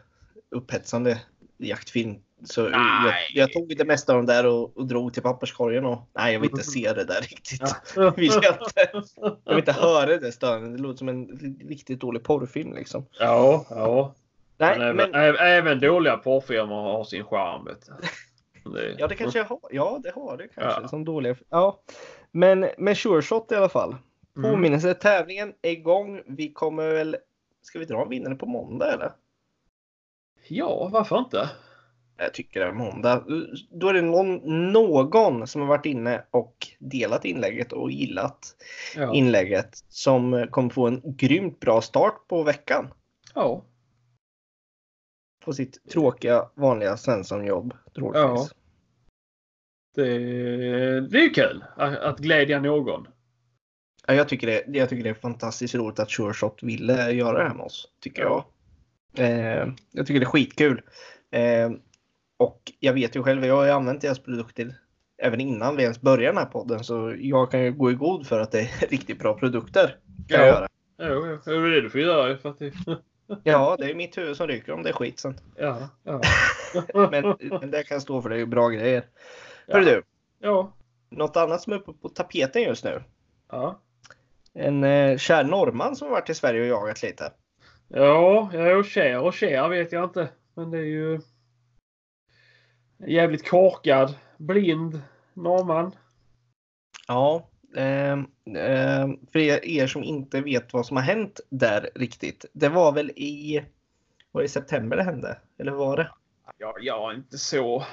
upphetsande 0.51 1.21
jaktfilm. 1.57 2.15
Så 2.43 2.61
jag, 2.61 3.13
jag 3.33 3.53
tog 3.53 3.77
det 3.77 3.85
mesta 3.85 4.13
av 4.13 4.17
dem 4.17 4.25
där 4.25 4.45
och, 4.45 4.77
och 4.77 4.87
drog 4.87 5.13
till 5.13 5.23
papperskorgen 5.23 5.85
och 5.85 6.09
nej 6.13 6.33
jag 6.33 6.39
vill 6.39 6.49
inte 6.49 6.63
se 6.63 6.93
det 6.93 7.03
där 7.03 7.21
riktigt. 7.21 7.61
Ja. 7.95 8.09
Vill 8.17 8.31
jag, 8.41 8.53
inte, 8.53 9.03
jag 9.43 9.53
vill 9.53 9.57
inte 9.57 9.71
höra 9.71 10.17
det 10.17 10.31
stönet. 10.31 10.77
Det 10.77 10.83
låter 10.83 10.97
som 10.97 11.09
en 11.09 11.25
riktigt 11.69 11.99
dålig 11.99 12.23
porrfilm 12.23 12.73
liksom. 12.73 13.05
Ja, 13.19 13.65
ja. 13.69 14.15
Nej, 14.57 14.79
men, 14.79 14.95
men, 14.95 15.13
även, 15.13 15.41
även 15.41 15.79
dåliga 15.79 16.17
porrfilmer 16.17 16.75
har 16.75 17.03
sin 17.03 17.23
charm. 17.23 17.65
Det, 17.65 18.95
Ja, 18.97 19.07
det 19.07 19.15
kanske 19.15 19.39
jag 19.39 19.45
har. 19.45 19.59
Ja, 19.71 19.99
det 20.03 20.11
har 20.15 20.37
det 20.37 20.47
kanske. 20.47 20.81
Ja. 20.81 20.87
Som 20.87 21.05
dåliga. 21.05 21.35
Ja. 21.49 21.79
Men 22.31 22.69
med 22.77 22.97
Sure 22.97 23.21
Shot 23.21 23.51
i 23.51 23.55
alla 23.55 23.69
fall. 23.69 23.95
Mm. 24.37 24.51
Påminnelse, 24.51 24.93
tävlingen 24.93 25.53
är 25.61 25.71
igång. 25.71 26.21
Vi 26.25 26.53
kommer 26.53 26.93
väl... 26.93 27.17
Ska 27.61 27.79
vi 27.79 27.85
dra 27.85 28.01
en 28.01 28.09
vinnare 28.09 28.35
på 28.35 28.45
måndag 28.45 28.93
eller? 28.93 29.11
Ja, 30.47 30.89
varför 30.91 31.17
inte? 31.17 31.49
Jag 32.17 32.33
tycker 32.33 32.59
det 32.59 32.65
är 32.65 32.71
måndag. 32.71 33.23
Då 33.71 33.87
är 33.89 33.93
det 33.93 34.01
någon, 34.01 34.35
någon 34.73 35.47
som 35.47 35.61
har 35.61 35.67
varit 35.67 35.85
inne 35.85 36.23
och 36.31 36.67
delat 36.79 37.25
inlägget 37.25 37.73
och 37.73 37.91
gillat 37.91 38.55
Ja. 38.95 39.13
inlägget 39.13 39.83
som 39.89 40.47
kommer 40.51 40.69
få 40.69 40.87
en 40.87 41.01
grymt 41.03 41.59
bra 41.59 41.81
start 41.81 42.27
på 42.27 42.43
veckan. 42.43 42.93
ja. 43.35 43.63
På 45.45 45.53
sitt 45.53 45.89
tråkiga 45.89 46.49
vanliga 46.55 46.97
Svensson-jobb. 46.97 47.73
troligtvis. 47.95 48.53
Det, 49.95 50.07
det 51.01 51.17
är 51.25 51.33
kul 51.33 51.63
att, 51.75 51.97
att 51.97 52.19
glädja 52.19 52.59
någon. 52.59 53.07
Ja, 54.07 54.13
jag, 54.13 54.29
tycker 54.29 54.47
det, 54.47 54.63
jag 54.67 54.89
tycker 54.89 55.03
det 55.03 55.09
är 55.09 55.13
fantastiskt 55.13 55.75
roligt 55.75 55.99
att 55.99 56.11
Sure 56.11 56.33
Shot 56.33 56.63
ville 56.63 57.11
göra 57.11 57.37
det 57.37 57.49
här 57.49 57.55
med 57.55 57.65
oss. 57.65 57.91
Tycker 58.01 58.21
Ja. 58.21 58.45
jag. 59.15 59.29
Eh, 59.29 59.67
jag 59.91 60.07
tycker 60.07 60.19
det 60.19 60.23
är 60.23 60.29
skitkul. 60.29 60.81
Eh, 61.31 61.71
och 62.37 62.71
jag 62.79 62.93
vet 62.93 63.15
ju 63.15 63.23
själv, 63.23 63.45
jag 63.45 63.55
har 63.55 63.65
ju 63.65 63.71
använt 63.71 64.01
deras 64.01 64.19
produkter 64.19 64.75
även 65.23 65.41
innan 65.41 65.75
vi 65.75 65.83
ens 65.83 66.01
började 66.01 66.25
den 66.27 66.37
här 66.37 66.45
podden. 66.51 66.83
Så 66.83 67.15
jag 67.19 67.51
kan 67.51 67.63
ju 67.63 67.71
gå 67.71 67.91
i 67.91 67.93
god 67.93 68.27
för 68.27 68.39
att 68.39 68.51
det 68.51 68.59
är 68.59 68.87
riktigt 68.89 69.19
bra 69.19 69.33
produkter. 69.39 69.97
Kan 70.27 70.39
jag 70.39 70.47
Ja. 70.47 70.53
göra. 70.53 70.67
Jo, 70.99 71.37
jo, 71.45 71.51
det 71.61 71.77
är 71.77 71.81
du 71.81 71.89
får 71.89 72.01
göra. 72.01 72.37
För 72.37 72.49
att 72.49 72.59
det, 72.59 72.73
Ja, 73.43 73.75
det 73.79 73.91
är 73.91 73.95
mitt 73.95 74.17
huvud 74.17 74.37
som 74.37 74.47
ryker 74.47 74.71
om 74.73 74.83
det 74.83 74.89
är 74.89 74.93
skit 74.93 75.19
sen. 75.19 75.35
ja, 75.55 75.89
ja. 76.03 76.21
Men, 77.11 77.35
men 77.61 77.71
det 77.71 77.83
kan 77.83 77.95
jag 77.95 78.01
stå 78.01 78.21
för, 78.21 78.29
det 78.29 78.35
är 78.35 78.39
ju 78.39 78.45
bra 78.45 78.69
grejer. 78.69 79.05
Ja. 79.67 79.79
Du, 79.79 80.03
ja. 80.39 80.73
något 81.09 81.37
annat 81.37 81.61
som 81.61 81.73
är 81.73 81.77
uppe 81.77 81.93
på 81.93 82.09
tapeten 82.09 82.61
just 82.61 82.83
nu. 82.83 83.03
Ja, 83.51 83.81
En 84.53 84.83
eh, 84.83 85.17
kär 85.17 85.43
norrman 85.43 85.95
som 85.95 86.07
har 86.07 86.11
varit 86.15 86.29
i 86.29 86.33
Sverige 86.33 86.61
och 86.61 86.67
jagat 86.67 87.03
lite. 87.03 87.31
ja, 87.87 88.49
ja 88.53 88.77
och 88.77 88.85
kär 88.85 89.19
och 89.19 89.33
kär 89.33 89.69
vet 89.69 89.91
jag 89.91 90.03
inte. 90.03 90.27
Men 90.55 90.71
det 90.71 90.77
är 90.77 90.81
ju 90.83 91.19
jävligt 92.97 93.49
korkad, 93.49 94.13
blind 94.37 95.01
norrman. 95.33 95.91
Ja, 97.07 97.47
ehm, 97.75 98.27
ehm, 98.57 99.17
för 99.31 99.39
er, 99.65 99.87
som 99.87 100.03
inte 100.03 100.41
vet 100.41 100.73
vad 100.73 100.85
som 100.85 100.97
har 100.97 101.03
hänt 101.03 101.39
där 101.49 101.89
riktigt. 101.95 102.45
Det 102.53 102.69
var 102.69 102.91
väl 102.91 103.09
i, 103.15 103.63
var 104.31 104.41
i 104.41 104.47
september 104.47 104.97
det 104.97 105.03
hände? 105.03 105.37
Eller 105.59 105.71
var 105.71 105.97
det? 105.97 106.09
Ja, 106.57 106.75
ja 106.81 107.13
inte 107.13 107.37
så. 107.37 107.83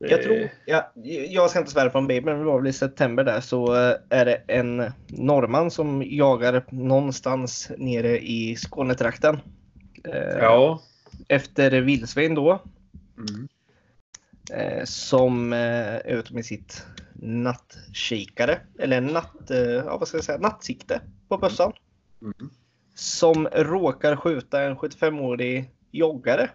Det- 0.00 0.10
Jag 0.10 0.22
tror, 0.22 0.50
ja, 0.66 0.92
jag 1.28 1.50
ska 1.50 1.58
inte 1.58 1.70
svära 1.70 1.90
på 1.90 1.98
en 1.98 2.06
baby, 2.06 2.24
men 2.26 2.38
det 2.38 2.44
var 2.44 2.58
väl 2.58 2.66
i 2.66 2.72
september 2.72 3.24
där 3.24 3.40
så 3.40 3.74
eh, 3.74 3.94
är 4.08 4.24
det 4.24 4.34
en 4.48 4.92
norrman 5.08 5.70
som 5.70 6.02
jagar 6.06 6.64
någonstans 6.70 7.70
nere 7.78 8.18
i 8.18 8.56
Skånetrakten. 8.56 9.38
Eh, 10.04 10.38
Ja. 10.38 10.80
Efter 11.28 11.70
vildsvin 11.80 12.34
då. 12.34 12.62
Mm. 13.16 13.48
Eh, 14.50 14.84
som 14.84 15.52
eh, 15.52 15.58
är 15.94 16.14
ute 16.18 16.34
med 16.34 16.44
sitt 16.44 16.86
nattkikare, 17.14 18.60
eller 18.78 19.00
natt, 19.00 19.50
eh, 19.50 19.58
ja, 19.58 19.98
vad 19.98 20.08
ska 20.08 20.16
jag 20.16 20.24
säga, 20.24 20.38
nattsikte 20.38 21.00
på 21.28 21.38
bössan. 21.38 21.72
Mm. 22.22 22.50
Som 22.94 23.46
råkar 23.46 24.16
skjuta 24.16 24.62
en 24.62 24.76
75-årig 24.76 25.70
joggare. 25.90 26.50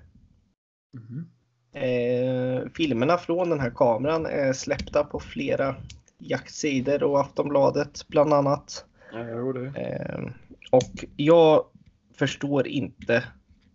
Mm. 0.97 1.27
Eh, 1.73 2.63
filmerna 2.75 3.17
från 3.17 3.49
den 3.49 3.59
här 3.59 3.69
kameran 3.69 4.25
är 4.25 4.53
släppta 4.53 5.03
på 5.03 5.19
flera 5.19 5.75
jaktsidor 6.17 7.03
och 7.03 7.19
Aftonbladet 7.19 8.07
bland 8.07 8.33
annat. 8.33 8.85
Ja. 9.11 9.57
Eh, 9.75 10.23
och 10.71 11.05
jag 11.15 11.65
förstår 12.13 12.67
inte 12.67 13.23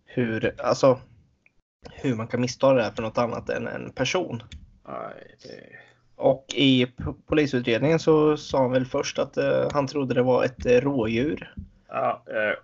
hur, 0.04 0.54
alltså, 0.60 1.00
hur 1.92 2.14
man 2.14 2.26
kan 2.26 2.40
missta 2.40 2.72
det 2.72 2.82
här 2.82 2.90
för 2.90 3.02
något 3.02 3.18
annat 3.18 3.48
än 3.48 3.66
en 3.66 3.92
person. 3.92 4.42
Nej, 4.88 5.36
det... 5.42 5.78
Och 6.16 6.44
i 6.54 6.86
polisutredningen 7.26 7.98
så 7.98 8.36
sa 8.36 8.62
han 8.62 8.72
väl 8.72 8.86
först 8.86 9.18
att 9.18 9.36
eh, 9.36 9.68
han 9.72 9.86
trodde 9.86 10.14
det 10.14 10.22
var 10.22 10.44
ett 10.44 10.66
eh, 10.66 10.80
rådjur. 10.80 11.54
Ja, 11.88 12.22
eh, 12.26 12.58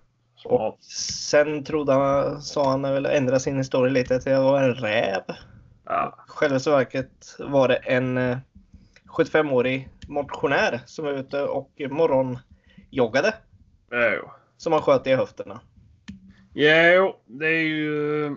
Och 0.53 0.79
sen 1.25 1.65
trodde 1.65 1.93
han, 1.93 2.43
sa 2.43 2.71
han 2.71 2.83
väl, 2.83 3.07
ändra 3.07 3.39
sin 3.39 3.57
historia 3.57 3.93
lite, 3.93 4.17
att 4.17 4.25
det 4.25 4.39
var 4.41 4.63
en 4.63 4.75
räv. 4.75 5.23
ja. 5.85 6.25
Själva 6.29 6.59
verket 6.67 7.37
var 7.39 7.69
det 7.69 7.77
en 7.77 8.19
eh, 8.19 8.39
75-årig 9.09 9.89
motionär 10.09 10.81
som 10.87 11.05
var 11.05 11.13
ute 11.13 11.43
och 11.43 11.71
morgonjoggade. 11.91 13.35
Jo. 13.91 14.31
Som 14.57 14.73
han 14.73 14.83
sköt 14.83 15.07
i 15.07 15.15
höfterna. 15.15 15.61
Jo, 16.55 17.17
det 17.27 17.47
är 17.47 17.63
ju... 17.63 18.37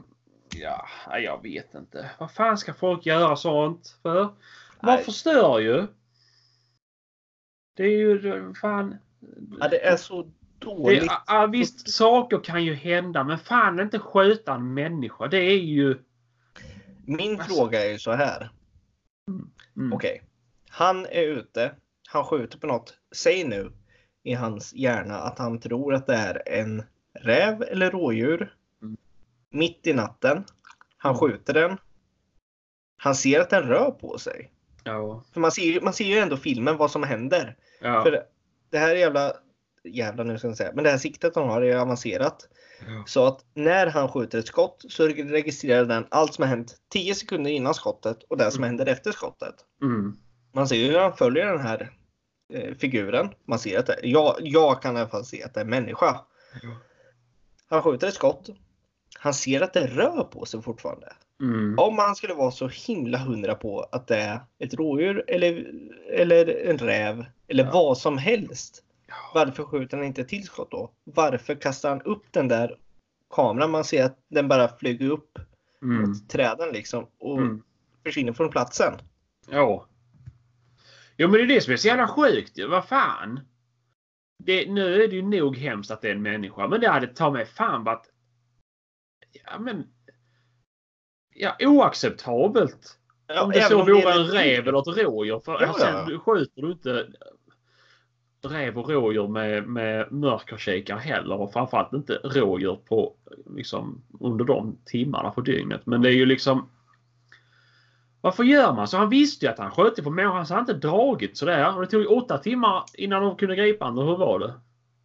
Ja, 0.61 0.87
jag 1.19 1.41
vet 1.43 1.73
inte. 1.75 2.11
Vad 2.19 2.31
fan 2.31 2.57
ska 2.57 2.73
folk 2.73 3.05
göra 3.05 3.35
sånt 3.35 3.99
för? 4.01 4.23
Man 4.23 4.95
Nej. 4.95 5.03
förstör 5.03 5.59
ju. 5.59 5.87
Det 7.75 7.83
är 7.83 7.97
ju 7.97 8.53
fan... 8.53 8.95
Ja, 9.59 9.67
det 9.67 9.85
är 9.85 9.97
så 9.97 10.23
Det 10.23 10.31
dåligt. 10.65 11.03
är, 11.03 11.09
ja, 11.27 11.45
visst, 11.45 11.89
saker 11.89 12.39
kan 12.43 12.63
ju 12.65 12.73
hända, 12.73 13.23
men 13.23 13.39
fan 13.39 13.79
inte 13.79 13.99
skjuta 13.99 14.55
en 14.55 14.73
människa. 14.73 15.27
Det 15.27 15.37
är 15.37 15.59
ju... 15.59 15.99
Min 17.05 17.39
Alltså. 17.39 17.55
fråga 17.55 17.85
är 17.85 17.89
ju 17.91 17.99
så 17.99 18.11
här. 18.11 18.49
Mm. 19.77 19.93
Okej. 19.93 20.23
Han 20.69 21.05
är 21.05 21.21
ute, 21.21 21.75
han 22.09 22.23
skjuter 22.23 22.59
på 22.59 22.67
något. 22.67 22.97
Säg 23.15 23.43
nu 23.43 23.71
i 24.23 24.33
hans 24.33 24.73
hjärna 24.73 25.15
att 25.15 25.39
han 25.39 25.59
tror 25.59 25.93
att 25.93 26.07
det 26.07 26.15
är 26.15 26.41
en 26.45 26.83
räv 27.13 27.61
eller 27.61 27.91
rådjur. 27.91 28.55
Mitt 29.51 29.87
i 29.87 29.93
natten. 29.93 30.43
Han 30.97 31.17
skjuter 31.17 31.53
den. 31.53 31.77
Han 32.97 33.15
ser 33.15 33.39
att 33.39 33.49
den 33.49 33.63
rör 33.63 33.91
på 33.91 34.17
sig. 34.17 34.51
Ja. 34.83 35.23
För 35.33 35.39
man 35.39 35.51
ser, 35.51 35.81
man 35.81 35.93
ser 35.93 36.05
ju 36.05 36.17
ändå 36.17 36.37
filmen 36.37 36.77
vad 36.77 36.91
som 36.91 37.03
händer. 37.03 37.57
Ja. 37.81 38.03
För 38.03 38.23
det 38.69 38.77
här 38.77 38.95
jävla, 38.95 39.33
jävla 39.83 40.23
nu 40.23 40.37
ska 40.37 40.47
jag 40.47 40.57
säga, 40.57 40.71
men 40.75 40.83
det 40.83 40.89
här 40.89 40.97
siktet 40.97 41.35
han 41.35 41.49
har 41.49 41.61
är 41.61 41.77
avancerat. 41.77 42.47
Ja. 42.87 43.03
Så 43.07 43.25
att 43.25 43.45
när 43.53 43.87
han 43.87 44.09
skjuter 44.09 44.39
ett 44.39 44.47
skott 44.47 44.85
så 44.89 45.07
registrerar 45.07 45.85
den 45.85 46.05
allt 46.11 46.33
som 46.33 46.41
har 46.41 46.49
hänt 46.49 46.75
10 46.89 47.15
sekunder 47.15 47.51
innan 47.51 47.73
skottet 47.73 48.23
och 48.23 48.37
det 48.37 48.51
som 48.51 48.63
Mm. 48.63 48.69
händer 48.69 48.85
efter 48.91 49.11
skottet. 49.11 49.55
Mm. 49.81 50.17
Man 50.53 50.67
ser 50.67 50.75
ju 50.75 50.87
hur 50.91 50.99
han 50.99 51.17
följer 51.17 51.45
den 51.45 51.59
här 51.59 51.91
eh, 52.53 52.75
figuren. 52.75 53.29
Man 53.47 53.59
ser 53.59 53.79
att 53.79 53.85
det, 53.85 53.99
jag, 54.03 54.35
jag 54.39 54.81
kan 54.81 54.97
i 54.97 54.99
alla 54.99 55.09
fall 55.09 55.25
se 55.25 55.43
att 55.43 55.53
det 55.53 55.59
är 55.59 55.63
en 55.63 55.69
människa. 55.69 56.21
Han 57.69 57.81
skjuter 57.83 58.07
ett 58.07 58.13
skott. 58.13 58.49
Han 59.19 59.33
ser 59.33 59.61
att 59.61 59.73
det 59.73 59.87
rör 59.87 60.23
på 60.23 60.45
sig 60.45 60.61
fortfarande. 60.61 61.13
Mm. 61.41 61.79
Om 61.79 61.97
han 61.97 62.15
skulle 62.15 62.33
vara 62.33 62.51
så 62.51 62.67
himla 62.67 63.17
hundra 63.17 63.55
på 63.55 63.81
att 63.91 64.07
det 64.07 64.15
är 64.17 64.39
ett 64.59 64.73
rådjur 64.73 65.23
eller, 65.27 65.71
eller 66.11 66.65
en 66.69 66.77
räv 66.77 67.25
eller 67.47 67.63
Ja. 67.63 67.71
vad 67.73 67.97
som 67.97 68.17
helst. 68.17 68.83
Varför 69.33 69.63
skjuter 69.63 69.97
han 69.97 70.05
inte 70.05 70.23
tillskott 70.23 70.71
då? 70.71 70.91
Varför 71.03 71.55
kastar 71.55 71.89
han 71.89 72.01
upp 72.01 72.23
den 72.31 72.47
där 72.47 72.77
kameran? 73.35 73.71
Man 73.71 73.83
ser 73.83 74.03
att 74.05 74.17
den 74.27 74.47
bara 74.47 74.67
flyger 74.77 75.09
upp 75.09 75.39
Mm. 75.81 76.01
mot 76.09 76.29
träden 76.29 76.69
liksom 76.73 77.07
och 77.19 77.37
Mm. 77.37 77.61
försvinner 78.03 78.33
från 78.33 78.49
platsen. 78.49 78.93
Ja. 79.49 79.85
Jo 81.17 81.27
men 81.29 81.37
det 81.37 81.43
är 81.43 81.47
det 81.47 81.61
som 81.61 81.73
är 81.73 81.77
så 81.77 81.87
jävla 81.87 82.07
sjukt 82.07 82.57
ju. 82.57 82.67
Vad 82.67 82.87
fan. 82.87 83.39
Det, 84.43 84.71
nu 84.71 85.03
är 85.03 85.07
det 85.07 85.15
ju 85.15 85.21
nog 85.21 85.57
hemskt 85.57 85.91
att 85.91 86.01
det 86.01 86.07
är 86.07 86.15
en 86.15 86.21
människa. 86.21 86.67
Men 86.67 86.81
det 86.81 86.89
hade 86.89 87.07
ta 87.07 87.31
mig 87.31 87.45
fan 87.45 87.83
varit... 87.83 88.05
Ja 89.45 89.59
men... 89.59 89.87
Ja 91.35 91.55
oacceptabelt. 91.59 92.99
Ja, 93.27 93.43
om 93.43 93.51
det 93.51 93.61
så 93.61 93.81
om 93.81 93.87
vore 93.87 94.13
en 94.13 94.27
räv 94.27 94.67
eller 94.67 94.79
ett 94.79 94.97
rådjur. 94.97 95.39
För 95.39 95.61
Ja, 95.61 95.75
ja. 96.09 96.19
skjuter 96.19 96.61
du 96.61 96.71
inte 96.71 97.07
räv 98.41 98.77
och 98.77 98.89
rådjur 98.89 99.27
med, 99.27 99.67
med 99.67 100.11
mörkerkikare 100.11 100.99
heller. 100.99 101.35
Och 101.35 101.53
framförallt 101.53 101.93
inte 101.93 102.13
rådjur 102.13 102.75
på, 102.75 103.13
liksom, 103.55 104.03
under 104.19 104.45
de 104.45 104.77
timmarna 104.85 105.29
på 105.29 105.41
dygnet. 105.41 105.85
Men 105.85 106.01
det 106.01 106.09
är 106.09 106.13
ju 106.13 106.25
liksom... 106.25 106.69
Varför 108.21 108.43
gör 108.43 108.73
man 108.73 108.87
så? 108.87 108.97
Han 108.97 109.09
visste 109.09 109.45
ju 109.45 109.51
att 109.51 109.59
han 109.59 109.71
sköt 109.71 110.03
på 110.03 110.09
människan 110.09 110.45
så 110.45 110.53
han 110.53 110.63
inte 110.63 110.87
dragit 110.87 111.37
sådär. 111.37 111.75
Och 111.75 111.81
det 111.81 111.87
tog 111.87 112.01
ju 112.01 112.07
åtta 112.07 112.37
timmar 112.37 112.83
innan 112.93 113.23
de 113.23 113.37
kunde 113.37 113.55
gripa 113.55 113.85
honom. 113.85 114.07
Hur 114.07 114.17
var 114.17 114.39
det? 114.39 114.53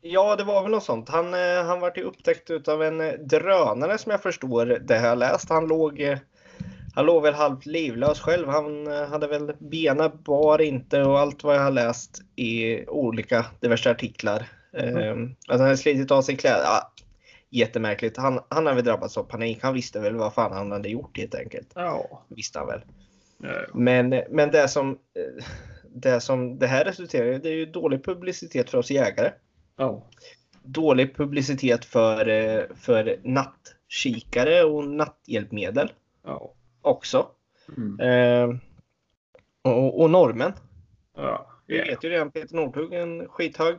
Ja, 0.05 0.37
det 0.37 0.45
var 0.45 0.63
väl 0.63 0.71
något 0.71 0.85
sånt. 0.85 1.09
Han, 1.09 1.35
eh, 1.35 1.65
han 1.65 1.81
vart 1.81 1.99
ju 1.99 2.03
upptäckt 2.03 2.51
utav 2.51 2.83
en 2.83 3.01
eh, 3.01 3.13
drönare 3.13 3.99
som 3.99 4.11
jag 4.11 4.23
förstår 4.23 4.67
det 4.67 4.99
har 4.99 5.09
jag 5.09 5.19
läst. 5.19 5.49
Han 5.49 5.67
låg, 5.67 6.01
eh, 6.01 6.19
han 6.95 7.07
låg 7.07 7.23
väl 7.23 7.35
halvt 7.35 7.67
livlös 7.67 8.21
själv. 8.21 8.49
Han 8.49 8.87
hade 8.87 9.27
väl 9.27 9.53
benen 9.59 10.11
bar 10.25 10.61
inte 10.61 11.03
och 11.03 11.19
allt 11.19 11.45
vad 11.45 11.57
jag 11.57 11.63
har 11.63 11.71
läst 11.71 12.23
i 12.37 12.85
olika 12.87 13.47
diverse 13.61 13.91
artiklar. 13.91 14.49
Eh, 14.73 15.13
att 15.49 15.59
han 15.59 15.61
hade 15.61 15.77
slitit 15.77 16.11
av 16.11 16.23
sig 16.23 16.37
kläder. 16.37 16.65
Ja, 16.65 16.93
jättemärkligt. 17.51 18.17
Han, 18.17 18.41
han 18.49 18.67
hade 18.67 18.77
väl 18.77 18.85
drabbats 18.85 19.19
av 19.19 19.25
panik. 19.25 19.59
Han 19.63 19.75
visste 19.75 20.01
väl 20.01 20.17
vad 20.17 20.35
fan 20.35 20.53
han 20.53 20.73
hade 20.73 20.89
gjort 20.89 21.19
helt 21.19 21.35
enkelt. 21.35 21.69
Ja. 21.75 22.23
Visste 22.29 22.59
han 22.59 22.69
väl. 22.69 22.81
ja. 23.39 23.51
Men, 23.75 24.23
men 24.31 24.51
det, 24.51 24.69
som, 24.69 24.99
det 25.89 26.21
som 26.21 26.59
det 26.59 26.67
här 26.67 26.85
resulterar 26.85 27.27
i, 27.27 27.39
det 27.39 27.49
är 27.49 27.55
ju 27.55 27.67
dålig 27.67 28.05
publicitet 28.05 28.71
för 28.71 28.79
oss 28.79 28.91
jägare 28.91 29.33
Ja. 29.77 30.07
dålig 30.63 31.17
publicitet 31.17 31.85
för, 31.85 32.29
eh, 32.29 32.63
för 32.77 33.21
nattkikare 33.25 34.65
och 34.65 34.85
natthjälpmedel 34.85 35.93
Ja. 36.25 36.53
också. 36.83 37.27
Mm. 37.77 38.01
Eh, 38.01 38.57
och, 39.63 40.01
och 40.01 40.11
normen. 40.11 40.53
Ja. 41.17 41.47
Vi 41.67 41.79
Ja. 41.79 41.85
vet 41.85 42.05
ju 42.05 42.09
redan 42.09 42.31
Peter 42.31 42.57
Nordhug 42.57 42.93
en 42.93 43.29
skithög. 43.29 43.77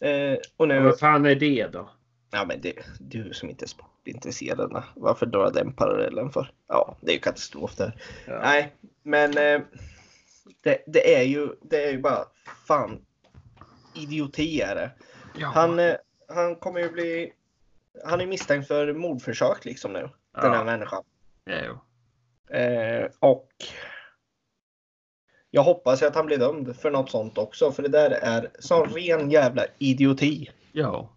Eh, 0.00 0.36
och 0.56 0.68
nu, 0.68 0.80
Vad 0.80 0.98
fan 0.98 1.26
är 1.26 1.34
det 1.34 1.66
då? 1.72 1.90
ja 2.32 2.44
men 2.44 2.60
det, 2.60 2.72
du 3.00 3.32
som 3.32 3.50
inte 3.50 3.64
är 3.64 3.68
sportintresserad, 3.68 4.84
varför 4.96 5.26
drar 5.26 5.42
jag 5.44 5.54
den 5.54 5.72
parallellen 5.72 6.30
för? 6.30 6.52
Ja, 6.68 6.96
det 7.00 7.10
är 7.10 7.14
ju 7.14 7.20
katastrof 7.20 7.76
där. 7.76 8.02
Ja. 8.26 8.40
Nej, 8.42 8.74
men 9.02 9.30
eh, 9.38 9.60
det, 10.62 10.84
det, 10.86 11.14
är 11.14 11.22
ju, 11.22 11.48
det 11.62 11.84
är 11.84 11.90
ju 11.92 11.98
bara 11.98 12.24
fan 12.66 13.04
idioti 13.94 14.60
är 14.60 14.74
det. 14.74 14.90
Ja. 15.40 15.46
Han, 15.54 15.78
eh, 15.78 15.94
han 16.28 16.56
kommer 16.56 16.80
ju 16.80 16.90
bli... 16.92 17.32
Han 18.04 18.20
är 18.20 18.26
misstänkt 18.26 18.68
för 18.68 18.92
mordförsök 18.92 19.64
liksom 19.64 19.92
nu. 19.92 20.08
Den 20.34 20.50
här 20.50 20.58
Ja. 20.58 20.64
människan. 20.64 21.02
Ja, 21.44 21.56
jo. 21.66 21.78
Eh, 22.56 23.08
och 23.20 23.48
jag 25.50 25.62
hoppas 25.62 26.02
att 26.02 26.14
han 26.14 26.26
blir 26.26 26.38
dömd 26.38 26.76
för 26.76 26.90
något 26.90 27.10
sånt 27.10 27.38
också. 27.38 27.72
För 27.72 27.82
det 27.82 27.88
där 27.88 28.10
är 28.10 28.50
sån 28.58 28.88
ren 28.88 29.30
jävla 29.30 29.62
idioti. 29.78 30.50
Ja. 30.72 31.10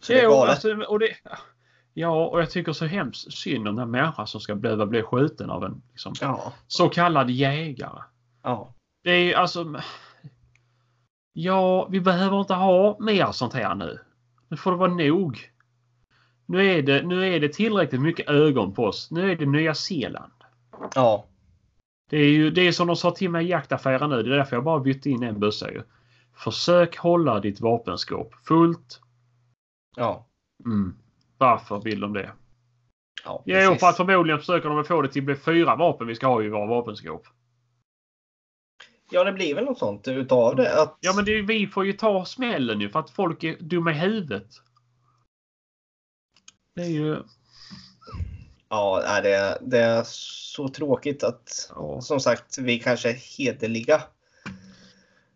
Så 0.00 0.12
det 0.12 0.18
är 0.20 0.24
Jo, 0.24 0.30
galet. 0.30 0.50
alltså, 0.50 0.74
och 0.76 0.98
det, 0.98 1.08
ja, 1.94 2.26
och 2.26 2.40
jag 2.40 2.50
tycker 2.50 2.72
så 2.72 2.84
hemskt 2.84 3.32
synd 3.32 3.68
om 3.68 3.74
den 3.76 3.78
här 3.78 3.86
människan 4.02 4.26
som 4.26 4.40
ska 4.40 4.54
behöva 4.54 4.86
bli 4.86 5.02
skjuten 5.02 5.50
av 5.50 5.64
en 5.64 5.82
liksom, 5.90 6.14
Ja. 6.20 6.52
så 6.66 6.88
kallad 6.88 7.30
jägare. 7.30 8.02
Ja. 8.42 8.74
Det 9.04 9.10
är 9.10 9.18
ju 9.24 9.34
alltså... 9.34 9.80
Ja, 11.38 11.88
vi 11.90 12.00
behöver 12.00 12.40
inte 12.40 12.54
ha 12.54 12.96
mer 13.00 13.32
sånt 13.32 13.52
här 13.52 13.74
nu. 13.74 13.98
Nu 14.48 14.56
får 14.56 14.70
det 14.70 14.76
vara 14.76 14.94
nog. 14.94 15.50
Nu 16.46 16.66
är 16.66 16.82
det, 16.82 17.02
nu 17.02 17.34
är 17.34 17.40
det 17.40 17.48
tillräckligt 17.48 18.00
mycket 18.00 18.28
ögon 18.28 18.74
på 18.74 18.84
oss. 18.84 19.10
Nu 19.10 19.32
är 19.32 19.36
det 19.36 19.46
Nya 19.46 19.74
Zeeland. 19.74 20.32
Ja. 20.94 21.24
Det 22.10 22.16
är 22.16 22.28
ju 22.28 22.50
det 22.50 22.60
är 22.60 22.72
som 22.72 22.86
de 22.86 22.96
sa 22.96 23.10
till 23.10 23.30
mig 23.30 23.46
i 23.46 23.48
jaktaffären 23.48 24.10
nu. 24.10 24.22
Det 24.22 24.34
är 24.34 24.36
därför 24.36 24.56
jag 24.56 24.64
bara 24.64 24.80
bytte 24.80 25.10
in 25.10 25.22
en 25.22 25.40
bössa 25.40 25.70
ju. 25.70 25.82
Försök 26.34 26.98
hålla 26.98 27.40
ditt 27.40 27.60
vapenskåp 27.60 28.34
fullt. 28.34 29.00
Ja. 29.96 30.26
Mm. 30.64 30.96
Varför 31.38 31.80
vill 31.80 32.00
de 32.00 32.12
det? 32.12 32.30
Ja, 33.24 33.42
Jo, 33.44 33.74
för 33.74 33.86
att 33.86 33.96
förmodligen 33.96 34.38
försöker 34.38 34.68
de 34.68 34.84
få 34.84 35.02
det 35.02 35.08
till 35.08 35.22
att 35.22 35.26
bli 35.26 35.36
fyra 35.36 35.76
vapen 35.76 36.06
vi 36.06 36.14
ska 36.14 36.26
ha 36.26 36.42
i 36.42 36.48
våra 36.48 36.66
vapenskåp. 36.66 37.26
Ja, 39.10 39.24
det 39.24 39.32
blir 39.32 39.54
väl 39.54 39.64
något 39.64 39.78
sånt 39.78 40.08
utav 40.08 40.56
det. 40.56 40.82
Att... 40.82 40.98
Ja, 41.00 41.12
men 41.16 41.24
det, 41.24 41.42
vi 41.42 41.66
får 41.66 41.86
ju 41.86 41.92
ta 41.92 42.24
smällen 42.24 42.80
ju 42.80 42.88
för 42.88 43.00
att 43.00 43.10
folk 43.10 43.44
är 43.44 43.56
dumma 43.60 43.90
i 43.90 43.94
huvudet. 43.94 44.48
Det 46.74 46.82
är 46.82 46.90
ju... 46.90 47.16
Ja, 48.68 49.20
det, 49.22 49.34
är, 49.34 49.58
det 49.60 49.78
är 49.78 50.02
så 50.06 50.68
tråkigt 50.68 51.24
att 51.24 51.72
Ja, 51.74 52.00
som 52.00 52.20
sagt 52.20 52.58
vi 52.58 52.78
kanske 52.78 53.10
är 53.10 53.38
hederliga 53.38 54.02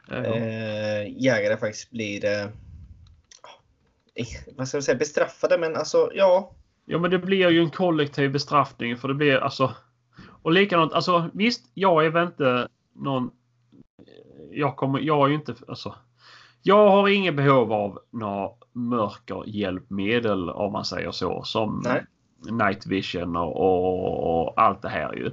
ja. 0.09 0.17
eh, 0.17 1.23
jägare 1.23 1.57
faktiskt 1.57 1.91
blir 1.91 2.25
eh, 2.25 2.43
eh, 4.15 4.27
vad 4.57 4.69
ska 4.69 4.77
jag 4.77 4.85
säga, 4.85 4.99
bestraffade. 4.99 5.59
Men 5.59 5.77
alltså 5.77 6.11
ja, 6.15 6.55
ja, 6.85 6.99
men 6.99 7.11
det 7.11 7.19
blir 7.19 7.51
ju 7.51 7.61
en 7.61 7.71
kollektiv 7.71 8.33
bestraffning 8.33 8.97
för 8.97 9.09
det 9.09 9.15
blir 9.15 9.37
alltså... 9.37 9.75
Och 10.43 10.53
likadant, 10.53 10.93
alltså 10.93 11.31
visst, 11.35 11.71
jag 11.75 12.07
är 12.07 12.11
väl 12.11 12.27
inte 12.27 12.69
någon... 12.95 13.31
Jag 14.53 14.77
kommer, 14.77 15.01
jag 15.01 15.25
är 15.25 15.29
ju 15.29 15.35
inte, 15.35 15.55
alltså... 15.69 15.95
Jag 16.63 16.91
har 16.91 17.09
inget 17.09 17.37
behov 17.37 17.73
av 17.73 17.99
några 18.11 18.49
mörkerhjälpmedel 18.73 20.51
om 20.51 20.73
man 20.73 20.85
säger 20.85 21.11
så. 21.11 21.43
Som 21.43 21.83
Nej. 21.85 22.05
night 22.51 22.87
vision 22.87 23.37
och, 23.37 23.57
och, 23.57 24.47
och 24.47 24.53
allt 24.61 24.83
det 24.83 24.89
här 24.89 25.13
ju. 25.15 25.31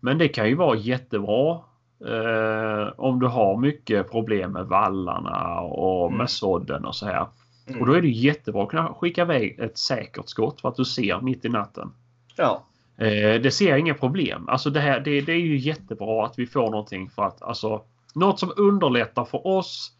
Men 0.00 0.18
det 0.18 0.28
kan 0.28 0.48
ju 0.48 0.54
vara 0.54 0.76
jättebra 0.76 1.60
eh, 2.06 2.92
om 2.96 3.20
du 3.20 3.26
har 3.26 3.56
mycket 3.56 4.10
problem 4.10 4.52
med 4.52 4.66
vallarna 4.66 5.60
och 5.60 6.06
Mm. 6.06 6.18
med 6.18 6.30
sådden 6.30 6.84
och 6.84 6.94
så 6.96 7.06
här. 7.06 7.26
Mm. 7.66 7.80
Och 7.80 7.86
då 7.86 7.92
är 7.92 8.02
det 8.02 8.08
jättebra 8.08 8.62
att 8.62 8.68
kunna 8.68 8.94
skicka 8.94 9.22
iväg 9.22 9.58
ett 9.58 9.78
säkert 9.78 10.28
skott 10.28 10.60
för 10.60 10.68
att 10.68 10.76
du 10.76 10.84
ser 10.84 11.20
mitt 11.20 11.44
i 11.44 11.48
natten. 11.48 11.92
ja, 12.36 12.62
Eh, 12.98 13.40
det 13.40 13.50
ser 13.50 13.68
jag 13.70 13.78
inga 13.78 13.94
problem. 13.94 14.48
Alltså 14.48 14.70
det, 14.70 14.80
här, 14.80 15.00
det, 15.00 15.20
det 15.20 15.32
är 15.32 15.40
ju 15.40 15.56
jättebra 15.58 16.26
att 16.26 16.38
vi 16.38 16.46
får 16.46 16.70
någonting 16.70 17.10
för 17.10 17.22
att 17.22 17.42
alltså 17.42 17.82
något 18.16 18.40
som 18.40 18.52
underlättar 18.56 19.24
för 19.24 19.46
oss 19.46 19.96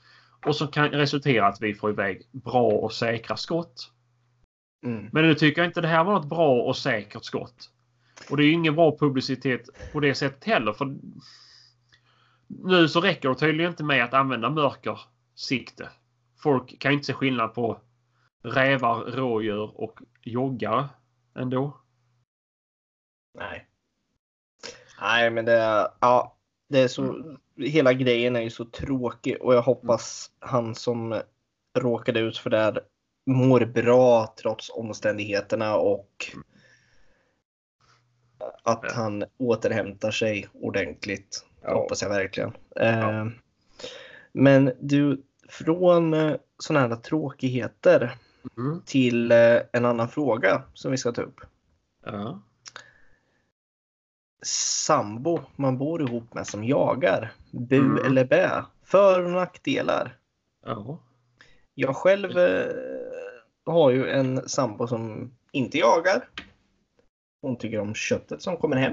och 0.47 0.57
som 0.57 0.69
kan 0.69 0.89
resultera 0.89 1.47
att 1.47 1.63
vi 1.63 1.75
får 1.75 1.91
iväg 1.91 2.29
bra 2.33 2.71
och 2.71 2.93
säkra 2.93 3.37
skott. 3.37 3.93
mm. 4.85 5.09
Men 5.13 5.25
nu 5.25 5.35
tycker 5.35 5.61
jag 5.61 5.69
inte 5.69 5.81
det 5.81 5.89
här 5.89 6.05
var 6.05 6.21
ett 6.21 6.27
bra 6.27 6.63
och 6.63 6.77
säkert 6.77 7.25
skott. 7.25 7.71
Och 8.31 8.37
det 8.37 8.43
är 8.43 8.47
ju 8.47 8.53
ingen 8.53 8.75
bra 8.75 8.99
publicitet 8.99 9.69
på 9.93 10.01
det 10.01 10.15
sättet 10.15 10.45
heller. 10.45 10.73
För 10.73 10.97
nu 12.47 12.89
så 12.89 13.01
räcker 13.01 13.29
det 13.29 13.35
tydligen 13.35 13.71
inte 13.71 13.85
med 13.85 14.05
att 14.05 14.15
använda 14.15 14.51
mörkersikte. 14.51 15.89
Folk 16.43 16.79
kan 16.79 16.93
inte 16.93 17.07
se 17.07 17.13
skillnad 17.13 17.55
på 17.55 17.81
rävar, 18.43 19.05
rådjur 19.05 19.81
och 19.81 20.01
joggare 20.23 20.89
ändå. 21.35 21.81
nej. 23.39 23.67
Nej, 25.01 25.31
men 25.31 25.45
det 25.45 25.53
är, 25.53 25.89
ja, 26.01 26.37
det 26.69 26.79
är 26.79 26.89
så 26.89 27.37
hela 27.57 27.93
grejen 27.93 28.37
är 28.37 28.41
ju 28.41 28.51
så 28.51 28.65
tråkig 28.65 29.37
och 29.43 29.55
jag 29.55 29.63
hoppas 29.63 30.31
han 30.39 30.75
som 30.75 31.21
råkade 31.79 32.21
ut 32.21 32.39
för 32.39 32.51
det 32.51 32.59
här 32.59 32.81
mår 33.27 33.61
bra 33.65 34.35
trots 34.43 34.71
omständigheterna 34.71 35.77
och 35.77 36.27
att 38.63 38.81
Ja. 38.83 38.91
han 38.95 39.25
återhämtar 39.39 40.11
sig 40.11 40.49
ordentligt. 40.53 41.45
Ja. 41.63 41.75
hoppas 41.75 42.03
jag 42.03 42.09
verkligen. 42.09 42.53
Eh, 42.81 43.27
Men 44.33 44.73
du, 44.81 45.23
från 45.49 46.15
eh, 46.15 46.37
sådana 46.59 46.89
här 46.95 46.97
tråkigheter 47.03 48.15
Mm. 48.57 48.83
till 48.87 49.33
eh, 49.33 49.59
en 49.73 49.85
annan 49.85 50.09
fråga 50.09 50.63
som 50.75 50.91
vi 50.91 50.97
ska 50.97 51.13
ta 51.13 51.23
upp. 51.23 51.41
Ja. 52.05 52.41
Sambo 54.47 55.41
man 55.57 55.79
bor 55.79 56.03
ihop 56.03 56.35
med 56.35 56.47
som 56.47 56.65
jagar. 56.65 57.33
Bu 57.51 57.77
Mm. 57.77 58.05
eller 58.07 58.25
bä? 58.25 58.65
För 58.85 59.25
och 59.25 59.31
nackdelar. 59.31 60.17
Ja. 60.65 60.99
Jag 61.75 61.97
själv 61.97 62.39
eh, 62.39 62.73
har 63.67 63.91
ju 63.91 64.11
en 64.11 64.49
sambo 64.49 64.87
som 64.87 65.31
inte 65.53 65.79
jagar. 65.79 66.29
Hon 67.43 67.57
tycker 67.59 67.79
om 67.81 67.95
köttet 67.95 68.43
som 68.43 68.57
kommer 68.57 68.77
hem. 68.77 68.93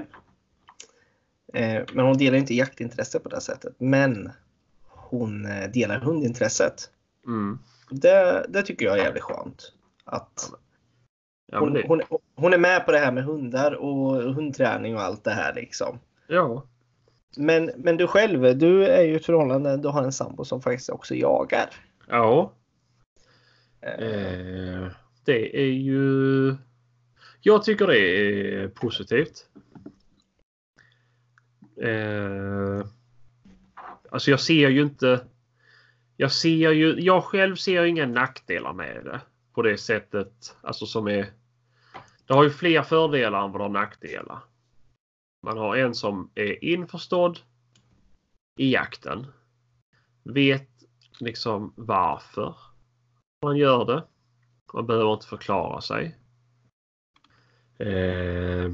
Eh, 1.54 1.82
men 1.92 2.04
hon 2.04 2.18
delar 2.18 2.38
inte 2.38 2.54
jaktintresse 2.54 3.18
på 3.20 3.28
det 3.28 3.40
sättet. 3.40 3.74
Men 3.78 4.32
hon 4.88 5.46
eh, 5.46 5.70
delar 5.70 5.98
hundintresset. 6.00 6.90
Mm. 7.26 7.58
Det, 7.90 8.46
det 8.48 8.62
tycker 8.62 8.86
jag 8.86 8.98
är 8.98 9.02
jävligt 9.04 9.22
skönt. 9.22 9.72
Att 10.04 10.50
Ja, 11.46 11.58
hon, 11.58 11.82
hon, 11.86 12.00
hon 12.34 12.52
är 12.52 12.58
med 12.58 12.86
på 12.86 12.92
det 12.92 12.98
här 12.98 13.12
med 13.12 13.24
hundar 13.24 13.72
och 13.72 14.34
hundträning 14.34 14.94
och 14.94 15.02
allt 15.02 15.24
det 15.24 15.30
här 15.30 15.54
liksom. 15.54 15.98
ja. 16.26 16.66
Men, 17.36 17.70
men 17.76 17.96
du 17.96 18.06
själv, 18.06 18.58
du 18.58 18.86
är 18.86 19.02
ju 19.02 19.12
i 19.12 19.16
ett 19.16 19.26
förhållande, 19.26 19.76
du 19.76 19.88
har 19.88 20.02
en 20.02 20.12
sambo 20.12 20.44
som 20.44 20.62
faktiskt 20.62 20.90
också 20.90 21.14
jagar. 21.14 21.70
ja. 22.08 22.52
Eh, 23.80 24.64
Eh, 24.84 24.90
det 25.24 25.56
är 25.60 25.72
ju... 25.72 26.56
Jag 27.40 27.64
tycker 27.64 27.86
det 27.86 27.98
är 27.98 28.68
positivt. 28.68 29.48
Eh, 31.82 32.86
alltså 34.10 34.30
jag 34.30 34.40
ser 34.40 34.68
ju 34.68 34.82
inte... 34.82 35.24
Jag 36.16 36.32
ser 36.32 36.70
ju... 36.70 37.00
Jag 37.00 37.24
själv 37.24 37.56
ser 37.56 37.82
ju 37.82 37.88
inga 37.88 38.06
nackdelar 38.06 38.72
med 38.72 39.04
det. 39.04 39.20
På 39.54 39.62
det 39.62 39.78
sättet. 39.78 40.56
Alltså 40.60 40.86
som 40.86 41.06
är... 41.06 41.32
Det 42.26 42.34
har 42.34 42.44
ju 42.44 42.50
fler 42.50 42.82
fördelar 42.82 43.44
än 43.44 43.52
vad 43.52 43.60
det 43.60 43.64
har 43.64 43.70
nackdelar. 43.70 44.38
Man 45.42 45.58
har 45.58 45.76
en 45.76 45.94
som 45.94 46.30
är 46.34 46.64
införstådd 46.64 47.38
i 48.58 48.72
jakten. 48.72 49.26
Vet 50.22 50.68
liksom 51.20 51.72
varför 51.76 52.56
man 53.42 53.56
gör 53.56 53.84
det. 53.84 54.04
Man 54.72 54.86
behöver 54.86 55.12
inte 55.12 55.26
förklara 55.26 55.80
sig. 55.80 56.18
Eh, 57.78 58.72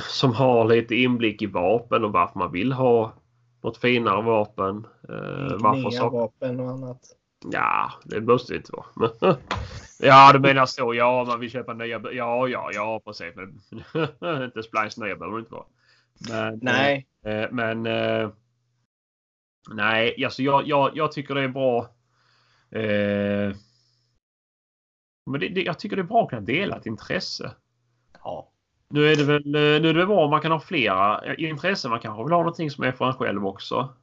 som 0.00 0.32
har 0.32 0.68
lite 0.68 0.94
inblick 0.94 1.42
i 1.42 1.46
vapen 1.46 2.04
och 2.04 2.12
varför 2.12 2.38
man 2.38 2.52
vill 2.52 2.72
ha 2.72 3.12
något 3.60 3.76
finare 3.76 4.22
vapen. 4.22 4.86
Eh, 5.08 5.56
varför 5.58 5.90
nya 5.90 6.08
vapen 6.08 6.60
och 6.60 6.70
annat. 6.70 7.00
Ja, 7.52 7.92
det 8.04 8.20
måste 8.20 8.52
det 8.52 8.56
inte 8.56 8.72
vara. 8.72 9.36
ja, 9.98 10.32
du 10.32 10.38
menar 10.38 10.66
så. 10.66 10.94
Ja, 10.94 11.24
man 11.28 11.40
vill 11.40 11.50
köpa 11.50 11.74
nya. 11.74 12.00
Ja, 12.12 12.48
ja, 12.48 12.70
ja, 12.72 13.00
precis. 13.04 13.34
Men 13.36 13.60
inte 14.44 14.62
Splice 14.62 15.00
nya 15.00 15.16
behöver 15.16 15.36
det 15.36 15.40
inte 15.40 15.54
vara. 15.54 15.66
Men, 16.28 16.58
Nej, 16.62 17.08
Eh, 17.28 17.48
men 17.50 17.86
eh, 17.86 18.30
nej, 19.70 20.24
alltså 20.24 20.42
jag, 20.42 20.68
jag, 20.68 20.96
jag 20.96 21.12
tycker 21.12 21.34
det 21.34 21.42
är 21.42 21.48
bra. 21.48 21.80
Eh, 22.70 23.56
men 25.30 25.40
det, 25.40 25.48
det, 25.48 25.62
jag 25.62 25.78
tycker 25.78 25.96
det 25.96 26.02
är 26.02 26.04
bra 26.04 26.22
att 26.22 26.30
kunna 26.30 26.42
dela 26.42 26.76
ett 26.76 26.86
intresse. 26.86 27.54
ja. 28.24 28.52
Nu 28.90 29.12
är 29.12 29.16
det 29.16 29.24
väl 29.24 29.54
eh, 29.54 29.60
nu 29.60 29.76
är 29.76 29.80
det 29.80 29.92
väl 29.92 30.06
bra 30.06 30.24
om 30.24 30.30
man 30.30 30.40
kan 30.40 30.52
ha 30.52 30.60
flera 30.60 31.24
eh, 31.24 31.50
intressen. 31.50 31.90
Man 31.90 32.00
kanske 32.00 32.24
vill 32.24 32.32
ha 32.32 32.38
någonting 32.38 32.70
som 32.70 32.84
är 32.84 32.92
för 32.92 33.06
en 33.06 33.14
själv 33.14 33.46
också. 33.46 33.94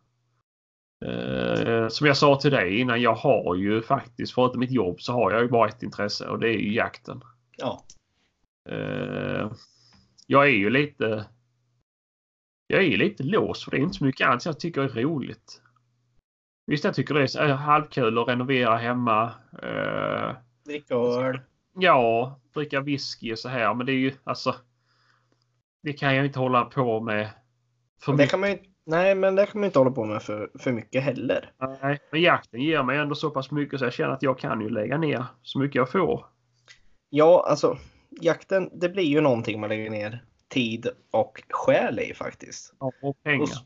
Eh, 1.06 1.88
som 1.88 2.08
jag 2.08 2.18
sa 2.18 2.36
till 2.36 2.52
dig 2.52 2.80
innan, 2.80 3.02
jag 3.02 3.16
har 3.16 3.56
ju 3.56 3.82
faktiskt 3.82 4.34
förutom 4.34 4.60
mitt 4.60 4.72
jobb 4.72 5.02
så 5.02 5.14
har 5.14 5.32
jag 5.32 5.42
ju 5.42 5.48
bara 5.50 5.70
ett 5.70 5.84
intresse 5.84 6.28
och 6.28 6.40
det 6.40 6.50
är 6.50 6.58
ju 6.58 6.74
jakten. 6.74 7.22
ja. 7.58 7.86
Eh, 8.70 9.52
jag 10.28 10.46
är 10.46 10.52
ju 10.52 10.70
lite 10.70 11.26
jag 12.68 12.84
är 12.84 12.98
lite 12.98 13.24
låst 13.24 13.64
för 13.64 13.72
det 13.72 13.78
är 13.78 13.82
inte 13.82 13.98
så 13.98 14.06
mycket 14.06 14.28
annat 14.28 14.46
jag 14.46 14.60
tycker 14.60 14.82
är 14.82 14.88
roligt. 14.90 15.62
Visst, 16.68 16.84
jag 16.84 16.96
tycker 16.96 17.14
det 17.14 17.36
är 17.36 17.40
är 17.42 17.54
halvkul 17.54 18.18
att 18.18 18.28
renovera 18.28 18.78
hemma. 18.78 19.34
Eh, 19.62 20.36
Dricka 20.66 20.96
öl. 20.96 21.40
ja, 21.80 22.40
dricka 22.54 22.82
whisky 22.82 23.34
och 23.34 23.40
så 23.40 23.50
här. 23.50 23.74
Men 23.74 23.86
det 23.86 23.92
är 23.92 23.98
ju 23.98 24.14
alltså. 24.24 24.56
Det 25.84 25.94
kan 25.94 26.16
jag 26.16 26.26
inte 26.26 26.40
hålla 26.40 26.66
på 26.66 27.00
med. 27.02 27.30
Det 28.18 28.28
kan 28.28 28.40
man 28.40 28.50
ju, 28.50 28.58
nej, 28.86 29.16
men 29.16 29.36
det 29.36 29.46
kan 29.46 29.62
man 29.62 29.66
inte 29.66 29.80
hålla 29.80 29.92
på 29.92 30.06
med 30.06 30.22
för, 30.24 30.50
för 30.60 30.72
mycket 30.72 31.04
heller. 31.04 31.52
Nej, 31.82 32.00
men 32.12 32.22
jakten 32.22 32.62
ger 32.62 32.84
mig 32.84 32.98
ändå 32.98 33.16
så 33.16 33.30
pass 33.30 33.52
mycket 33.52 33.80
så 33.80 33.86
jag 33.86 33.94
känner 33.94 34.14
att 34.14 34.24
jag 34.24 34.40
kan 34.40 34.62
ju 34.62 34.70
lägga 34.70 34.98
ner 34.98 35.26
så 35.42 35.60
mycket 35.60 35.76
jag 35.76 35.92
får. 35.92 36.26
Ja, 37.10 37.46
alltså 37.50 37.78
jakten, 38.22 38.70
det 38.74 38.90
blir 38.90 39.04
ju 39.04 39.22
någonting 39.22 39.60
man 39.60 39.70
lägger 39.70 39.90
ner 39.90 40.24
tid 40.48 40.88
och 41.12 41.44
själ 41.50 42.00
i 42.00 42.14
faktiskt. 42.14 42.74
Och 42.78 42.94
Och, 43.02 43.24
pengar. 43.24 43.44
s- 43.46 43.64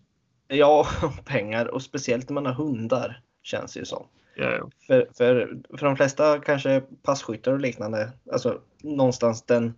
ja, 0.47 0.85
och 1.03 1.25
pengar 1.25 1.65
och 1.65 1.81
speciellt 1.81 2.29
när 2.29 2.33
man 2.33 2.45
har 2.45 2.53
hundar 2.53 3.21
känns 3.43 3.73
det 3.73 3.79
ju 3.79 3.85
som. 3.85 4.07
Ja, 4.35 4.69
För, 4.87 5.07
för, 5.17 5.57
för 5.77 5.85
de 5.85 5.95
flesta 5.97 6.39
kanske 6.39 6.81
passkyttar 7.03 7.51
och 7.53 7.59
liknande, 7.59 8.11
alltså 8.31 8.61
någonstans 8.83 9.41
den 9.45 9.73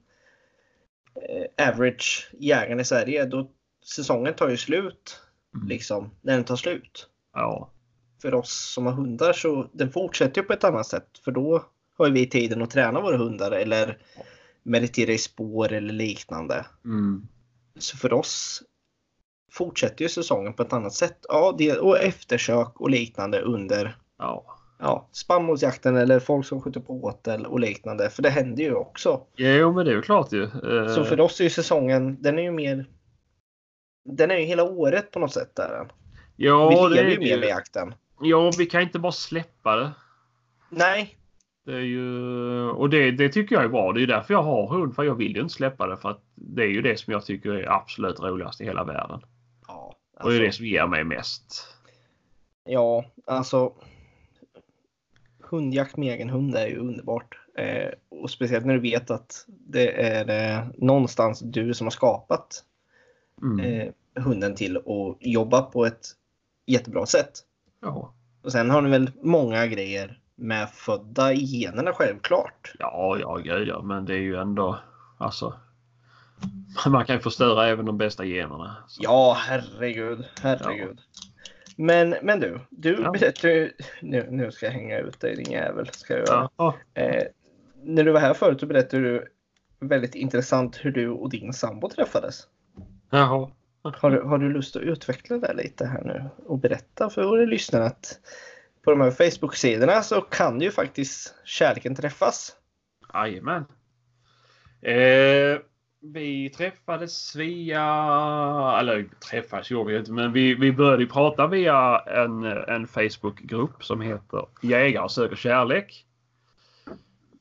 eh, 1.16 1.68
average 1.70 2.30
jägaren 2.40 2.80
i 2.80 2.86
Sverige, 2.86 3.26
då 3.26 3.52
säsongen 3.96 4.34
tar 4.34 4.50
ju 4.50 4.58
slut. 4.58 5.22
Liksom 5.68 6.12
när 6.22 6.36
den 6.36 6.44
tar 6.44 6.56
slut. 6.56 7.08
ja. 7.34 7.70
För 8.22 8.34
oss 8.34 8.74
som 8.74 8.86
har 8.86 8.94
hundar 8.94 9.34
så 9.34 9.68
den 9.72 9.92
fortsätter 9.92 10.42
ju 10.42 10.48
på 10.48 10.54
ett 10.54 10.64
annat 10.64 10.88
sätt 10.88 11.08
för 11.26 11.32
då 11.32 11.64
har 11.98 12.10
vi 12.10 12.30
tiden 12.30 12.62
att 12.62 12.70
träna 12.72 13.02
våra 13.02 13.18
hundar 13.18 13.52
eller 13.52 13.98
meditera 14.64 15.12
i 15.12 15.18
spår 15.18 15.72
eller 15.72 15.94
liknande. 15.94 16.66
Mm. 16.86 17.28
Så 17.80 17.98
för 17.98 18.14
oss 18.14 18.64
fortsätter 19.52 20.06
ju 20.06 20.10
säsongen 20.10 20.54
på 20.54 20.64
ett 20.64 20.74
annat 20.74 20.94
sätt. 20.94 21.26
Ja, 21.30 21.56
det, 21.58 21.78
och 21.78 21.98
eftersök 22.00 22.82
och 22.82 22.90
liknande 22.90 23.42
under 23.42 23.98
ja. 24.18 24.46
ja, 24.80 25.10
spannmålsjakten 25.12 25.98
eller 25.98 26.20
folk 26.20 26.46
som 26.46 26.62
skjuter 26.62 26.80
på 26.80 27.04
åtel 27.04 27.46
och 27.46 27.60
liknande. 27.60 28.10
För 28.10 28.22
det 28.24 28.30
händer 28.30 28.64
ju 28.64 28.74
också. 28.74 29.22
Jo, 29.36 29.74
men 29.74 29.86
det 29.86 29.92
är 29.92 29.96
ju 29.96 30.02
klart 30.02 30.32
ju. 30.32 30.44
Eh, 30.44 30.94
Så 30.96 31.04
för 31.04 31.20
oss 31.20 31.40
är 31.40 31.44
ju 31.44 31.50
säsongen, 31.50 32.18
den 32.22 32.40
är 32.40 32.44
ju 32.44 32.52
mer 32.52 32.86
den 34.04 34.32
är 34.32 34.38
ju 34.38 34.46
hela 34.46 34.64
året 34.64 35.12
på 35.12 35.20
något 35.20 35.34
sätt 35.34 35.56
där. 35.56 35.88
ja, 36.36 36.70
vi 36.90 36.96
lever 36.96 37.10
är 37.12 37.22
ju 37.22 37.28
ju. 37.28 37.40
med 37.40 37.50
jakten. 37.50 37.94
Ja, 38.22 38.52
vi 38.58 38.66
kan 38.66 38.82
inte 38.82 39.00
bara 39.00 39.12
släppa 39.12 39.76
det. 39.76 39.92
Nej, 40.70 41.18
Det 41.66 41.74
är 41.74 41.80
ju, 41.80 42.70
och 42.70 42.90
det, 42.90 43.12
det 43.12 43.30
tycker 43.30 43.56
jag 43.56 43.64
är 43.64 43.70
bra. 43.70 43.92
Det 43.94 44.04
är 44.04 44.08
därför 44.08 44.34
jag 44.34 44.44
har 44.44 44.68
hund. 44.68 44.96
För 44.96 45.04
jag 45.04 45.16
vill 45.16 45.36
ju 45.36 45.42
inte 45.42 45.54
släppa 45.54 45.88
det. 45.88 45.98
För 45.98 46.10
att 46.10 46.22
det 46.36 46.64
är 46.64 46.68
ju 46.68 46.82
det 46.82 46.98
som 47.00 47.14
jag 47.14 47.26
tycker 47.26 47.50
är 47.54 47.72
absolut 47.72 48.20
roligast 48.20 48.62
i 48.62 48.66
hela 48.66 48.84
världen. 48.84 49.22
ja, 49.68 49.96
Och 50.24 50.30
det 50.30 50.36
är 50.36 50.40
det 50.40 50.46
alltså, 50.46 50.58
som 50.58 50.66
ger 50.66 50.88
mig 50.88 51.04
mest. 51.04 51.68
ja, 52.66 53.06
alltså 53.28 53.74
hundjakt 55.44 55.98
med 55.98 56.14
egen 56.14 56.30
hund 56.30 56.56
är 56.56 56.68
ju 56.68 56.78
underbart. 56.78 57.38
Eh, 57.58 57.90
och 58.10 58.30
speciellt 58.30 58.66
när 58.66 58.74
du 58.74 58.80
vet 58.80 59.12
att 59.12 59.46
det 59.48 60.02
är 60.02 60.58
eh, 60.58 60.68
någonstans 60.78 61.40
du 61.40 61.74
som 61.74 61.86
har 61.88 61.92
skapat 61.92 62.64
Mm. 63.42 63.60
eh, 63.60 64.24
hunden 64.24 64.56
till 64.56 64.78
att 64.78 65.18
jobba 65.20 65.62
på 65.62 65.86
ett 65.86 66.06
jättebra 66.66 67.06
sätt. 67.06 67.32
Ja. 67.82 68.14
Och 68.44 68.52
sen 68.52 68.70
har 68.70 68.82
ni 68.82 68.90
väl 68.90 69.12
många 69.22 69.68
grejer 69.68 70.20
med 70.36 70.70
födda 70.70 71.34
i 71.34 71.44
generna 71.62 71.94
självklart. 71.94 72.74
ja, 72.80 73.18
ja, 73.20 73.58
ja. 73.60 73.82
Men 73.82 74.06
det 74.06 74.14
är 74.14 74.20
ju 74.22 74.36
ändå, 74.36 74.80
alltså. 75.18 75.54
Man 76.88 77.06
kan 77.06 77.16
ju 77.16 77.22
förstöra 77.22 77.68
även 77.68 77.86
de 77.86 77.98
bästa 77.98 78.26
generna. 78.26 78.76
Så. 78.88 79.04
Ja, 79.04 79.38
herregud, 79.40 80.26
herregud. 80.42 81.02
Men, 81.78 82.16
men 82.22 82.40
du, 82.40 82.60
du 82.70 83.02
Ja. 83.04 83.12
berättade 83.12 83.72
nu, 84.02 84.28
nu 84.32 84.52
ska 84.52 84.66
jag 84.66 84.74
hänga 84.74 85.00
ut 85.00 85.20
dig 85.20 85.36
din 85.36 85.52
jävel. 85.52 85.88
Ska 85.92 86.18
jag. 86.18 86.50
Ja. 86.58 86.76
Eh, 86.94 87.24
när 87.84 88.04
du 88.04 88.12
var 88.12 88.20
här 88.20 88.34
förut 88.34 88.60
så 88.60 88.66
berättade 88.66 89.04
du 89.04 89.28
väldigt 89.80 90.16
intressant 90.16 90.78
hur 90.82 90.92
du 90.92 91.10
och 91.10 91.30
din 91.30 91.54
sambo 91.54 91.90
träffades. 91.90 92.48
Jaha. 93.12 93.52
Har 93.84 94.12
du, 94.12 94.22
har 94.22 94.38
du 94.38 94.54
lust 94.54 94.76
att 94.76 94.82
utveckla 94.82 95.38
det 95.38 95.54
lite 95.54 95.86
här 95.86 96.04
nu 96.04 96.30
och 96.46 96.60
berätta 96.60 97.10
för 97.10 97.24
våra 97.24 97.46
lyssnare 97.46 97.86
att 97.86 98.20
på 98.84 98.92
de 98.92 99.02
här 99.02 99.12
Facebook-sidorna 99.12 100.02
så 100.02 100.22
kan 100.22 100.62
ju 100.62 100.72
faktiskt 100.72 101.36
kärleken 101.46 101.96
träffas. 101.96 102.56
Jajamän. 103.14 103.66
Eh, 104.82 105.60
vi 106.02 106.50
träffades 106.50 107.36
via, 107.36 107.84
eller 108.80 109.06
träffades 109.32 109.72
gjorde 109.72 109.94
vi 109.94 110.00
inte, 110.00 110.12
men 110.12 110.34
vi, 110.34 110.56
vi 110.56 110.72
började 110.72 111.06
prata 111.06 111.48
via 111.48 112.00
en, 112.00 112.44
en 112.44 112.88
Facebookgrupp 112.88 113.84
som 113.84 114.02
heter 114.02 114.46
Jägare 114.62 115.10
söker 115.10 115.36
kärlek. 115.36 116.06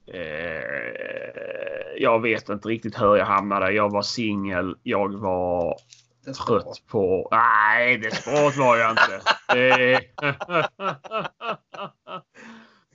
Eh, 0.06 1.69
jag 2.00 2.22
vet 2.22 2.48
inte 2.48 2.68
riktigt 2.68 3.00
hur 3.00 3.16
jag 3.16 3.26
hamnade. 3.26 3.72
Jag 3.72 3.90
var 3.90 4.02
singel. 4.02 4.76
Jag 4.82 5.14
var 5.14 5.76
trött 6.46 6.82
på... 6.90 7.28
Nej, 7.30 7.98
desperat 7.98 8.56
var 8.56 8.76
jag 8.76 8.90
inte. 8.90 9.20
Det... 9.48 10.00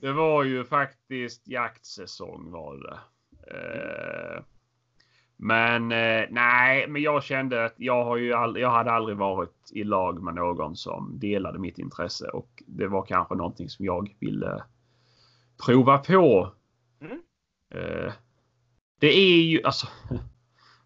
det 0.00 0.12
var 0.12 0.44
ju 0.44 0.64
faktiskt 0.64 1.48
jaktsäsong 1.48 2.50
var 2.50 2.76
det. 2.76 2.98
Eh, 3.54 4.42
men 5.36 5.92
eh, 5.92 6.24
nej, 6.30 6.88
men 6.88 7.02
jag 7.02 7.22
kände 7.22 7.64
att 7.64 7.74
jag, 7.76 8.04
har 8.04 8.16
ju 8.16 8.32
all, 8.32 8.58
jag 8.58 8.70
hade 8.70 8.92
aldrig 8.92 9.16
varit 9.16 9.70
i 9.72 9.84
lag 9.84 10.22
med 10.22 10.34
någon 10.34 10.76
som 10.76 11.18
delade 11.18 11.58
mitt 11.58 11.78
intresse 11.78 12.28
och 12.28 12.62
det 12.66 12.86
var 12.86 13.06
kanske 13.06 13.34
någonting 13.34 13.68
som 13.68 13.84
jag 13.84 14.16
ville 14.20 14.62
prova 15.66 15.98
på. 15.98 16.52
Mm. 17.00 17.20
Det 18.98 19.14
är 19.14 19.42
ju 19.42 19.62
alltså. 19.64 19.86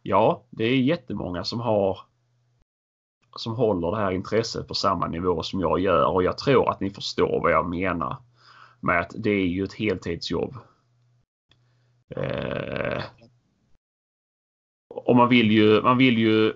Ja, 0.02 0.44
det 0.50 0.64
är 0.64 0.76
jättemånga 0.76 1.44
som 1.44 1.61
har 1.61 1.98
som 3.36 3.54
håller 3.54 3.90
det 3.90 3.96
här 3.96 4.11
intresset 4.11 4.68
på 4.68 4.74
samma 4.74 5.06
nivå 5.06 5.42
som 5.42 5.61
jag 5.61 5.80
gör 5.80 6.06
och 6.06 6.22
jag 6.22 6.38
tror 6.38 6.70
att 6.70 6.80
ni 6.80 6.90
förstår 6.90 7.40
vad 7.40 7.52
jag 7.52 7.68
menar 7.68 8.16
med 8.80 9.00
att 9.00 9.12
det 9.18 9.30
är 9.30 9.46
ju 9.46 9.64
ett 9.64 9.74
heltidsjobb. 9.74 10.56
Eh, 12.16 13.02
och 14.88 15.16
man 15.16 15.28
vill 15.28 15.50
ju, 15.50 15.82
man 15.82 15.98
vill 15.98 16.18
ju. 16.18 16.54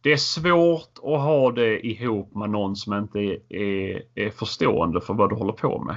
Det 0.00 0.12
är 0.12 0.16
svårt 0.16 0.98
att 0.98 1.20
ha 1.20 1.52
det 1.52 1.86
ihop 1.86 2.34
med 2.34 2.50
någon 2.50 2.76
som 2.76 2.94
inte 2.94 3.18
är, 3.18 3.52
är, 3.52 4.02
är 4.14 4.30
förstående 4.30 5.00
för 5.00 5.14
vad 5.14 5.30
du 5.30 5.36
håller 5.36 5.52
på 5.52 5.82
med. 5.82 5.96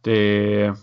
Det 0.00 0.74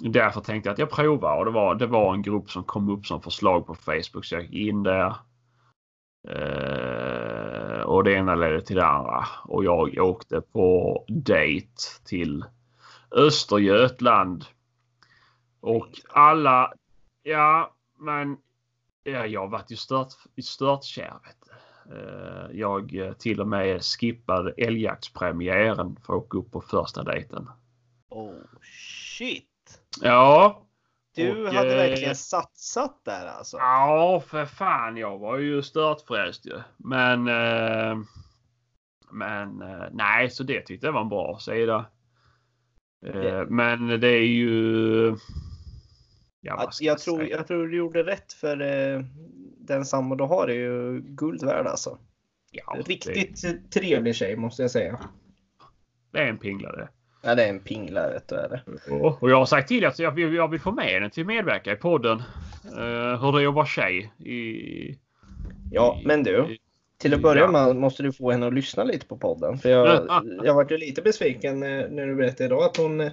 Därför 0.00 0.40
tänkte 0.40 0.68
jag 0.68 0.72
att 0.72 0.78
jag 0.78 0.90
provar 0.90 1.38
och 1.38 1.44
det 1.44 1.50
var, 1.50 1.74
det 1.74 1.86
var 1.86 2.14
en 2.14 2.22
grupp 2.22 2.50
som 2.50 2.64
kom 2.64 2.88
upp 2.88 3.06
som 3.06 3.22
förslag 3.22 3.66
på 3.66 3.74
Facebook 3.74 4.24
så 4.24 4.34
jag 4.34 4.42
gick 4.42 4.68
in 4.68 4.82
där. 4.82 5.16
Eh, 6.28 7.82
och 7.82 8.04
det 8.04 8.12
ena 8.12 8.34
ledde 8.34 8.60
till 8.60 8.76
det 8.76 8.86
andra 8.86 9.26
och 9.44 9.64
jag 9.64 9.98
åkte 9.98 10.40
på 10.40 11.04
dejt 11.08 11.82
till 12.04 12.44
Östergötland. 13.10 14.44
Och 15.60 15.88
alla 16.10 16.72
Ja, 17.26 17.74
men 17.98 18.36
ja, 19.02 19.26
jag 19.26 19.48
vart 19.48 19.70
varit 19.70 19.78
stört, 19.78 20.12
i 20.34 20.42
störtkär. 20.42 21.18
Uh, 21.90 22.56
jag 22.58 22.94
eh, 22.94 23.12
till 23.12 23.40
och 23.40 23.48
med 23.48 23.82
skippade 23.82 24.52
älgjaktspremiären 24.52 25.96
för 25.96 26.12
att 26.12 26.22
åka 26.22 26.38
upp 26.38 26.50
på 26.50 26.60
första 26.60 27.02
dejten. 27.02 27.48
Oh 28.08 28.42
shit! 29.18 29.53
Ja. 30.00 30.60
Du 31.14 31.46
och, 31.46 31.54
hade 31.54 31.70
uh, 31.70 31.76
verkligen 31.76 32.16
satsat 32.16 33.04
där 33.04 33.26
alltså? 33.26 33.56
Ja, 33.56 34.22
för 34.26 34.46
fan. 34.46 34.96
Jag 34.96 35.18
var 35.18 35.38
ju 35.38 35.62
störtfrälst 35.62 36.46
ju. 36.46 36.60
Men 36.76 37.24
men 39.12 39.64
nej, 39.92 40.30
så 40.30 40.42
det 40.42 40.60
tyckte 40.60 40.86
jag 40.86 40.92
var 40.92 41.00
en 41.00 41.08
bra 41.08 41.38
sida. 41.38 41.86
Yeah. 43.06 43.46
Men 43.48 44.00
det 44.00 44.08
är 44.08 44.26
ju 44.26 45.16
Ja, 46.46 46.70
jag, 46.80 46.98
tror, 46.98 47.22
jag 47.22 47.46
tror 47.46 47.68
du 47.68 47.76
gjorde 47.76 48.02
rätt 48.02 48.32
för 48.32 48.60
eh, 48.60 49.04
den 49.58 49.84
sambo 49.84 50.14
du 50.14 50.24
har 50.24 50.48
är 50.48 50.54
ju 50.54 51.00
guld 51.00 51.44
värd 51.44 51.66
alltså. 51.66 51.98
Ja, 52.50 52.76
Riktigt 52.86 53.42
det... 53.42 53.80
trevlig 53.80 54.14
tjej 54.14 54.36
måste 54.36 54.62
jag 54.62 54.70
säga. 54.70 55.00
Det 56.12 56.18
är 56.18 56.26
en 56.26 56.38
pinglare. 56.38 56.88
Ja, 57.24 57.34
det 57.34 57.44
är 57.44 57.48
en 57.48 57.60
pinglare. 57.60 58.20
Då 58.26 58.34
är 58.34 58.48
det. 58.48 58.92
Och 59.20 59.30
jag 59.30 59.36
har 59.36 59.46
sagt 59.46 59.68
till 59.68 59.86
att 59.86 59.98
jag 59.98 60.10
vill, 60.10 60.34
jag 60.34 60.48
vill 60.48 60.60
få 60.60 60.72
med 60.72 60.86
henne 60.86 61.10
till 61.10 61.26
medverka 61.26 61.72
i 61.72 61.76
podden. 61.76 62.22
Uh, 62.64 63.24
hur 63.24 63.32
det 63.32 63.42
är 63.42 63.48
att 63.48 63.54
vara 63.54 63.66
tjej. 63.66 64.12
I, 64.18 64.98
ja, 65.70 66.00
men 66.04 66.22
du. 66.22 66.56
Till 66.98 67.14
att 67.14 67.22
börja 67.22 67.48
med 67.48 67.76
måste 67.76 68.02
du 68.02 68.12
få 68.12 68.30
henne 68.30 68.46
att 68.46 68.54
lyssna 68.54 68.84
lite 68.84 69.06
på 69.06 69.16
podden. 69.16 69.58
För 69.58 69.68
jag, 69.68 70.08
jag 70.44 70.54
varit 70.54 70.70
ju 70.70 70.78
lite 70.78 71.02
besviken 71.02 71.60
när 71.60 72.06
du 72.06 72.14
berättade 72.14 72.44
idag 72.44 72.62
att 72.62 72.76
hon, 72.76 73.10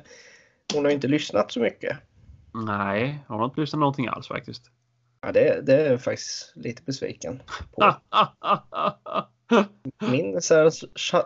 hon 0.73 0.85
har 0.85 0.91
inte 0.91 1.07
lyssnat 1.07 1.51
så 1.51 1.59
mycket. 1.59 1.97
Nej, 2.53 3.19
jag 3.27 3.35
har 3.35 3.45
inte 3.45 3.61
lyssnat 3.61 3.79
någonting 3.79 4.07
alls 4.07 4.27
faktiskt. 4.27 4.71
Ja, 5.21 5.31
det, 5.31 5.61
det 5.65 5.73
är 5.73 5.97
faktiskt 5.97 6.53
lite 6.55 6.83
besviken 6.83 7.41
på. 7.75 7.83
Min 10.11 10.41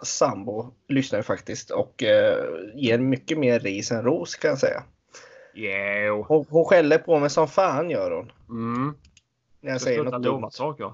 sambo 0.03 0.73
lyssnar 0.88 1.21
faktiskt 1.21 1.71
och 1.71 2.03
eh, 2.03 2.45
ger 2.76 2.97
mycket 2.97 3.38
mer 3.38 3.59
ris 3.59 3.91
än 3.91 4.03
ros 4.03 4.36
kan 4.36 4.49
jag 4.49 4.59
säga. 4.59 4.84
Yeah. 5.55 6.26
Hon, 6.28 6.45
hon 6.49 6.65
skäller 6.65 6.97
på 6.97 7.19
mig 7.19 7.30
som 7.30 7.47
fan 7.47 7.89
gör 7.89 8.11
hon. 8.11 8.32
Mm. 8.49 8.93
När 9.61 9.71
jag 9.71 9.82
säger 9.82 10.03
något 10.03 10.23
dumt. 10.23 10.51
Saker. 10.51 10.93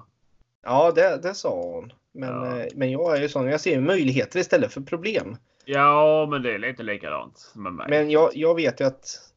Ja, 0.62 0.92
det, 0.94 1.22
det 1.22 1.34
sa 1.34 1.62
hon. 1.62 1.92
Men, 2.12 2.28
ja. 2.28 2.58
eh, 2.58 2.66
men 2.74 2.90
jag 2.90 3.16
är 3.16 3.22
ju 3.22 3.28
sån. 3.28 3.46
Jag 3.46 3.60
ser 3.60 3.80
möjligheter 3.80 4.38
istället 4.38 4.72
för 4.72 4.80
problem. 4.80 5.36
Ja, 5.64 6.26
men 6.30 6.42
det 6.42 6.54
är 6.54 6.58
lite 6.58 6.82
likadant 6.82 7.52
med 7.54 7.72
mig. 7.72 7.86
Men 7.90 8.10
jag, 8.10 8.30
jag 8.34 8.54
vet 8.54 8.80
ju 8.80 8.84
att 8.84 9.32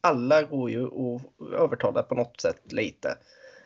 alla 0.00 0.42
går 0.42 0.70
ju 0.70 0.84
att 0.86 1.22
övertala 1.52 2.02
på 2.02 2.14
något 2.14 2.40
sätt 2.40 2.72
lite. 2.72 3.16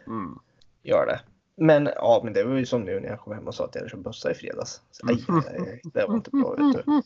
Mm. 0.06 0.38
Gör 0.82 1.06
det. 1.06 1.20
Men 1.56 1.90
ja, 1.96 2.20
men 2.24 2.32
det 2.32 2.44
var 2.44 2.56
ju 2.56 2.66
som 2.66 2.84
nu 2.84 3.00
när 3.00 3.08
jag 3.08 3.20
kom 3.20 3.32
hem 3.32 3.46
och 3.46 3.54
sa 3.54 3.64
att 3.64 3.74
jag 3.74 3.80
hade 3.80 3.90
köpt 3.90 4.02
bössa 4.02 4.30
i 4.30 4.34
fredags. 4.34 4.80
Så, 4.90 5.08
aj, 5.08 5.24
aj, 5.28 5.80
det 5.94 6.06
var 6.06 6.14
inte 6.14 6.30
bra. 6.30 6.50
Vet 6.50 6.86
du. 6.86 7.02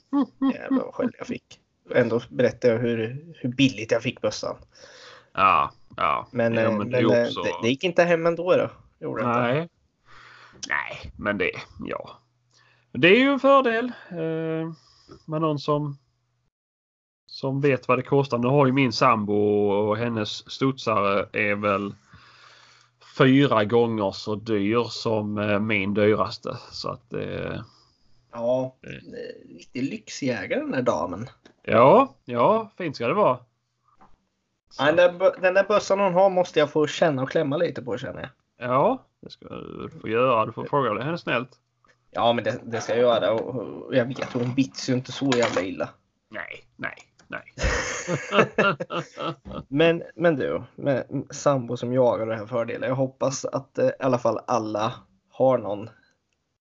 Jävlar 0.55 0.85
vad 0.85 0.95
skäll 0.95 1.11
jag 1.19 1.27
fick. 1.27 1.61
Ändå 1.95 2.21
berättade 2.29 2.75
jag 2.75 2.81
hur, 2.81 3.27
hur 3.37 3.49
billigt 3.49 3.91
jag 3.91 4.03
fick 4.03 4.21
bössan. 4.21 4.57
Ja, 5.33 5.73
ja. 5.97 6.29
Men, 6.31 6.55
ja, 6.55 6.71
men, 6.71 6.79
men 6.79 6.91
det, 6.91 7.27
också... 7.27 7.43
det, 7.43 7.53
det, 7.63 7.69
gick 7.69 7.85
inte 7.85 8.03
hem 8.03 8.27
ändå. 8.27 8.57
Då. 8.57 8.71
Gjorde 9.01 9.27
Nej. 9.27 9.61
Inte. 9.61 9.75
Nej, 10.69 11.13
men 11.17 11.39
det, 11.39 11.51
ja. 11.87 12.11
Det 12.93 13.09
är 13.09 13.19
ju 13.19 13.33
en 13.33 13.41
fördel 13.41 13.93
eh, 14.11 14.73
med 15.25 15.41
någon 15.41 15.59
som 15.59 15.99
som 17.27 17.61
vet 17.61 17.89
vad 17.89 17.99
det 17.99 18.03
kostar. 18.03 18.39
Nu 18.39 18.49
har 18.49 18.67
ju 18.67 18.73
min 18.73 18.93
sambo 18.93 19.35
och 19.71 19.97
hennes 19.97 20.51
studsare 20.51 21.27
är 21.33 21.55
väl 21.55 21.95
fyra 23.25 23.65
gånger 23.65 24.11
så 24.11 24.35
dyr 24.35 24.85
som 24.85 25.39
eh, 25.39 25.61
min 25.61 25.95
dyraste. 25.95 26.57
Så 26.71 26.89
att 26.89 27.13
eh, 27.13 27.61
Ja, 28.33 28.77
riktig 29.49 29.83
lyxjägare 29.83 30.61
den 30.61 30.71
där 30.71 30.83
damen. 30.83 31.27
Ja, 31.63 32.15
ja, 32.25 32.71
fint 32.77 32.97
ska 32.97 33.09
det 33.09 33.15
vara. 33.15 33.39
Så. 34.71 34.85
Den, 34.85 34.97
där, 34.97 35.41
den 35.41 35.55
där 35.55 35.65
bössan 35.65 36.01
hon 36.01 36.15
har 36.15 36.31
måste 36.31 36.59
jag 36.59 36.71
få 36.71 36.87
känna 36.87 37.23
och 37.23 37.31
klämma 37.31 37.57
lite 37.57 37.83
på 37.83 37.99
känner 37.99 38.21
jag. 38.21 38.31
Ja, 38.69 39.05
det 39.21 39.31
ska 39.31 39.49
du 39.49 39.91
få 40.01 40.09
göra. 40.09 40.47
Du 40.47 40.53
får 40.53 40.65
fråga 40.65 41.03
henne 41.03 41.19
snällt. 41.19 41.51
Ja, 42.11 42.33
men 42.33 42.45
det, 42.45 42.61
det 42.65 42.81
ska 42.81 42.93
jag 42.93 43.03
göra. 43.03 43.33
Och 43.33 43.95
jag 43.95 44.05
vet, 44.05 44.33
hon 44.33 44.55
bits 44.55 44.91
ju 44.91 44.95
inte 44.95 45.13
så 45.13 45.31
jävla 45.37 45.63
illa. 45.63 45.89
Nej, 46.31 46.65
nej. 46.77 46.97
Nej. 47.31 47.53
men, 49.69 50.03
men 50.15 50.37
du, 50.37 50.63
med 50.77 51.25
sambo 51.31 51.77
som 51.77 51.93
jagar 51.93 52.27
den 52.27 52.39
här 52.39 52.47
fördelen. 52.47 52.89
Jag 52.89 52.97
hoppas 52.97 53.45
att 53.45 53.79
eh, 53.79 53.87
i 53.87 53.93
alla 54.01 54.19
fall 54.19 54.39
alla 54.47 54.95
har 55.31 55.59
någon 55.59 55.91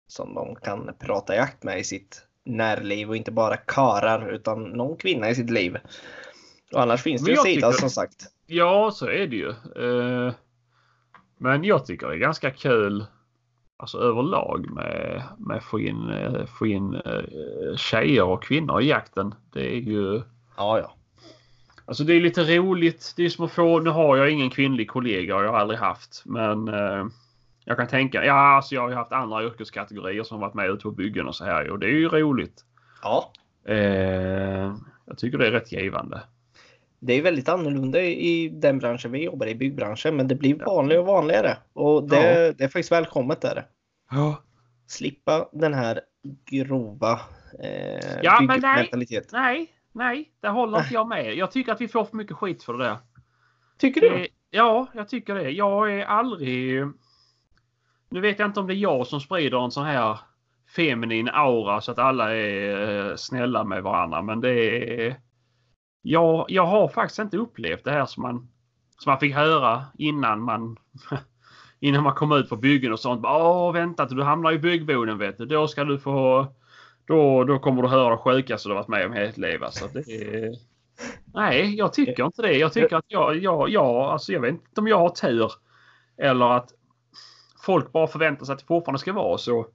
som 0.07 0.33
de 0.33 0.55
kan 0.55 0.91
prata 0.99 1.35
jakt 1.35 1.63
med 1.63 1.79
i 1.79 1.83
sitt 1.83 2.27
närliv 2.45 3.09
och 3.09 3.15
inte 3.15 3.31
bara 3.31 3.57
karar 3.57 4.29
utan 4.29 4.63
någon 4.63 4.97
kvinna 4.97 5.29
i 5.29 5.35
sitt 5.35 5.49
liv. 5.49 5.77
Och 6.73 6.81
annars 6.81 7.03
finns 7.03 7.25
det 7.25 7.31
ju 7.31 7.37
sida 7.37 7.71
som 7.71 7.89
sagt. 7.89 8.25
Ja, 8.45 8.91
så 8.93 9.05
är 9.05 9.27
det 9.27 9.35
ju. 9.35 9.53
Uh, 9.83 10.33
men 11.37 11.63
jag 11.63 11.85
tycker 11.85 12.07
det 12.07 12.15
är 12.15 12.19
ganska 12.19 12.51
kul 12.51 13.05
alltså 13.77 13.97
överlag 13.97 14.69
med, 14.69 15.23
med 15.37 15.63
få 15.63 15.79
in, 15.79 16.09
eh, 16.09 16.45
få 16.45 16.67
in 16.67 16.95
uh, 16.95 17.75
tjejer 17.75 18.23
och 18.23 18.43
kvinnor 18.43 18.81
i 18.81 18.87
jakten. 18.87 19.35
Det 19.53 19.75
är 19.75 19.79
ju 19.79 20.21
Ja, 20.57 20.79
ja. 20.79 20.93
Alltså 21.85 22.03
det 22.03 22.13
är 22.13 22.19
lite 22.19 22.57
roligt. 22.57 23.13
Det 23.17 23.25
är 23.25 23.29
som 23.29 23.45
att 23.45 23.51
få, 23.51 23.79
nu 23.79 23.89
har 23.89 24.17
jag 24.17 24.29
ingen 24.29 24.49
kvinnlig 24.49 24.89
kollega 24.89 25.35
och 25.35 25.43
jag 25.43 25.51
har 25.51 25.59
aldrig 25.59 25.79
haft. 25.79 26.23
Men 26.25 26.67
eh, 26.67 27.05
jag 27.65 27.77
kan 27.77 27.87
tänka, 27.87 28.25
ja 28.25 28.33
alltså 28.33 28.75
jag 28.75 28.81
har 28.81 28.91
haft 28.91 29.11
andra 29.11 29.43
yrkeskategorier 29.43 30.23
som 30.23 30.39
varit 30.39 30.53
med 30.53 30.69
ute 30.69 30.83
på 30.83 30.91
byggen 30.91 31.27
och 31.27 31.35
så 31.35 31.45
här 31.45 31.69
och 31.69 31.79
det 31.79 31.85
är 31.85 31.91
ju 31.91 32.09
roligt. 32.09 32.65
Ja. 33.03 33.31
Eh, 33.65 34.75
jag 35.05 35.17
tycker 35.17 35.37
det 35.37 35.47
är 35.47 35.51
rätt 35.51 35.71
givande. 35.71 36.21
Det 36.99 37.13
är 37.13 37.21
väldigt 37.21 37.49
annorlunda 37.49 38.01
i 38.01 38.49
den 38.49 38.79
branschen 38.79 39.11
vi 39.11 39.23
jobbar 39.23 39.47
i, 39.47 39.55
byggbranschen, 39.55 40.15
men 40.15 40.27
det 40.27 40.35
blir 40.35 40.55
vanligare 40.55 41.01
och 41.01 41.07
vanligare. 41.07 41.57
Och 41.73 42.09
det, 42.09 42.45
ja. 42.45 42.53
det 42.57 42.63
är 42.63 42.67
faktiskt 42.67 42.91
välkommet 42.91 43.41
där. 43.41 43.65
Ja. 44.11 44.43
Slippa 44.87 45.49
den 45.51 45.73
här 45.73 46.01
grova 46.45 47.19
eh, 47.63 48.21
ja, 48.23 48.41
men 48.41 48.61
nej, 48.61 48.89
nej, 49.31 49.71
Nej, 49.91 50.31
det 50.41 50.47
håller 50.47 50.77
inte 50.77 50.93
jag 50.93 51.07
med. 51.07 51.35
Jag 51.35 51.51
tycker 51.51 51.71
att 51.71 51.81
vi 51.81 51.87
får 51.87 52.05
för 52.05 52.17
mycket 52.17 52.37
skit 52.37 52.63
för 52.63 52.73
det 52.73 52.83
där. 52.83 52.97
Tycker 53.77 54.01
du? 54.01 54.27
Ja, 54.49 54.87
jag 54.93 55.09
tycker 55.09 55.35
det. 55.35 55.49
Jag 55.49 55.93
är 55.93 56.05
aldrig... 56.05 56.85
Nu 58.09 58.21
vet 58.21 58.39
jag 58.39 58.49
inte 58.49 58.59
om 58.59 58.67
det 58.67 58.73
är 58.73 58.75
jag 58.75 59.07
som 59.07 59.19
sprider 59.19 59.63
en 59.65 59.71
sån 59.71 59.85
här 59.85 60.19
feminin 60.75 61.29
aura 61.29 61.81
så 61.81 61.91
att 61.91 61.99
alla 61.99 62.35
är 62.35 63.09
eh, 63.09 63.15
snälla 63.15 63.63
med 63.63 63.83
varandra. 63.83 64.21
Men 64.21 64.41
det 64.41 64.49
är... 65.05 65.21
Jag, 66.01 66.45
jag 66.47 66.65
har 66.65 66.87
faktiskt 66.87 67.19
inte 67.19 67.37
upplevt 67.37 67.83
det 67.83 67.91
här 67.91 68.05
som 68.05 68.23
man, 68.23 68.49
som 68.97 69.09
man 69.09 69.19
fick 69.19 69.35
höra 69.35 69.85
innan 69.97 70.41
man 70.41 70.77
innan 71.79 72.03
man 72.03 72.15
kom 72.15 72.31
ut 72.31 72.49
på 72.49 72.55
byggen 72.55 72.93
och 72.93 72.99
sånt. 72.99 73.25
Åh, 73.25 73.73
vänta 73.73 74.05
du 74.05 74.23
hamnar 74.23 74.51
i 74.51 74.59
byggboden 74.59 75.17
vet 75.17 75.37
du. 75.37 75.45
Då 75.45 75.67
ska 75.67 75.83
du 75.83 75.99
få... 75.99 76.47
Då, 77.07 77.43
då 77.43 77.59
kommer 77.59 77.81
du 77.81 77.87
höra 77.87 78.09
det 78.09 78.17
sjukaste 78.17 78.69
du 78.69 78.75
varit 78.75 78.87
med 78.87 79.05
om 79.05 79.13
i 79.13 79.19
hela 79.19 79.47
livet. 79.47 79.73
Så 79.73 79.87
det 79.87 79.99
är... 79.99 80.51
Nej, 81.33 81.75
jag 81.75 81.93
tycker 81.93 82.25
inte 82.25 82.41
det. 82.41 82.53
Jag 82.53 82.73
tycker 82.73 82.95
att 82.95 83.05
jag, 83.07 83.37
jag, 83.37 83.69
jag, 83.69 83.85
alltså 83.85 84.33
jag 84.33 84.41
vet 84.41 84.51
inte 84.51 84.81
om 84.81 84.87
jag 84.87 84.97
har 84.99 85.09
tur. 85.09 85.51
Eller 86.17 86.45
att 86.57 86.69
folk 87.65 87.91
bara 87.91 88.07
förväntar 88.07 88.45
sig 88.45 88.53
att 88.53 88.59
det 88.59 88.65
fortfarande 88.65 88.99
ska 88.99 89.13
vara 89.13 89.37
så. 89.37 89.67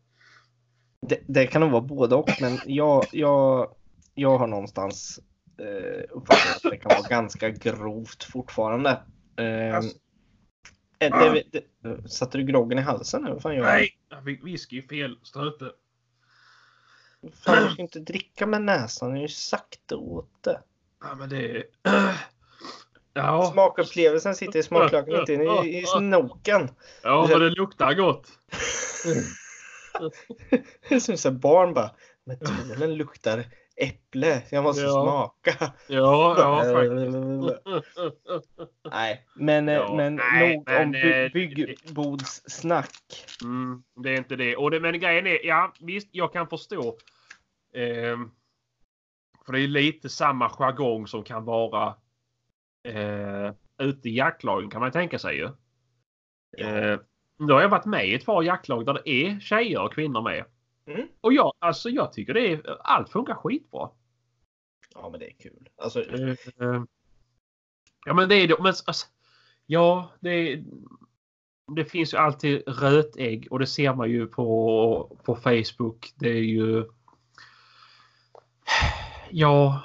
Det, 1.08 1.20
det 1.26 1.46
kan 1.46 1.60
nog 1.60 1.70
vara 1.70 1.82
både 1.82 2.14
och, 2.14 2.30
men 2.40 2.58
jag, 2.66 3.04
jag, 3.12 3.74
jag 4.14 4.38
har 4.38 4.46
någonstans 4.46 5.20
eh, 5.58 6.02
uppfattat 6.10 6.56
att 6.64 6.70
det 6.70 6.76
kan 6.76 6.88
vara 6.88 7.08
ganska 7.08 7.50
grovt 7.50 8.24
fortfarande. 8.24 8.90
Eh, 9.36 9.76
Alltså- 9.76 9.98
är 10.98 11.10
det, 11.10 11.60
det, 11.80 12.08
satte 12.08 12.38
du 12.38 12.44
groggen 12.44 12.78
i 12.78 12.82
halsen? 12.82 13.24
Eller 13.24 13.34
vad 13.34 13.42
fan 13.42 13.54
gör 13.54 13.62
du? 13.62 13.68
Nej, 13.68 13.88
jag 14.08 14.24
fick 14.24 14.44
whisky 14.44 14.78
i 14.78 14.82
fel 14.82 15.18
strupe. 15.22 15.64
Fan, 17.44 17.64
du 17.64 17.72
ska 17.72 17.82
inte 17.82 18.00
dricka 18.00 18.46
med 18.46 18.62
näsan. 18.62 19.08
Jag 19.08 19.16
har 19.16 19.22
ju 19.22 19.28
sagt 19.28 19.80
det 19.86 19.94
åt 19.94 20.42
det. 20.42 20.60
Ja, 21.04 21.14
men 21.14 21.28
det 21.28 21.56
är... 21.56 21.64
Ja, 23.14 23.50
Smakupplevelsen 23.52 24.34
sitter 24.34 24.58
i 24.58 24.62
smaklöken, 24.62 25.20
inte 25.20 25.32
i, 25.32 25.78
i 25.78 25.86
snoken. 25.86 26.70
ja, 27.02 27.26
men 27.30 27.40
det 27.40 27.50
luktar 27.50 27.94
gott. 27.94 28.28
Det 30.88 30.94
är 30.94 31.00
som 31.00 31.16
så 31.16 31.30
barn 31.30 31.74
bara. 31.74 31.90
Metoden 32.24 32.94
luktar 32.94 33.44
äpple. 33.82 34.42
Jag 34.50 34.64
måste 34.64 34.82
Ja. 34.82 34.90
smaka. 34.90 35.72
Ja, 35.88 36.34
ja, 36.38 36.72
faktiskt. 36.74 37.16
Nej, 38.90 39.26
men, 39.34 39.68
eh, 39.68 39.74
Ja, 39.74 39.94
men 39.96 40.16
nej, 40.16 40.56
nog 40.56 40.64
men, 40.66 40.84
om 40.86 40.92
by, 40.92 41.24
eh, 41.24 41.32
byggbodssnack. 41.32 43.26
Mm, 43.42 43.82
det 43.96 44.10
är 44.10 44.16
inte 44.16 44.36
det. 44.36 44.56
Och 44.56 44.70
det. 44.70 44.80
Men 44.80 45.00
grejen 45.00 45.26
är, 45.26 45.46
ja 45.46 45.72
visst, 45.80 46.08
jag 46.12 46.32
kan 46.32 46.48
förstå. 46.48 46.96
Ehm, 47.74 48.30
för 49.46 49.52
det 49.52 49.60
är 49.60 49.68
lite 49.68 50.08
samma 50.08 50.48
jargong 50.48 51.06
som 51.06 51.24
kan 51.24 51.44
vara 51.44 51.94
eh, 52.88 53.52
ute 53.78 54.08
i 54.08 54.16
jaktlagen 54.16 54.70
kan 54.70 54.80
man 54.80 54.92
tänka 54.92 55.18
sig 55.18 55.36
ju. 55.36 55.44
Eh, 56.58 56.98
då 57.48 57.54
har 57.54 57.60
jag 57.62 57.68
varit 57.68 57.84
med 57.84 58.08
i 58.08 58.14
ett 58.14 58.26
par 58.26 58.42
jaktlag 58.42 58.86
där 58.86 58.92
det 58.94 59.08
är 59.10 59.40
tjejer 59.40 59.82
och 59.82 59.94
kvinnor 59.94 60.22
med. 60.22 60.44
Mm. 60.86 61.08
Och 61.20 61.32
jag, 61.32 61.52
alltså 61.58 61.90
jag 61.90 62.12
tycker 62.12 62.34
det 62.34 62.52
är, 62.52 62.76
allt 62.80 63.08
funkar 63.08 63.34
skitbra. 63.34 63.90
Ja, 64.94 65.08
men 65.10 65.20
det 65.20 65.26
är 65.26 65.36
kul. 65.38 65.68
Alltså, 65.76 66.00
Eh, 66.00 66.30
eh, 66.30 66.82
ja 68.06 68.14
men 68.14 68.28
det 68.28 68.34
är 68.34 68.48
det. 68.48 68.56
Men, 68.58 68.66
alltså, 68.66 69.06
ja, 69.66 70.12
det, 70.20 70.62
det 71.76 71.84
finns 71.84 72.14
ju 72.14 72.18
alltid 72.18 72.62
rötägg 72.66 73.48
och 73.50 73.58
det 73.58 73.66
ser 73.66 73.94
man 73.94 74.10
ju 74.10 74.26
på, 74.26 75.18
på 75.24 75.36
Facebook. 75.36 76.12
Det 76.16 76.30
är 76.30 76.42
ju... 76.42 76.84
Ja. 79.30 79.82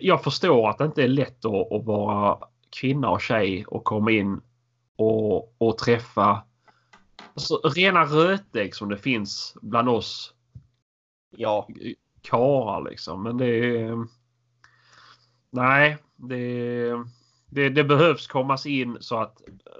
Jag 0.00 0.24
förstår 0.24 0.68
att 0.68 0.78
det 0.78 0.84
inte 0.84 1.02
är 1.02 1.08
lätt 1.08 1.44
att, 1.44 1.72
att 1.72 1.84
vara 1.84 2.48
kvinna 2.80 3.10
och 3.10 3.20
tjej 3.20 3.64
och 3.66 3.84
komma 3.84 4.10
in 4.10 4.40
och, 4.96 5.54
och 5.58 5.78
träffa 5.78 6.42
alltså, 7.34 7.54
rena 7.56 8.04
rötägg 8.04 8.74
som 8.74 8.88
det 8.88 8.98
finns 8.98 9.56
bland 9.62 9.88
oss 9.88 10.34
ja, 11.30 11.68
karlar 12.22 12.90
liksom. 12.90 13.22
Men 13.22 13.36
det 13.36 13.46
är... 13.46 14.06
Nej, 15.50 15.96
det, 16.16 16.90
det, 17.46 17.68
det 17.68 17.84
behövs 17.84 18.26
kommas 18.26 18.66
in 18.66 18.96
så 19.00 19.18
att 19.18 19.40
eh, 19.48 19.72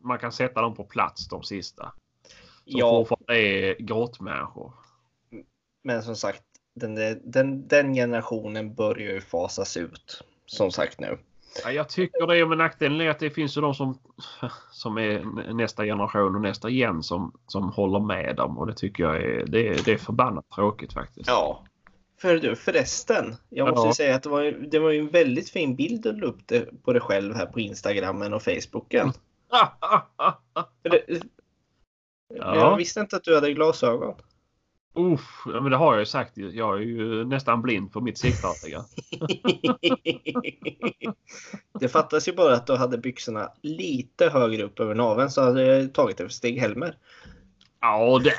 man 0.00 0.18
kan 0.18 0.32
sätta 0.32 0.62
dem 0.62 0.74
på 0.74 0.84
plats 0.84 1.28
de 1.28 1.42
sista. 1.42 1.92
Som 2.64 2.78
ja, 2.80 2.90
fortfarande 2.90 3.42
är 3.42 3.76
grottmänniskor. 3.78 4.72
men 5.82 6.02
som 6.02 6.16
sagt, 6.16 6.42
den, 6.74 6.94
den, 7.24 7.68
den 7.68 7.94
generationen 7.94 8.74
börjar 8.74 9.12
ju 9.12 9.20
fasas 9.20 9.76
ut. 9.76 10.24
Som 10.46 10.70
sagt 10.70 11.00
nu. 11.00 11.18
Ja, 11.64 11.72
jag 11.72 11.88
tycker 11.88 12.26
det, 12.26 12.46
men 12.46 12.58
nackdelen 12.58 13.00
är 13.00 13.10
att 13.10 13.18
det 13.18 13.30
finns 13.30 13.56
ju 13.56 13.60
de 13.60 13.74
som, 13.74 13.98
som 14.70 14.98
är 14.98 15.24
nästa 15.52 15.84
generation 15.84 16.34
och 16.34 16.40
nästa 16.40 16.68
igen 16.70 17.02
som, 17.02 17.32
som 17.46 17.68
håller 17.68 18.00
med 18.00 18.36
dem. 18.36 18.58
Och 18.58 18.66
det 18.66 18.74
tycker 18.74 19.02
jag 19.02 19.16
är, 19.16 19.46
det, 19.46 19.68
är- 19.68 19.80
det 19.84 19.92
är 19.92 19.98
förbannat 19.98 20.50
tråkigt 20.50 20.92
faktiskt. 20.92 21.28
Ja. 21.28 21.64
För 22.20 22.36
du, 22.36 22.56
förresten. 22.56 23.36
Jag 23.48 23.68
måste 23.68 23.88
Ja. 23.88 23.94
säga 23.94 24.16
att 24.16 24.22
det 24.22 24.28
var, 24.28 24.42
det 24.70 24.78
var 24.78 24.90
ju 24.90 24.98
en 25.00 25.08
väldigt 25.08 25.50
fin 25.50 25.76
bild 25.76 26.02
du 26.02 26.12
la 26.12 26.26
upp 26.26 26.46
det, 26.46 26.82
på 26.84 26.92
dig 26.92 27.02
själv 27.02 27.34
här 27.34 27.46
på 27.46 27.60
Instagrammen 27.60 28.34
och 28.34 28.42
Facebooken. 28.42 29.12
Det, 30.82 31.20
Ja. 32.34 32.54
Jag 32.56 32.76
visste 32.76 33.00
inte 33.00 33.16
att 33.16 33.24
du 33.24 33.34
hade 33.34 33.52
glasögon. 33.52 34.14
Uff, 34.98 35.42
ja, 35.46 35.60
men 35.60 35.70
det 35.70 35.76
har 35.76 35.92
jag 35.92 36.00
ju 36.00 36.06
sagt. 36.06 36.32
Jag 36.36 36.76
är 36.76 36.82
ju 36.82 37.24
nästan 37.24 37.62
blind 37.62 37.92
på 37.92 38.00
mitt 38.00 38.18
siktartiga. 38.18 38.84
det 41.80 41.88
fattas 41.88 42.28
ju 42.28 42.32
bara 42.32 42.54
att 42.54 42.66
du 42.66 42.76
hade 42.76 42.98
byxorna 42.98 43.52
lite 43.62 44.28
högre 44.28 44.62
upp 44.62 44.80
över 44.80 44.94
naveln 44.94 45.30
så 45.30 45.42
hade 45.42 45.62
jag 45.62 45.94
tagit 45.94 46.16
det 46.16 46.24
för 46.24 46.30
Stig-Helmer. 46.30 46.94
Ja, 47.80 48.20
det. 48.24 48.34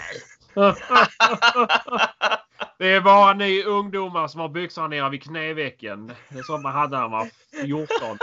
Det 2.77 2.87
är 2.87 3.01
bara 3.01 3.33
ni 3.33 3.63
ungdomar 3.63 4.27
som 4.27 4.41
har 4.41 4.49
byxorna 4.49 4.87
nere 4.87 5.09
vid 5.09 5.23
knävecken. 5.23 6.11
Det 6.29 6.39
är 6.39 6.43
som 6.43 6.61
man 6.61 6.73
hade 6.73 6.97
när 6.97 7.09
man 7.09 7.11
var 7.11 7.29
14. 7.63 8.17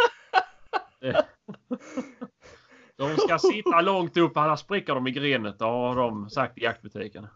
De 2.96 3.16
ska 3.16 3.38
sitta 3.38 3.80
långt 3.80 4.16
upp 4.16 4.36
annars 4.36 4.60
spricker 4.60 4.94
de 4.94 5.06
i 5.06 5.10
grinet. 5.10 5.58
Det 5.58 5.64
har 5.64 5.96
de 5.96 6.30
sagt 6.30 6.58
i 6.58 6.62
jaktbutiken. 6.62 7.26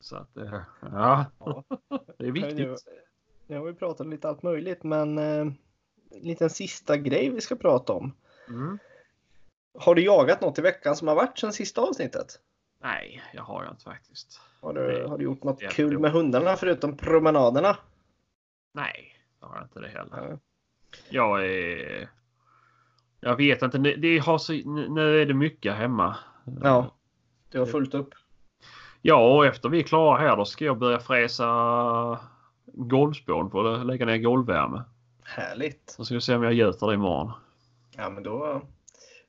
Så 0.00 0.16
att, 0.16 0.36
eh, 0.36 0.60
ja. 0.80 1.24
Ja. 1.38 1.64
Det 2.18 2.26
är 2.26 2.32
viktigt. 2.32 2.84
Nu 3.46 3.58
har 3.58 3.64
vi 3.64 3.74
pratat 3.74 4.06
lite 4.06 4.28
allt 4.28 4.42
möjligt 4.42 4.82
men 4.82 5.18
eh, 5.18 5.40
en 6.10 6.22
liten 6.22 6.50
sista 6.50 6.96
grej 6.96 7.30
vi 7.30 7.40
ska 7.40 7.56
prata 7.56 7.92
om. 7.92 8.12
Mm. 8.48 8.78
Har 9.78 9.94
du 9.94 10.04
jagat 10.04 10.40
något 10.40 10.58
i 10.58 10.62
veckan 10.62 10.96
som 10.96 11.08
har 11.08 11.14
varit 11.14 11.38
sedan 11.38 11.52
sista 11.52 11.80
avsnittet? 11.80 12.40
Nej, 12.82 13.22
jag 13.34 13.42
har 13.42 13.64
jag 13.64 13.72
inte 13.72 13.84
faktiskt. 13.84 14.40
Har 14.60 14.74
du, 14.74 15.06
har 15.06 15.18
du 15.18 15.24
gjort 15.24 15.42
något 15.42 15.62
är 15.62 15.68
kul 15.68 15.98
med 15.98 16.12
hundarna 16.12 16.56
förutom 16.56 16.96
promenaderna? 16.96 17.76
Nej, 18.72 19.14
jag 19.40 19.48
har 19.48 19.62
inte 19.62 19.80
det 19.80 19.88
heller. 19.88 20.28
Ja. 20.30 20.38
Jag 21.08 21.46
är... 21.46 22.08
Jag 23.20 23.36
vet 23.36 23.62
inte. 23.62 23.78
Det 23.78 24.18
har 24.18 24.38
så, 24.38 24.52
nu 24.88 25.22
är 25.22 25.26
det 25.26 25.34
mycket 25.34 25.74
hemma. 25.74 26.16
Ja, 26.62 26.94
du 27.50 27.58
har 27.58 27.66
fullt 27.66 27.94
upp. 27.94 28.14
Ja, 29.02 29.34
och 29.36 29.46
efter 29.46 29.68
vi 29.68 29.78
är 29.78 29.82
klara 29.82 30.18
här 30.18 30.36
då 30.36 30.44
ska 30.44 30.64
jag 30.64 30.78
börja 30.78 31.00
fräsa 31.00 32.18
golvspån 32.66 33.50
för 33.50 33.74
att 33.74 33.86
lägga 33.86 34.06
ner 34.06 34.16
golvvärme. 34.18 34.82
Härligt. 35.24 35.90
Så 35.96 36.04
ska 36.04 36.14
vi 36.14 36.20
se 36.20 36.34
om 36.34 36.42
jag 36.42 36.52
gjuter 36.52 36.86
det 36.86 36.94
imorgon. 36.94 37.30
Ja, 37.96 38.10
men 38.10 38.22
då, 38.22 38.62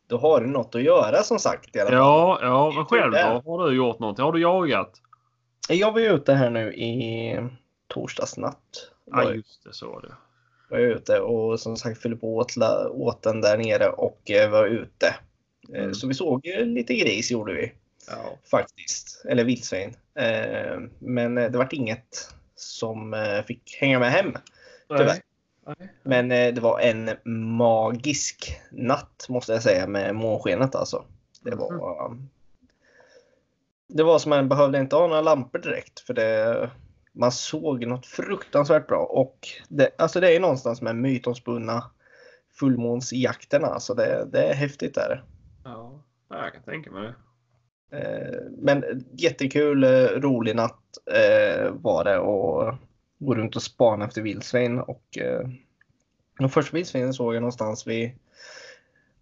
då 0.07 0.17
har 0.17 0.41
du 0.41 0.47
något 0.47 0.76
att 0.76 0.84
göra 0.84 1.17
som 1.24 1.39
sagt. 1.39 1.76
I 1.76 1.80
alla 1.80 1.89
fall. 1.89 1.97
Ja, 1.97 2.39
ja, 2.41 2.72
men 2.76 2.86
själv 2.86 3.11
då? 3.11 3.51
Har 3.51 3.67
du 3.70 3.76
gjort 3.76 3.99
någonting? 3.99 4.26
Har 4.26 4.32
du 4.34 4.41
jagat? 4.41 4.91
Jag 5.70 5.91
var 5.91 5.99
ute 6.01 6.34
här 6.34 6.49
nu 6.49 6.74
i 6.74 7.38
torsdags 7.88 8.38
natt. 8.38 8.91
Var, 9.05 9.24
Ja, 9.24 9.32
just 9.34 9.63
det. 9.63 9.74
Så 9.74 9.99
det. 9.99 10.11
var 10.70 10.78
jag 10.80 10.89
ute 10.91 11.20
och 11.20 11.59
som 11.59 11.76
sagt 11.78 12.01
fyllde 12.01 12.17
på 12.17 12.36
åt, 12.38 12.55
la- 12.55 12.89
åt 12.89 13.22
den 13.24 13.41
där 13.41 13.57
nere 13.57 13.89
och 13.89 14.32
eh, 14.32 14.51
var 14.51 14.65
ute. 14.65 15.07
Eh, 15.07 15.13
Mm. 15.84 15.93
Så 15.93 16.07
vi 16.07 16.13
såg 16.13 16.45
lite 16.65 16.93
gris 16.95 17.32
gjorde 17.32 17.53
vi 17.53 17.72
Ja. 18.10 18.38
faktiskt. 18.51 19.26
Eller 19.26 19.43
vildsvin. 19.43 19.95
Eh, 20.16 20.80
Men 20.99 21.38
eh, 21.38 21.51
det 21.51 21.57
vart 21.57 21.74
inget 21.74 22.34
som 22.55 23.14
eh, 23.14 23.43
fick 23.43 23.78
hänga 23.82 23.99
med 23.99 24.12
hem. 24.12 24.34
Tyvärr. 24.88 25.22
Nej. 25.66 25.89
Men 26.03 26.32
eh, 26.32 26.53
det 26.53 26.62
var 26.62 26.80
en 26.80 27.10
magisk 27.57 28.60
natt 28.72 29.26
måste 29.30 29.51
jag 29.51 29.64
säga 29.64 29.88
med 29.88 30.16
månskenet 30.16 30.76
alltså. 30.76 31.05
Det 31.41 31.55
var, 31.55 32.05
um, 32.05 32.30
det 33.88 34.03
var 34.03 34.20
som 34.20 34.30
man 34.30 34.49
behövde 34.49 34.80
inte 34.80 34.95
ha 34.95 35.07
några 35.07 35.22
lampor 35.22 35.60
direkt 35.60 35.99
för 35.99 36.14
det, 36.14 36.70
man 37.12 37.32
såg 37.32 37.86
något 37.86 38.05
fruktansvärt 38.05 38.88
bra 38.88 39.05
och 39.05 39.47
det, 39.68 39.89
alltså 39.97 40.20
det 40.20 40.36
är 40.36 40.39
någonstans 40.39 40.82
med 40.82 40.95
mytomspunna 40.95 41.91
fullmånsjakterna. 42.60 43.68
Alltså 43.68 43.93
det, 43.93 44.28
det 44.32 44.43
är 44.43 44.53
häftigt 44.53 44.95
där. 44.95 45.24
Ja, 45.64 46.03
jag 46.30 46.53
kan 46.53 46.64
tänka 46.64 46.91
mig 46.91 47.03
det. 47.03 47.16
Eh, 47.92 48.42
Men 48.58 49.06
jättekul, 49.12 49.84
eh, 49.84 50.06
rolig 50.06 50.56
natt 50.56 50.80
eh, 51.12 51.72
var 51.72 52.04
det 52.04 52.18
och 52.18 52.76
gå 53.20 53.36
runt 53.36 53.56
och 53.56 53.62
spana 53.62 54.06
efter 54.06 54.22
vildsvin 54.22 54.80
och 54.80 55.18
Och 56.40 56.52
första 56.52 56.76
vildsvinen 56.76 57.14
såg 57.14 57.36
jag 57.36 57.42
någonstans 57.42 57.88
vid, 57.88 58.12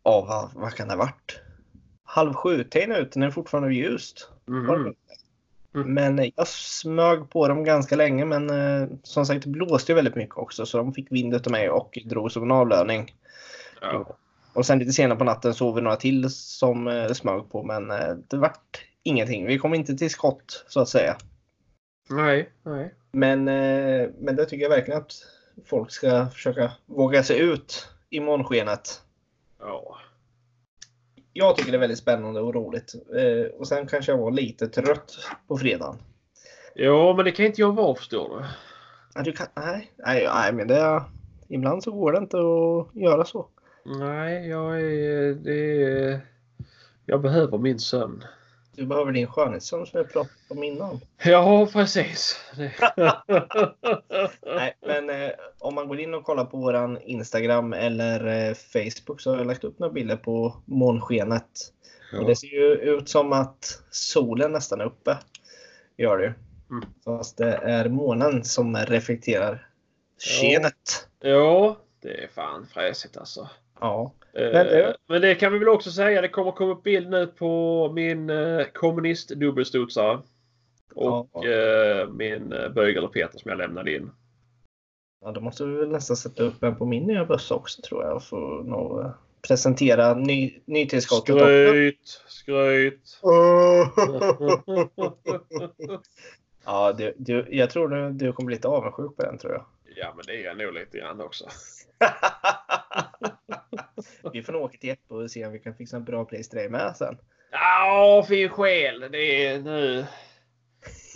ja 0.03 0.21
vad, 0.21 0.63
vad 0.63 0.73
kan 0.73 0.87
det 0.87 0.93
ha 0.93 0.99
varit? 0.99 1.39
Halv 2.03 2.33
sju-tiden 2.33 2.91
ute 2.91 3.19
när 3.19 3.25
det 3.25 3.33
fortfarande 3.33 3.67
var 3.67 3.73
ljust. 3.73 4.29
Mhm. 4.45 4.93
Mm. 5.75 5.93
Men 5.93 6.31
jag 6.35 6.47
smög 6.47 7.29
på 7.29 7.47
dem 7.47 7.63
ganska 7.63 7.95
länge 7.95 8.25
men 8.25 8.99
som 9.03 9.25
sagt 9.25 9.43
det 9.43 9.49
blåste 9.49 9.91
ju 9.91 9.95
väldigt 9.95 10.15
mycket 10.15 10.37
också 10.37 10.65
så 10.65 10.77
de 10.77 10.93
fick 10.93 11.11
vind 11.11 11.33
utav 11.35 11.51
mig 11.51 11.69
och 11.69 11.99
drog 12.05 12.31
som 12.31 12.43
en 12.43 12.51
avlöning. 12.51 13.15
Ja. 13.81 14.17
Och 14.57 14.65
sen 14.65 14.79
lite 14.79 14.93
senare 14.93 15.17
på 15.17 15.23
natten 15.23 15.53
såg 15.53 15.75
vi 15.75 15.81
några 15.81 15.95
till 15.95 16.29
som 16.29 16.87
eh, 16.87 17.11
smög 17.11 17.49
på 17.49 17.63
men 17.63 17.91
eh, 17.91 18.15
det 18.27 18.37
vart 18.37 18.85
ingenting. 19.03 19.45
Vi 19.45 19.57
kom 19.57 19.73
inte 19.73 19.95
till 19.95 20.09
skott 20.09 20.65
så 20.67 20.79
att 20.79 20.89
säga. 20.89 21.17
Nej, 22.09 22.49
nej. 22.63 22.93
Men, 23.11 23.47
eh, 23.47 24.09
men 24.19 24.35
det 24.35 24.45
tycker 24.45 24.63
jag 24.63 24.69
verkligen 24.69 24.99
att 24.99 25.13
folk 25.65 25.91
ska 25.91 26.27
försöka 26.27 26.71
våga 26.85 27.23
sig 27.23 27.39
ut 27.39 27.87
i 28.09 28.19
månskenet. 28.19 29.01
Ja. 29.59 29.97
Jag 31.33 31.55
tycker 31.55 31.71
det 31.71 31.77
är 31.77 31.79
väldigt 31.79 31.99
spännande 31.99 32.41
och 32.41 32.53
roligt. 32.53 32.93
Eh, 33.15 33.59
och 33.59 33.67
sen 33.67 33.87
kanske 33.87 34.11
jag 34.11 34.19
var 34.19 34.31
lite 34.31 34.67
trött 34.67 35.17
på 35.47 35.57
fredagen. 35.57 35.97
ja, 36.75 37.13
men 37.15 37.25
det 37.25 37.31
kan 37.31 37.45
inte 37.45 37.61
jag 37.61 37.75
vara 37.75 37.95
förstår 37.95 38.39
du. 38.39 38.45
Ja, 39.15 39.21
Du 39.21 39.31
kan, 39.31 39.47
nej, 39.55 39.91
nej, 39.97 40.27
nej, 40.33 40.53
men 40.53 40.67
det, 40.67 41.03
ibland 41.47 41.83
så 41.83 41.91
går 41.91 42.11
det 42.11 42.17
inte 42.17 42.37
att 42.37 43.01
göra 43.01 43.25
så. 43.25 43.47
Nej, 43.87 44.47
jag 44.47 44.81
är... 44.81 45.33
Det 45.33 45.83
är 45.83 46.21
jag 47.09 47.21
behöver 47.21 47.57
min 47.57 47.79
sömn. 47.79 48.23
Du 48.75 48.85
behöver 48.85 49.11
din 49.11 49.27
skönhetssömn 49.27 49.85
som 49.85 49.97
jag 49.97 50.11
pratade 50.11 50.35
om 50.47 50.63
innan. 50.63 50.99
Ja, 51.23 51.67
precis. 51.73 52.35
Nej, 54.55 54.77
men 54.81 55.09
eh, 55.09 55.29
om 55.59 55.75
man 55.75 55.87
går 55.87 55.99
in 55.99 56.13
och 56.13 56.23
kollar 56.23 56.45
på 56.45 56.57
våran 56.57 57.01
Instagram 57.01 57.73
eller 57.73 58.49
eh, 58.49 58.53
Facebook 58.53 59.21
så 59.21 59.31
har 59.31 59.37
jag 59.37 59.47
lagt 59.47 59.63
upp 59.63 59.79
några 59.79 59.93
bilder 59.93 60.15
på 60.15 60.55
månskenet. 60.65 61.73
Och 62.19 62.25
det 62.25 62.35
ser 62.35 62.47
ju 62.47 62.73
ut 62.73 63.09
som 63.09 63.33
att 63.33 63.81
solen 63.89 64.51
nästan 64.51 64.81
är 64.81 64.85
uppe. 64.85 65.17
Gör 65.97 66.17
det 66.17 66.23
ju. 66.23 66.33
Mm. 66.69 66.85
Fast 67.05 67.37
det 67.37 67.53
är 67.53 67.89
månen 67.89 68.43
som 68.43 68.77
reflekterar 68.77 69.69
skenet. 70.19 71.07
Ja, 71.19 71.77
det 72.01 72.23
är 72.23 72.27
fan 72.27 72.67
fräsigt 72.73 73.17
alltså. 73.17 73.49
Ja. 73.79 74.13
Eh, 74.33 74.43
Men 74.43 74.65
det- 74.65 74.95
Men 75.07 75.21
det 75.21 75.35
kan 75.35 75.53
vi 75.53 75.59
väl 75.59 75.69
också 75.69 75.91
säga. 75.91 76.21
Det 76.21 76.27
kommer 76.29 76.51
komma 76.51 76.71
upp 76.73 76.83
bild 76.83 77.09
nu 77.09 77.27
på 77.27 77.91
min 77.95 78.29
eh, 78.29 78.65
kommunist-dubbelstudsare. 78.73 80.19
Och 80.95 81.29
Ja. 81.33 81.47
eh, 81.47 82.07
min 82.09 82.53
eh, 82.53 82.69
Bögel 82.69 83.07
Peter 83.07 83.39
som 83.39 83.49
jag 83.49 83.57
lämnade 83.57 83.95
in. 83.95 84.11
ja, 85.21 85.31
då 85.31 85.41
måste 85.41 85.65
vi 85.65 85.75
väl 85.75 85.89
nästan 85.89 86.17
sätta 86.17 86.43
upp 86.43 86.63
en 86.63 86.75
på 86.75 86.85
min 86.85 87.03
nya 87.03 87.25
bössa 87.25 87.55
också 87.55 87.81
tror 87.81 88.03
jag. 88.03 88.23
För 88.23 88.59
eh, 89.05 89.11
presentera 89.47 90.13
ny, 90.13 90.59
nytillskottet. 90.65 91.35
Skryt, 91.35 92.21
skryt. 92.27 93.19
Ja, 96.65 96.93
du, 96.93 97.13
du, 97.17 97.45
jag 97.49 97.69
tror 97.69 97.87
du, 97.89 98.11
du 98.11 98.33
kommer 98.33 98.45
bli 98.47 98.55
lite 98.55 98.67
avundsjuk 98.67 99.15
på 99.17 99.23
den 99.23 99.37
tror 99.37 99.53
jag. 99.53 99.65
ja, 99.95 100.13
men 100.15 100.23
det 100.27 100.41
är 100.41 100.45
jag 100.45 100.57
nog 100.57 100.73
lite 100.73 100.97
grann 100.97 101.21
också. 101.21 101.45
vi 104.33 104.43
får 104.43 104.53
nog 104.53 104.61
åka 104.61 104.77
till 104.77 104.89
Jeppe 104.89 105.13
och 105.13 105.31
se 105.31 105.45
om 105.45 105.51
vi 105.51 105.59
kan 105.59 105.75
fixa 105.75 105.97
en 105.97 106.03
bra 106.03 106.25
pris 106.25 106.49
till 106.49 106.59
dig 106.59 106.69
med 106.69 106.95
sen. 106.97 107.17
Ja, 107.51 108.25
fin 108.27 108.49
själ. 108.49 109.05
Det 109.11 109.45
är 109.45 109.59
nu. 109.59 110.05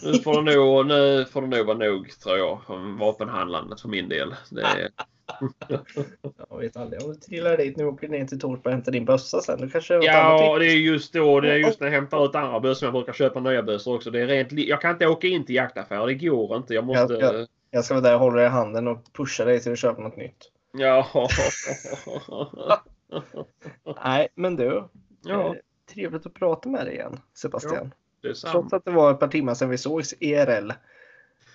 Nu 0.03 0.13
får 0.13 0.43
det 0.43 0.55
nog, 0.55 0.85
nu 0.85 1.25
får 1.25 1.41
det 1.41 1.47
nog 1.47 1.65
vara 1.65 1.77
nog 1.77 2.19
tror 2.19 2.37
jag. 2.37 2.61
Vapenhandlandet 2.99 3.81
för 3.81 3.89
min 3.89 4.09
del. 4.09 4.35
Det 4.49 4.61
är, 4.61 4.89
Jag 6.49 6.59
vet 6.59 6.77
aldrig 6.77 7.03
om 7.03 7.09
du 7.09 7.15
trillar 7.15 7.57
dit 7.57 7.77
nu 7.77 7.85
och 7.85 7.93
åker 7.93 8.07
ner 8.07 8.25
till 8.25 8.39
Torsby 8.39 8.69
och 8.69 8.73
hämtar 8.73 8.91
din 8.91 9.05
bössa 9.05 9.41
sen. 9.41 9.61
Då 9.61 9.67
kanske 9.67 9.93
det 9.93 10.05
ja, 10.05 10.57
det 10.59 10.65
är 10.65 10.75
just 10.75 11.13
då. 11.13 11.39
Det 11.39 11.51
är 11.51 11.57
just 11.57 11.79
när 11.79 11.87
jag 11.87 11.93
hämtar 11.93 12.25
ut 12.25 12.35
andra 12.35 12.59
bössor. 12.59 12.87
Jag 12.87 12.93
brukar 12.93 13.13
köpa 13.13 13.39
nya 13.39 13.63
bössor 13.63 13.95
också. 13.95 14.11
Det 14.11 14.21
är 14.21 14.27
rent, 14.27 14.51
jag 14.51 14.81
kan 14.81 14.91
inte 14.91 15.07
åka 15.07 15.27
in 15.27 15.45
till 15.45 15.55
jaktaffärer. 15.55 16.07
Det 16.07 16.13
går 16.13 16.57
inte. 16.57 16.73
Jag 16.73 16.85
måste... 16.85 17.13
Ja, 17.13 17.33
ja. 17.33 17.45
Jag 17.71 17.85
ska 17.85 17.93
vara 17.93 18.03
där 18.03 18.13
och 18.13 18.19
hålla 18.19 18.35
dig 18.35 18.45
i 18.45 18.49
handen 18.49 18.87
och 18.87 19.13
pusha 19.13 19.45
dig 19.45 19.59
till 19.59 19.71
att 19.71 19.79
köpa 19.79 20.01
något 20.01 20.17
nytt. 20.17 20.51
Ja. 20.73 21.07
Nej, 24.03 24.27
men 24.35 24.55
du. 24.55 24.83
ja, 25.23 25.45
eh, 25.47 25.53
Trevligt 25.93 26.25
att 26.25 26.33
prata 26.33 26.69
med 26.69 26.85
dig 26.85 26.93
igen, 26.95 27.19
Sebastian. 27.33 27.93
sant. 28.35 28.51
Trots 28.51 28.73
att 28.73 28.85
det 28.85 28.91
var 28.91 29.11
ett 29.11 29.19
par 29.19 29.27
timmar 29.27 29.53
sedan 29.53 29.69
vi 29.69 29.77
sågs 29.77 30.13
IRL. 30.19 30.69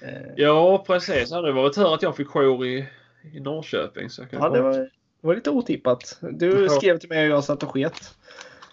Eh, 0.02 0.22
Ja, 0.36 0.84
precis. 0.86 1.30
Ja, 1.30 1.40
det 1.40 1.52
var 1.52 1.68
tur 1.70 1.94
att 1.94 2.02
jag 2.02 2.16
fick 2.16 2.28
jour 2.28 2.66
i, 2.66 2.86
i 3.32 3.40
Norrköping. 3.40 4.10
Så 4.10 4.22
jag 4.22 4.30
kan 4.30 4.42
Ja, 4.42 4.48
det 4.48 4.62
var, 4.62 4.72
det 4.72 4.90
var 5.20 5.34
lite 5.34 5.50
otippat. 5.50 6.18
Du 6.32 6.62
Ja. 6.64 6.68
skrev 6.68 6.98
till 6.98 7.08
mig 7.08 7.24
och 7.30 7.36
jag 7.36 7.44
satt 7.44 7.62
och 7.62 7.70
sket. 7.70 8.14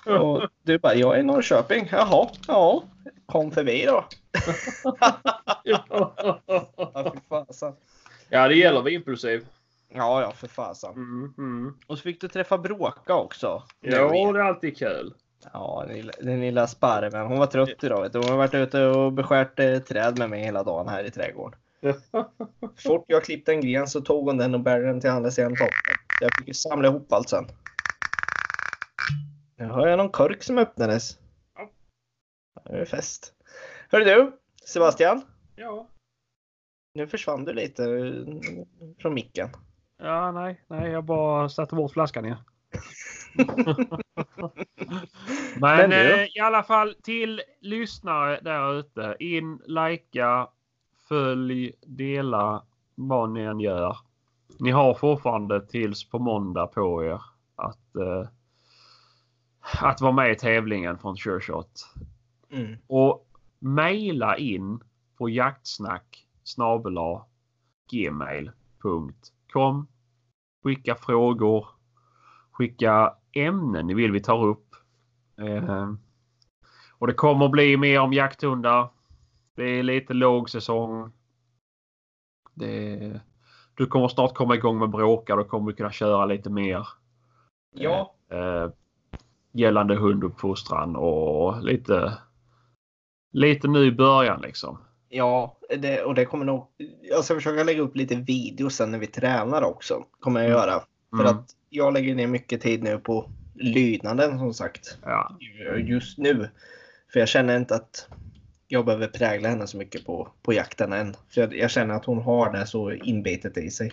Och 0.05 0.41
du 0.61 0.77
bara, 0.77 0.95
jag 0.95 1.15
är 1.15 1.19
i 1.19 1.23
Norrköping. 1.23 1.89
Jaha, 1.91 2.27
ja. 2.47 2.83
Kom 3.25 3.51
förbi 3.51 3.85
då. 3.85 4.05
Ja, 5.63 6.13
för 6.45 7.19
fasen. 7.29 7.73
ja, 8.29 8.47
det 8.47 8.55
gäller 8.55 8.77
att 8.77 8.83
vara 8.83 8.93
impulsiv. 8.93 9.45
Ja, 9.95 10.21
ja, 10.21 10.31
för 10.31 10.47
fasen. 10.47 10.93
Mm, 10.93 11.33
mm. 11.37 11.77
Och 11.87 11.97
så 11.97 12.01
fick 12.01 12.21
du 12.21 12.27
träffa 12.27 12.57
Bråka 12.57 13.15
också. 13.15 13.63
Ja, 13.81 14.09
det 14.11 14.19
är 14.19 14.39
alltid 14.39 14.77
kul. 14.77 15.13
Ja, 15.53 15.83
den 15.87 15.95
lilla, 15.95 16.11
den 16.21 16.41
lilla 16.41 16.67
sparven. 16.67 17.27
Hon 17.27 17.39
var 17.39 17.47
trött 17.47 17.83
idag. 17.83 18.01
Vet 18.01 18.13
du. 18.13 18.19
Hon 18.19 18.29
har 18.29 18.37
varit 18.37 18.53
ute 18.53 18.85
och 18.85 19.13
beskärt 19.13 19.59
eh, 19.59 19.79
träd 19.79 20.19
med 20.19 20.29
mig 20.29 20.43
hela 20.43 20.63
dagen 20.63 20.87
här 20.87 21.03
i 21.03 21.11
trädgården. 21.11 21.59
Fort 22.83 23.05
jag 23.07 23.23
klippte 23.23 23.51
en 23.51 23.61
gren 23.61 23.87
så 23.87 24.01
tog 24.01 24.25
hon 24.25 24.37
den 24.37 24.53
och 24.53 24.59
bärde 24.59 24.85
den 24.85 25.01
till 25.01 25.09
andra 25.09 25.31
sidan 25.31 25.51
toppen. 25.51 25.95
Så 26.19 26.23
jag 26.23 26.35
fick 26.37 26.47
ju 26.47 26.53
samla 26.53 26.87
ihop 26.87 27.13
allt 27.13 27.29
sen. 27.29 27.47
Nu 29.55 29.65
hör 29.65 29.87
jag 29.87 29.97
någon 29.97 30.09
kork 30.09 30.43
som 30.43 30.57
öppnades. 30.57 31.17
Ja. 31.55 31.69
Det 32.63 32.77
är 32.77 32.85
fest. 32.85 33.33
Hörru 33.89 34.03
du, 34.03 34.31
Sebastian. 34.65 35.21
Ja. 35.55 35.87
Nu 36.93 37.07
försvann 37.07 37.45
du 37.45 37.53
lite 37.53 37.83
eh, 37.83 38.63
från 38.99 39.13
micken. 39.13 39.49
Ja, 40.03 40.31
nej, 40.31 40.61
nej, 40.67 40.91
jag 40.91 41.03
bara 41.03 41.49
satte 41.49 41.75
bort 41.75 41.91
flaskan 41.91 42.25
igen. 42.25 42.37
Men, 45.59 45.91
eh, 45.91 46.25
i 46.35 46.39
alla 46.39 46.63
fall 46.63 46.95
till 47.03 47.41
lyssnare 47.59 48.39
där 48.41 48.79
ute. 48.79 49.15
In, 49.19 49.61
likea, 49.65 50.47
följ, 51.09 51.73
dela 51.85 52.63
vad 52.95 53.29
ni 53.29 53.41
än 53.41 53.59
gör. 53.59 53.97
Ni 54.59 54.71
har 54.71 54.93
fortfarande 54.93 55.67
tills 55.67 56.09
på 56.09 56.19
måndag 56.19 56.67
på 56.67 57.03
er 57.03 57.21
att, 57.55 57.95
eh, 57.95 58.27
att 59.81 60.01
vara 60.01 60.11
med 60.11 60.31
i 60.31 60.35
tävlingen 60.35 60.97
från 60.97 61.17
SureShot. 61.17 61.89
Mm. 62.51 62.77
Och 62.87 63.27
mejla 63.59 64.37
in 64.37 64.79
på 65.17 65.29
jaktsnack 65.29 66.27
snabel-a 66.43 67.25
gmail.com. 67.91 69.13
Skicka 70.63 70.95
frågor. 70.95 71.67
Skicka 72.51 73.13
ämnen 73.33 73.87
ni 73.87 73.93
vill 73.93 74.11
vi 74.11 74.19
tar 74.21 74.45
upp. 74.45 74.75
Eh, 75.37 75.93
och 76.97 77.07
det 77.07 77.13
kommer 77.13 77.49
bli 77.49 77.77
mer 77.77 77.99
om 77.99 78.13
jakthundar. 78.13 78.89
Det 79.55 79.63
är 79.63 79.83
lite 79.83 80.13
låg 80.13 80.49
säsong. 80.49 81.11
Det, 82.53 83.21
du 83.73 83.85
kommer 83.85 84.07
snart 84.07 84.35
komma 84.35 84.55
igång 84.55 84.79
med 84.79 84.89
bråka. 84.89 85.35
Då 85.35 85.43
kommer 85.43 85.67
vi 85.67 85.73
kunna 85.73 85.91
köra 85.91 86.25
lite 86.25 86.49
mer. 86.49 86.87
Ja, 87.75 88.15
Eh, 88.33 88.69
gällande 89.51 89.95
hunduppfostran 89.95 90.95
och 90.95 91.63
lite 91.63 92.17
lite 93.31 93.67
ny 93.67 93.91
början 93.91 94.41
liksom. 94.41 94.77
Ja 95.13 95.57
det, 95.77 96.01
och 96.03 96.15
det 96.15 96.25
kommer 96.25 96.45
nog. 96.45 96.67
Jag 97.01 97.23
ska 97.23 97.35
försöka 97.35 97.63
lägga 97.63 97.81
upp 97.81 97.95
lite 97.95 98.15
videos 98.15 98.75
sen 98.75 98.91
när 98.91 98.99
vi 98.99 99.07
tränar 99.07 99.61
också. 99.61 100.03
Kommer 100.19 100.41
jag 100.41 100.49
göra. 100.49 100.71
För 101.09 101.19
Mm. 101.23 101.25
att 101.27 101.45
jag 101.69 101.93
lägger 101.93 102.15
ner 102.15 102.27
mycket 102.27 102.61
tid 102.61 102.83
nu 102.83 102.97
på 102.97 103.29
lydnaden 103.55 104.39
som 104.39 104.53
sagt. 104.53 104.97
Ja. 105.03 105.37
Just 105.77 106.17
nu. 106.17 106.49
För 107.13 107.19
jag 107.19 107.29
känner 107.29 107.57
inte 107.57 107.75
att 107.75 108.07
jag 108.67 108.85
behöver 108.85 109.07
prägla 109.07 109.49
henne 109.49 109.67
så 109.67 109.77
mycket 109.77 110.05
på, 110.05 110.27
på 110.41 110.53
jakten 110.53 110.93
än. 110.93 111.15
För 111.33 111.41
jag, 111.41 111.55
jag 111.57 111.71
känner 111.71 111.95
att 111.95 112.05
hon 112.05 112.21
har 112.21 112.51
det 112.53 112.65
så 112.67 112.91
inbitet 112.91 113.57
i 113.57 113.69
sig. 113.69 113.91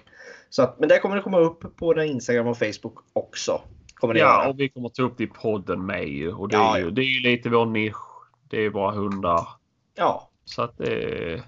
Så 0.51 0.63
att, 0.63 0.79
men 0.81 0.89
det 0.89 0.99
kommer 0.99 1.17
det 1.17 1.23
komma 1.23 1.39
upp 1.39 1.77
på 1.77 1.95
den 1.95 2.07
Instagram 2.07 2.47
och 2.47 2.59
Facebook 2.59 2.95
också. 3.13 3.61
Kommer 3.95 4.15
det 4.15 4.21
ja, 4.21 4.27
göra. 4.43 4.49
och 4.51 4.61
vi 4.61 4.69
kommer 4.69 4.89
ta 4.89 5.03
upp 5.03 5.19
det 5.19 5.25
i 5.25 5.27
podden 5.27 5.87
med 5.87 6.09
ju. 6.09 6.33
Och 6.33 6.49
det, 6.49 6.57
Ja, 6.57 6.75
är 6.77 6.79
ju, 6.81 6.85
ja. 6.85 6.91
det 6.91 7.01
är 7.03 7.05
ju 7.05 7.21
lite 7.31 7.49
vår 7.49 7.67
nisch. 7.67 7.97
Det 8.49 8.65
är 8.65 8.71
bara 8.71 8.93
hundar. 8.93 9.49
Ja, 9.95 10.30
Så 10.55 10.63
att 10.63 10.81
är 10.81 11.43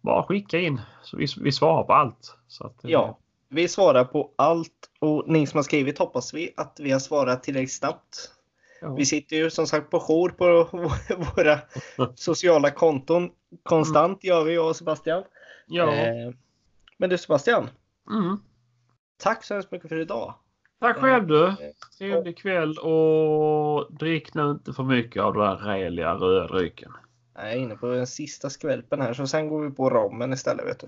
bara 0.00 0.22
skicka 0.22 0.58
in. 0.58 0.80
Så 1.02 1.16
vi, 1.16 1.26
vi 1.40 1.52
svarar 1.52 1.84
på 1.84 1.92
allt. 1.92 2.36
Så 2.48 2.66
att, 2.66 2.84
eh, 2.84 2.90
ja. 2.90 3.18
Vi 3.48 3.68
svarar 3.68 4.04
på 4.04 4.30
allt 4.36 4.72
och 5.00 5.24
ni 5.28 5.46
som 5.46 5.58
har 5.58 5.62
skrivit 5.62 5.98
hoppas 5.98 6.34
vi 6.34 6.54
att 6.56 6.76
vi 6.82 6.90
har 6.90 6.98
svarat 6.98 7.42
tillräckligt 7.42 7.72
snabbt. 7.72 8.30
ja. 8.80 8.94
Vi 8.94 9.06
sitter 9.06 9.36
ju 9.36 9.50
som 9.50 9.66
sagt 9.66 9.90
på 9.90 10.00
jour 10.00 10.28
på 10.28 10.68
våra 11.36 11.58
sociala 12.14 12.70
konton. 12.70 13.30
Konstant 13.62 14.24
gör 14.24 14.44
vi, 14.44 14.54
jag 14.54 14.68
och 14.68 14.76
Sebastian. 14.76 15.22
ja. 15.66 15.92
Eh, 15.94 16.30
Men 16.98 17.10
du 17.10 17.18
Sebastian, 17.18 17.70
Mm. 18.10 18.36
tack 19.22 19.44
så 19.44 19.54
hemskt 19.54 19.72
mycket 19.72 19.88
för 19.88 20.00
idag. 20.00 20.34
Tack 20.80 20.96
själv 20.96 21.26
du. 21.26 21.46
Eh, 21.46 21.54
Trevlig 21.98 22.38
kväll 22.38 22.78
och 22.78 23.92
drick 23.94 24.34
nu 24.34 24.50
inte 24.50 24.72
för 24.72 24.82
mycket 24.82 25.22
av 25.22 25.34
den 25.34 25.42
där 25.42 25.56
räliga 25.56 26.14
drycken. 26.14 26.92
Jag 27.40 27.52
är 27.52 27.56
inne 27.56 27.76
på 27.76 27.86
den 27.86 28.06
sista 28.06 28.50
skvälpen 28.50 29.00
här 29.00 29.14
så 29.14 29.26
sen 29.26 29.48
går 29.48 29.62
vi 29.62 29.70
på 29.70 29.90
rommen 29.90 30.32
istället. 30.32 30.66
Vet 30.66 30.80
du. 30.80 30.86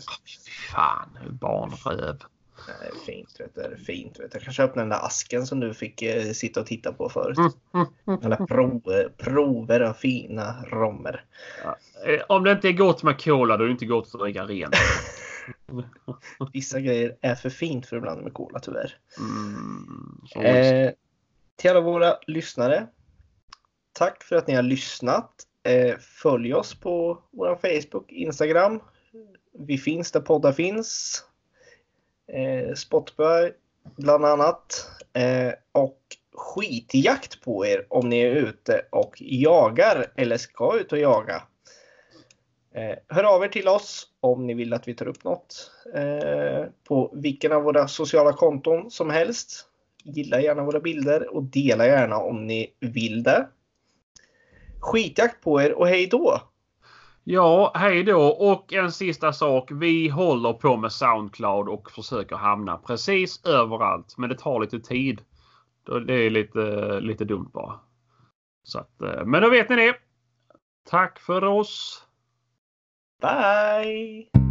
Fan, 0.73 1.09
barnröv. 1.41 2.17
Är 2.69 3.07
fint. 3.07 3.41
Vet 3.41 3.55
du. 3.55 3.85
Fint 3.85 4.21
vet 4.21 4.31
du. 4.33 4.37
Jag 4.37 4.43
kanske 4.43 4.63
öppnar 4.63 4.83
den 4.83 4.89
där 4.89 5.07
asken 5.07 5.47
som 5.47 5.61
du 5.61 5.75
fick 5.75 6.03
eh, 6.03 6.33
sitta 6.33 6.61
och 6.61 6.67
titta 6.67 6.93
på 6.93 7.09
förut. 7.09 7.39
Mm, 7.39 7.53
mm, 7.75 7.87
mm. 8.07 8.21
Alla 8.25 8.47
prover, 8.47 9.09
prover 9.17 9.81
av 9.81 9.93
fina 9.93 10.65
rommer. 10.65 11.25
Eh, 12.07 12.21
Om 12.29 12.45
det 12.45 12.53
inte 12.53 12.69
är 12.69 12.73
gott 12.73 13.03
med 13.03 13.21
cola 13.25 13.57
då 13.57 13.65
är 13.65 13.67
det 13.69 13.73
inte 13.73 13.87
gott 13.87 14.15
att 14.15 14.21
dricka 14.21 14.45
rent. 14.45 14.75
Vissa 16.53 16.81
grejer 16.81 17.17
är 17.21 17.35
för 17.35 17.51
fint 17.51 17.87
för 17.87 17.97
att 17.97 18.03
blanda 18.03 18.23
med 18.23 18.35
cola 18.35 18.59
tyvärr. 18.59 18.99
Mm, 19.19 20.21
Eh, 20.37 20.91
till 21.57 21.71
alla 21.71 21.81
våra 21.81 22.17
lyssnare. 22.27 22.87
Tack 23.93 24.23
för 24.23 24.37
att 24.37 24.47
ni 24.47 24.55
har 24.55 24.63
lyssnat. 24.63 25.47
Eh, 25.63 25.97
följ 25.99 26.55
oss 26.55 26.81
på 26.81 27.23
vår 27.31 27.57
Facebook, 27.57 28.13
Instagram. 28.13 28.81
Vi 29.53 29.79
finns 29.79 30.13
där 30.13 30.21
poddar 30.21 30.53
finns. 30.53 31.23
Eh, 32.33 32.75
Spotify 32.75 33.53
bland 33.97 34.25
annat. 34.25 34.91
Eh, 35.13 35.53
och 35.73 36.01
skitjakt 36.35 37.41
på 37.41 37.67
er 37.67 37.87
om 37.89 38.09
ni 38.09 38.21
är 38.21 38.31
ute 38.31 38.83
och 38.91 39.17
jagar 39.21 40.13
eller 40.17 40.37
ska 40.37 40.79
ut 40.79 40.93
och 40.93 40.99
jaga. 40.99 41.43
Hör 43.09 43.25
av 43.25 43.45
er 43.45 43.49
till 43.49 43.69
oss 43.69 44.09
om 44.21 44.47
ni 44.47 44.55
vill 44.55 44.73
att 44.73 44.89
vi 44.89 44.95
tar 44.95 45.09
upp 45.09 45.25
något 45.25 45.71
på 46.89 47.11
vilken 47.15 47.53
av 47.53 47.63
våra 47.63 47.89
sociala 47.89 48.33
konton 48.33 48.91
som 48.91 49.11
helst. 49.11 49.67
Gilla 50.05 50.41
gärna 50.41 50.65
våra 50.65 50.81
bilder 50.81 51.35
och 51.35 51.43
dela 51.43 51.87
gärna 51.87 52.19
om 52.19 52.47
ni 52.47 52.75
vill 52.81 53.23
det. 53.23 53.49
Skitjakt 54.81 55.45
på 55.45 55.63
er 55.63 55.79
och 55.79 55.89
hej 55.89 56.07
då! 56.07 56.41
Ja, 57.25 57.73
hej 57.75 58.03
då. 58.03 58.23
Och 58.23 58.73
en 58.73 58.93
sista 58.93 59.33
sak. 59.33 59.71
Vi 59.73 60.09
håller 60.09 60.53
på 60.53 60.77
med 60.77 60.93
Soundcloud 60.93 61.69
och 61.69 61.91
försöker 61.91 62.37
hamna 62.37 62.77
precis 62.77 63.45
överallt. 63.45 64.15
Men 64.19 64.29
det 64.29 64.39
tar 64.39 64.61
lite 64.61 64.81
tid. 64.81 65.21
Det 66.07 66.15
är 66.15 66.31
lite, 66.31 66.61
lite 67.01 67.25
dumt 67.25 67.51
bara. 67.53 67.81
Så 68.63 68.79
att, 68.79 69.03
eh, 69.03 69.25
men 69.25 69.43
då 69.43 69.51
vet 69.51 69.69
ni 69.69 69.77
det. 69.77 69.97
Tack 70.91 71.19
för 71.19 71.45
oss. 71.45 72.07
Bye! 73.23 74.50